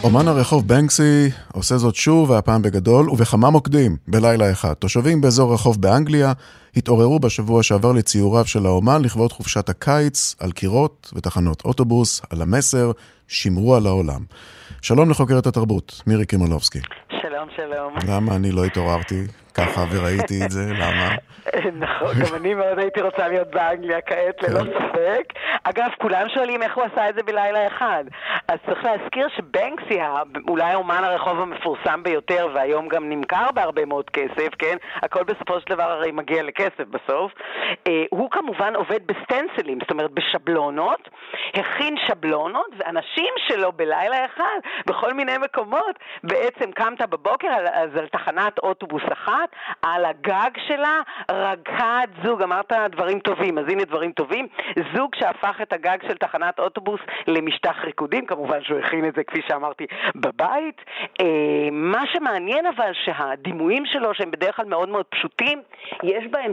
אומן 0.04 0.28
הרחוב 0.28 0.68
בנקסי 0.68 1.28
עושה 1.52 1.78
זאת 1.78 1.94
שוב, 1.94 2.30
והפעם 2.30 2.62
בגדול, 2.62 3.10
ובכמה 3.10 3.50
מוקדים, 3.50 3.96
בלילה 4.08 4.50
אחד. 4.52 4.74
תושבים 4.74 5.20
באזור 5.20 5.54
רחוב 5.54 5.82
באנגליה 5.82 6.32
התעוררו 6.76 7.18
בשבוע 7.18 7.62
שעבר 7.62 7.92
לציוריו 7.92 8.44
של 8.44 8.66
האומן 8.66 9.02
לכבוד 9.02 9.32
חופשת 9.32 9.68
הקיץ, 9.68 10.36
על 10.40 10.52
קירות 10.52 11.12
ותחנות 11.16 11.62
אוטובוס, 11.64 12.22
על 12.30 12.42
המסר, 12.42 12.90
שמרו 13.28 13.76
על 13.76 13.86
העולם. 13.86 14.20
שלום 14.82 15.10
לחוקרת 15.10 15.46
התרבות, 15.46 16.02
מירי 16.06 16.26
קימולובסקי. 16.26 16.80
שלום, 17.22 17.48
שלום. 17.56 17.94
למה 18.08 18.36
אני 18.36 18.52
לא 18.52 18.64
התעוררתי 18.64 19.24
ככה 19.50 19.80
וראיתי 19.90 20.44
את 20.44 20.50
זה? 20.50 20.60
למה? 20.74 21.14
נכון, 21.84 22.08
גם 22.20 22.34
אני 22.36 22.54
מאוד 22.54 22.78
הייתי 22.78 23.00
רוצה 23.00 23.28
להיות 23.28 23.50
באנגליה 23.50 24.00
כעת, 24.00 24.42
ללא 24.42 24.60
כן. 24.60 24.70
ספק. 24.70 25.32
אגב, 25.64 25.88
כולם 26.00 26.28
שואלים 26.34 26.62
איך 26.62 26.76
הוא 26.76 26.84
עשה 26.84 27.08
את 27.08 27.14
זה 27.14 27.22
בלילה 27.22 27.66
אחד. 27.66 28.04
אז 28.48 28.58
צריך 28.66 28.84
להזכיר 28.84 29.28
שבנקסי, 29.36 30.00
אולי 30.48 30.72
האומן 30.72 31.04
הרחוב 31.04 31.40
המפורסם 31.40 32.02
ביותר, 32.02 32.48
והיום 32.54 32.88
גם 32.88 33.08
נמכר 33.08 33.46
בהרבה 33.54 33.84
מאוד 33.84 34.10
כסף, 34.10 34.54
כן? 34.58 34.76
הכל 35.02 35.22
בסופו 35.22 35.60
של 35.60 35.66
דבר 35.68 35.90
הרי 35.90 36.10
מגיע 36.12 36.42
לכסף 36.42 36.84
בסוף. 36.90 37.32
אה, 37.86 38.04
הוא 38.10 38.30
כמובן 38.30 38.74
עובד 38.76 39.00
בסטנסילים, 39.06 39.78
זאת 39.80 39.90
אומרת 39.90 40.10
בשבלונות, 40.10 41.08
הכין 41.54 41.96
שבלונות, 42.06 42.70
ואנשים 42.78 43.34
שלו 43.48 43.72
בלילה 43.72 44.24
אחד, 44.24 44.58
בכל 44.86 45.14
מיני 45.14 45.38
מקומות, 45.38 45.98
בעצם 46.24 46.72
קמת 46.72 47.00
בבוקר, 47.10 47.48
אז 47.72 47.96
על 47.96 48.08
תחנת 48.08 48.58
אוטובוס 48.58 49.02
אחת, 49.12 49.39
על 49.82 50.04
הגג 50.04 50.50
שלה, 50.66 51.00
רקד 51.30 52.06
זוג, 52.24 52.42
אמרת 52.42 52.72
דברים 52.90 53.18
טובים, 53.18 53.58
אז 53.58 53.64
הנה 53.68 53.84
דברים 53.84 54.12
טובים, 54.12 54.46
זוג 54.94 55.14
שהפך 55.14 55.50
הפך 55.50 55.60
את 55.62 55.72
הגג 55.72 55.98
של 56.08 56.14
תחנת 56.14 56.58
אוטובוס 56.58 57.00
למשטח 57.26 57.84
ריקודים, 57.84 58.26
כמובן 58.26 58.62
שהוא 58.62 58.78
הכין 58.78 59.04
את 59.08 59.14
זה, 59.14 59.24
כפי 59.24 59.42
שאמרתי, 59.48 59.86
בבית. 60.14 60.80
מה 61.72 62.02
שמעניין 62.12 62.66
אבל 62.66 62.90
שהדימויים 63.04 63.86
שלו, 63.86 64.14
שהם 64.14 64.30
בדרך 64.30 64.56
כלל 64.56 64.64
מאוד 64.64 64.88
מאוד 64.88 65.06
פשוטים, 65.06 65.62
יש 66.02 66.26
בהם 66.26 66.52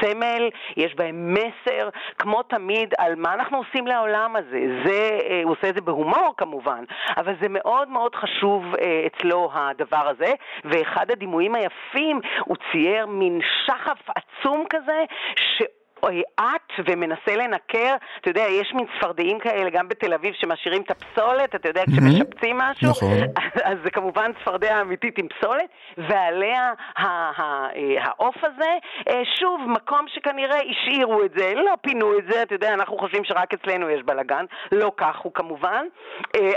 סמל, 0.00 0.48
יש 0.76 0.94
בהם 0.94 1.34
מסר, 1.34 1.88
כמו 2.18 2.42
תמיד, 2.42 2.94
על 2.98 3.14
מה 3.16 3.34
אנחנו 3.34 3.58
עושים 3.58 3.86
לעולם 3.86 4.36
הזה. 4.36 4.60
זה, 4.84 5.18
הוא 5.44 5.52
עושה 5.52 5.68
את 5.68 5.74
זה 5.74 5.80
בהומור 5.80 6.34
כמובן, 6.36 6.84
אבל 7.16 7.34
זה 7.40 7.46
מאוד 7.50 7.88
מאוד 7.88 8.14
חשוב 8.14 8.64
אצלו 9.06 9.50
הדבר 9.54 10.08
הזה, 10.08 10.32
ואחד 10.64 11.10
הדימויים 11.10 11.54
היפים, 11.54 12.05
הוא 12.44 12.56
צייר 12.72 13.06
מין 13.06 13.40
שחף 13.66 14.08
עצום 14.14 14.64
כזה, 14.70 15.04
ש... 15.36 15.62
את 16.40 16.72
ומנסה 16.88 17.36
לנקר, 17.36 17.94
אתה 18.20 18.30
יודע, 18.30 18.42
יש 18.42 18.72
מין 18.74 18.86
צפרדעים 18.96 19.38
כאלה 19.38 19.70
גם 19.70 19.88
בתל 19.88 20.14
אביב 20.14 20.34
שמשאירים 20.34 20.82
את 20.82 20.90
הפסולת, 20.90 21.54
אתה 21.54 21.68
יודע, 21.68 21.82
כשמשפצים 21.86 22.58
משהו, 22.58 22.90
נכון. 22.90 23.10
אז 23.64 23.78
זה 23.84 23.90
כמובן 23.90 24.30
צפרדע 24.40 24.80
אמיתית 24.80 25.18
עם 25.18 25.28
פסולת, 25.28 25.70
ועליה 25.98 26.72
העוף 26.96 28.36
הזה, 28.42 28.70
שוב, 29.40 29.60
מקום 29.66 30.06
שכנראה 30.08 30.58
השאירו 30.70 31.22
את 31.24 31.30
זה, 31.36 31.52
לא 31.54 31.74
פינו 31.80 32.18
את 32.18 32.24
זה, 32.30 32.42
אתה 32.42 32.54
יודע, 32.54 32.74
אנחנו 32.74 32.98
חושבים 32.98 33.24
שרק 33.24 33.54
אצלנו 33.54 33.90
יש 33.90 34.02
בלאגן, 34.02 34.44
לא 34.72 34.92
כך 34.96 35.18
הוא 35.18 35.32
כמובן, 35.34 35.86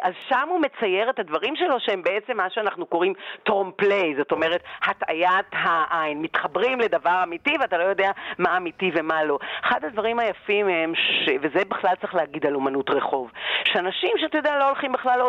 אז 0.01 0.13
שם 0.29 0.47
הוא 0.49 0.61
מצייר 0.61 1.09
את 1.09 1.19
הדברים 1.19 1.55
שלו 1.55 1.79
שהם 1.79 2.03
בעצם 2.03 2.37
מה 2.37 2.49
שאנחנו 2.49 2.85
קוראים 2.85 3.13
טרומפליי, 3.43 4.15
זאת 4.17 4.31
אומרת, 4.31 4.63
הטעיית 4.83 5.45
העין, 5.51 6.21
מתחברים 6.21 6.79
לדבר 6.79 7.23
אמיתי 7.23 7.53
ואתה 7.59 7.77
לא 7.77 7.83
יודע 7.83 8.11
מה 8.37 8.57
אמיתי 8.57 8.91
ומה 8.95 9.23
לא. 9.23 9.38
אחד 9.63 9.85
הדברים 9.85 10.19
היפים 10.19 10.67
הם, 10.67 10.95
ש... 10.95 11.29
וזה 11.41 11.65
בכלל 11.69 11.95
צריך 12.01 12.15
להגיד 12.15 12.45
על 12.45 12.55
אומנות 12.55 12.89
רחוב, 12.89 13.31
שאנשים 13.63 14.11
שאתה 14.17 14.37
יודע 14.37 14.59
לא 14.59 14.67
הולכים 14.67 14.91
בכלל 14.91 15.21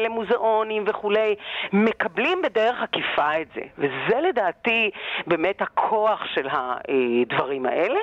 למוזיאונים 0.00 0.84
וכולי, 0.86 1.34
מקבלים 1.72 2.42
בדרך 2.42 2.82
עקיפה 2.82 3.40
את 3.40 3.46
זה, 3.54 3.60
וזה 3.78 4.20
לדעתי 4.20 4.90
באמת 5.26 5.62
הכוח 5.62 6.24
של 6.34 6.48
הדברים 6.50 7.66
האלה. 7.66 8.00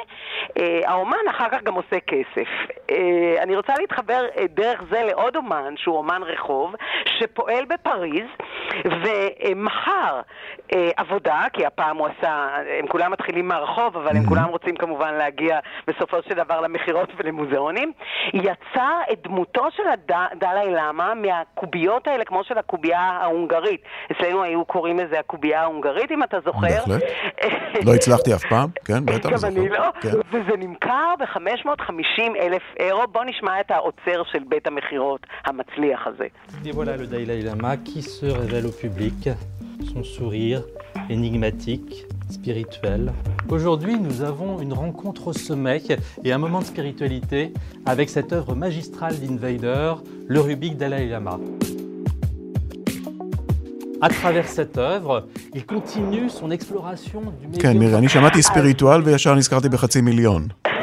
האומן 0.85 1.17
אחר 1.29 1.49
כך 1.51 1.63
גם 1.63 1.73
עושה 1.73 1.99
כסף. 1.99 2.47
אני 3.41 3.55
רוצה 3.55 3.73
להתחבר 3.79 4.25
דרך 4.49 4.83
זה 4.91 5.03
לעוד 5.03 5.35
אומן 5.35 5.73
שהוא 5.77 5.97
אומן 5.97 6.23
רחוב, 6.23 6.75
שפועל 7.19 7.65
בפריז 7.65 8.27
ומכר 8.85 10.21
עבודה, 10.97 11.41
כי 11.53 11.65
הפעם 11.65 11.97
הוא 11.97 12.07
עשה, 12.07 12.47
הם 12.79 12.87
כולם 12.87 13.11
מתחילים 13.11 13.47
מהרחוב, 13.47 13.97
אבל 13.97 14.17
הם 14.17 14.25
כולם 14.25 14.49
רוצים 14.49 14.75
כמובן 14.75 15.13
להגיע 15.13 15.59
בסופו 15.87 16.17
של 16.29 16.35
דבר 16.35 16.61
למכירות 16.61 17.09
ולמוזיאונים, 17.17 17.91
יצא 18.33 18.89
את 19.11 19.23
דמותו 19.23 19.63
של 19.71 19.83
הדלאי 19.87 20.73
למה 20.73 21.13
מהקוביות 21.13 22.07
האלה, 22.07 22.25
כמו 22.25 22.43
של 22.43 22.57
הקובייה 22.57 22.99
ההונגרית. 22.99 23.81
אצלנו 24.11 24.43
היו 24.43 24.65
קוראים 24.65 24.99
לזה 24.99 25.19
הקובייה 25.19 25.61
ההונגרית, 25.61 26.11
אם 26.11 26.23
אתה 26.23 26.37
זוכר. 26.45 26.67
בהחלט. 26.87 27.03
לא 27.87 27.93
הצלחתי 27.95 28.33
אף 28.33 28.43
פעם, 28.49 28.69
כן, 28.85 29.05
בטח. 29.05 29.29
גם 29.29 29.49
אני 29.51 29.69
לא. 29.69 29.91
כן. 30.01 30.09
וזה 30.31 30.57
נמכר 30.57 31.13
ב-550 31.19 32.21
אלף 32.39 32.61
אירו. 32.79 33.03
בוא 33.11 33.23
נשמע 33.23 33.59
את 33.59 33.71
האוצר 33.71 34.23
של 34.31 34.39
בית 34.47 34.67
המכירות 34.67 35.27
המצליח 35.45 36.07
הזה. 36.07 36.27
Au 38.61 38.69
public, 38.69 39.29
son 39.93 40.03
sourire 40.03 40.61
énigmatique, 41.09 42.05
spirituel. 42.29 43.11
Aujourd'hui, 43.49 43.99
nous 43.99 44.21
avons 44.21 44.61
une 44.61 44.73
rencontre 44.73 45.27
au 45.29 45.33
sommet 45.33 45.81
et 46.23 46.31
un 46.31 46.37
moment 46.37 46.59
de 46.59 46.65
spiritualité 46.65 47.51
avec 47.85 48.09
cette 48.09 48.31
œuvre 48.31 48.53
magistrale 48.53 49.19
d'Invader, 49.19 49.95
le 50.27 50.39
Rubik 50.39 50.77
Dalai 50.77 51.07
Lama. 51.09 51.39
À 54.01 54.09
travers 54.09 54.47
cette 54.47 54.77
œuvre, 54.77 55.25
il 55.55 55.65
continue 55.65 56.29
son 56.29 56.51
exploration 56.51 57.21
du 57.41 57.57
כן, 57.57 57.73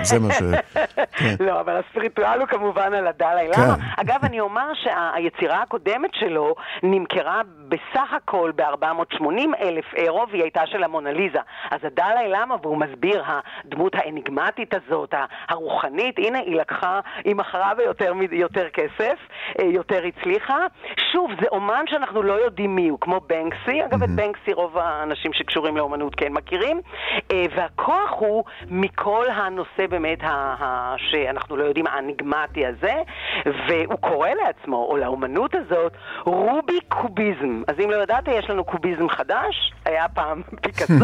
זה 0.03 0.19
מה 0.19 0.35
ש... 0.35 0.43
לא, 1.41 1.61
אבל 1.61 1.77
הספיריטואל 1.77 2.41
הוא 2.41 2.49
כמובן 2.49 2.95
על 2.95 3.07
הדלאי 3.07 3.49
למה. 3.49 3.75
אגב, 3.97 4.19
אני 4.23 4.41
אומר 4.41 4.73
שהיצירה 4.75 5.63
הקודמת 5.63 6.11
שלו 6.15 6.55
נמכרה 6.83 7.41
בסך 7.69 8.13
הכל 8.17 8.53
ב-480 8.57 9.25
אלף 9.61 9.95
אירו, 9.95 10.27
והיא 10.31 10.43
הייתה 10.43 10.67
של 10.67 10.85
המונליזה. 10.85 11.39
אז 11.71 11.81
הדלאי 11.85 12.29
למה, 12.29 12.57
והוא 12.63 12.77
מסביר, 12.77 13.25
הדמות 13.27 13.95
האניגמטית 13.95 14.75
הזאת, 14.75 15.15
הרוחנית, 15.49 16.19
הנה, 16.19 16.39
היא 16.39 16.57
לקחה, 16.57 17.01
היא 17.25 17.37
מכרה 17.37 17.73
ביותר 18.31 18.69
כסף, 18.73 19.19
יותר 19.63 20.01
הצליחה. 20.05 20.67
שוב, 21.13 21.31
זה 21.41 21.47
אומן 21.51 21.85
שאנחנו 21.87 22.23
לא 22.23 22.33
יודעים 22.33 22.77
מי 22.77 22.89
הוא, 22.89 22.99
כמו 23.01 23.21
בנקסי. 23.27 23.85
אגב, 23.85 24.03
את 24.03 24.11
בנקסי 24.11 24.53
רוב 24.53 24.79
האנשים 24.79 25.33
שקשורים 25.33 25.77
לאומנות 25.77 26.15
כן 26.15 26.33
מכירים. 26.33 26.81
והכוח 27.57 28.11
הוא 28.19 28.45
מכל 28.71 29.27
הנושא 29.31 29.87
באמת 29.91 30.19
שאנחנו 30.97 31.57
לא 31.57 31.65
יודעים, 31.65 31.87
האניגמטי 31.87 32.67
הזה, 32.67 32.95
והוא 33.47 33.99
קורא 34.01 34.29
לעצמו, 34.29 34.87
או 34.91 34.97
לאומנות 34.97 35.55
הזאת, 35.55 35.93
רובי 36.25 36.79
קוביזם. 36.89 37.63
אז 37.69 37.75
אם 37.85 37.91
לא 37.91 38.03
ידעת, 38.03 38.29
יש 38.29 38.51
לנו 38.51 38.65
קוביזם 38.65 39.09
חדש, 39.09 39.73
היה 39.85 40.09
פעם 40.09 40.43
פיקאסו, 40.63 40.95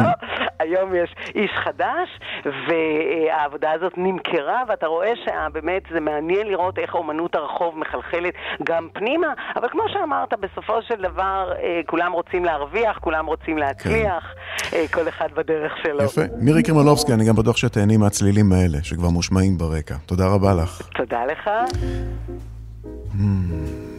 היום 0.67 0.95
יש 0.95 1.15
איש 1.35 1.51
חדש, 1.65 2.09
והעבודה 2.45 3.73
הזאת 3.73 3.93
נמכרה, 3.97 4.63
ואתה 4.69 4.87
רואה 4.87 5.13
שבאמת 5.17 5.83
זה 5.93 6.01
מעניין 6.01 6.47
לראות 6.47 6.79
איך 6.79 6.95
אומנות 6.95 7.35
הרחוב 7.35 7.79
מחלחלת 7.79 8.35
גם 8.65 8.89
פנימה, 8.93 9.33
אבל 9.57 9.69
כמו 9.69 9.83
שאמרת, 9.89 10.33
בסופו 10.41 10.83
של 10.83 11.03
דבר 11.03 11.53
כולם 11.87 12.13
רוצים 12.13 12.45
להרוויח, 12.45 12.99
כולם 12.99 13.27
רוצים 13.27 13.59
להצליח, 13.59 14.35
כן. 14.59 14.87
כל 14.93 15.09
אחד 15.09 15.29
בדרך 15.35 15.73
שלו. 15.83 16.03
יפה. 16.05 16.21
מירי 16.39 16.63
קרימלובסקי, 16.63 17.13
אני 17.13 17.25
גם 17.29 17.37
בטוח 17.37 17.57
שתהני 17.57 17.97
מהצלילים 17.97 18.53
האלה, 18.53 18.79
שכבר 18.83 19.09
מושמעים 19.09 19.59
ברקע. 19.59 19.95
תודה 20.07 20.27
רבה 20.27 20.55
לך. 20.55 20.83
תודה 20.95 21.25
לך. 21.27 21.51
Hmm. 23.13 23.96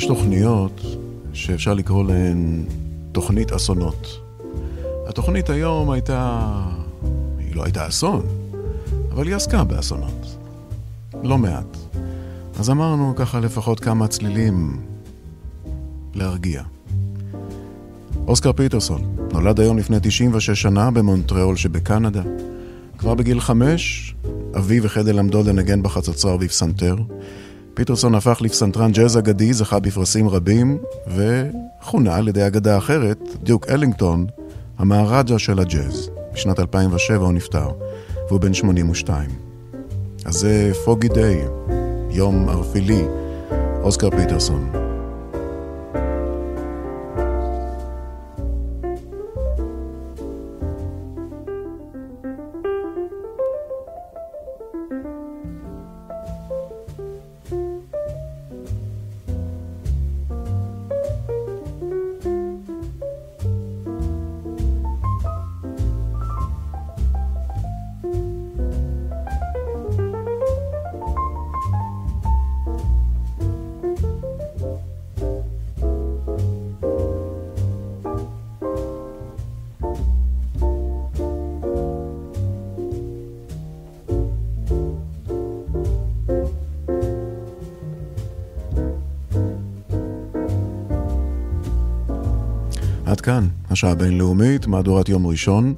יש 0.00 0.06
תוכניות 0.06 0.80
שאפשר 1.32 1.74
לקרוא 1.74 2.04
להן 2.04 2.64
תוכנית 3.12 3.52
אסונות. 3.52 4.20
התוכנית 5.08 5.50
היום 5.50 5.90
הייתה... 5.90 6.50
היא 7.38 7.56
לא 7.56 7.64
הייתה 7.64 7.88
אסון, 7.88 8.22
אבל 9.12 9.26
היא 9.26 9.36
עסקה 9.36 9.64
באסונות. 9.64 10.36
לא 11.22 11.38
מעט. 11.38 11.76
אז 12.58 12.70
אמרנו 12.70 13.12
ככה 13.16 13.40
לפחות 13.40 13.80
כמה 13.80 14.08
צלילים 14.08 14.80
להרגיע. 16.14 16.62
אוסקר 18.26 18.52
פיטרסון 18.52 19.16
נולד 19.32 19.60
היום 19.60 19.78
לפני 19.78 19.96
96 20.02 20.62
שנה 20.62 20.90
במונטריאול 20.90 21.56
שבקנדה. 21.56 22.22
כבר 22.98 23.14
בגיל 23.14 23.40
חמש, 23.40 24.14
אביו 24.56 24.86
החל 24.86 25.02
ללמדו 25.02 25.42
לנגן 25.42 25.82
בחצוצרה 25.82 26.34
ובפסנתר. 26.34 26.96
פיטרסון 27.74 28.14
הפך 28.14 28.38
לפסנתרן 28.42 28.92
ג'אז 28.92 29.18
אגדי, 29.18 29.52
זכה 29.52 29.78
בפרסים 29.78 30.28
רבים, 30.28 30.78
וכונה 31.06 32.16
על 32.16 32.28
ידי 32.28 32.46
אגדה 32.46 32.78
אחרת, 32.78 33.18
דיוק 33.42 33.68
אלינגטון, 33.68 34.26
המהרג'ה 34.78 35.38
של 35.38 35.58
הג'אז. 35.58 36.10
בשנת 36.34 36.60
2007 36.60 37.24
הוא 37.24 37.32
נפטר, 37.32 37.68
והוא 38.28 38.40
בן 38.40 38.54
82. 38.54 39.30
אז 40.24 40.34
זה 40.34 40.72
פוגי 40.84 41.08
דיי, 41.08 41.44
יום 42.10 42.48
ערפילי, 42.48 43.02
אוסקר 43.82 44.10
פיטרסון. 44.10 44.89
כאן, 93.30 93.48
השעה 93.70 93.90
הבינלאומית, 93.90 94.66
מהדורת 94.66 95.08
יום 95.08 95.26
ראשון. 95.26 95.74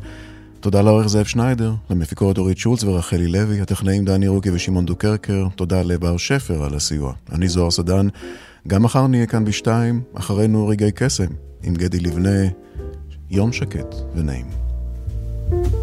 תודה 0.60 0.82
לעורך 0.82 1.06
זאב 1.06 1.24
שניידר, 1.24 1.74
למפיקות 1.90 2.38
אורית 2.38 2.58
שולץ 2.58 2.84
ורחלי 2.84 3.28
לוי, 3.28 3.60
הטכנאים 3.60 4.04
דני 4.04 4.28
רוקי 4.28 4.50
ושמעון 4.50 4.86
דוקרקר, 4.86 5.46
תודה 5.56 5.82
לבר 5.82 6.16
שפר 6.16 6.64
על 6.64 6.74
הסיוע. 6.74 7.12
אני 7.32 7.48
זוהר 7.48 7.70
סדן, 7.70 8.08
גם 8.68 8.82
מחר 8.82 9.06
נהיה 9.06 9.26
כאן 9.26 9.44
בשתיים, 9.44 10.02
אחרינו 10.14 10.68
רגעי 10.68 10.92
קסם, 10.94 11.28
עם 11.62 11.74
גדי 11.74 12.00
לבנה, 12.00 12.48
יום 13.30 13.52
שקט 13.52 13.94
ונעים. 14.14 14.46
thank 15.50 15.66
you 15.66 15.81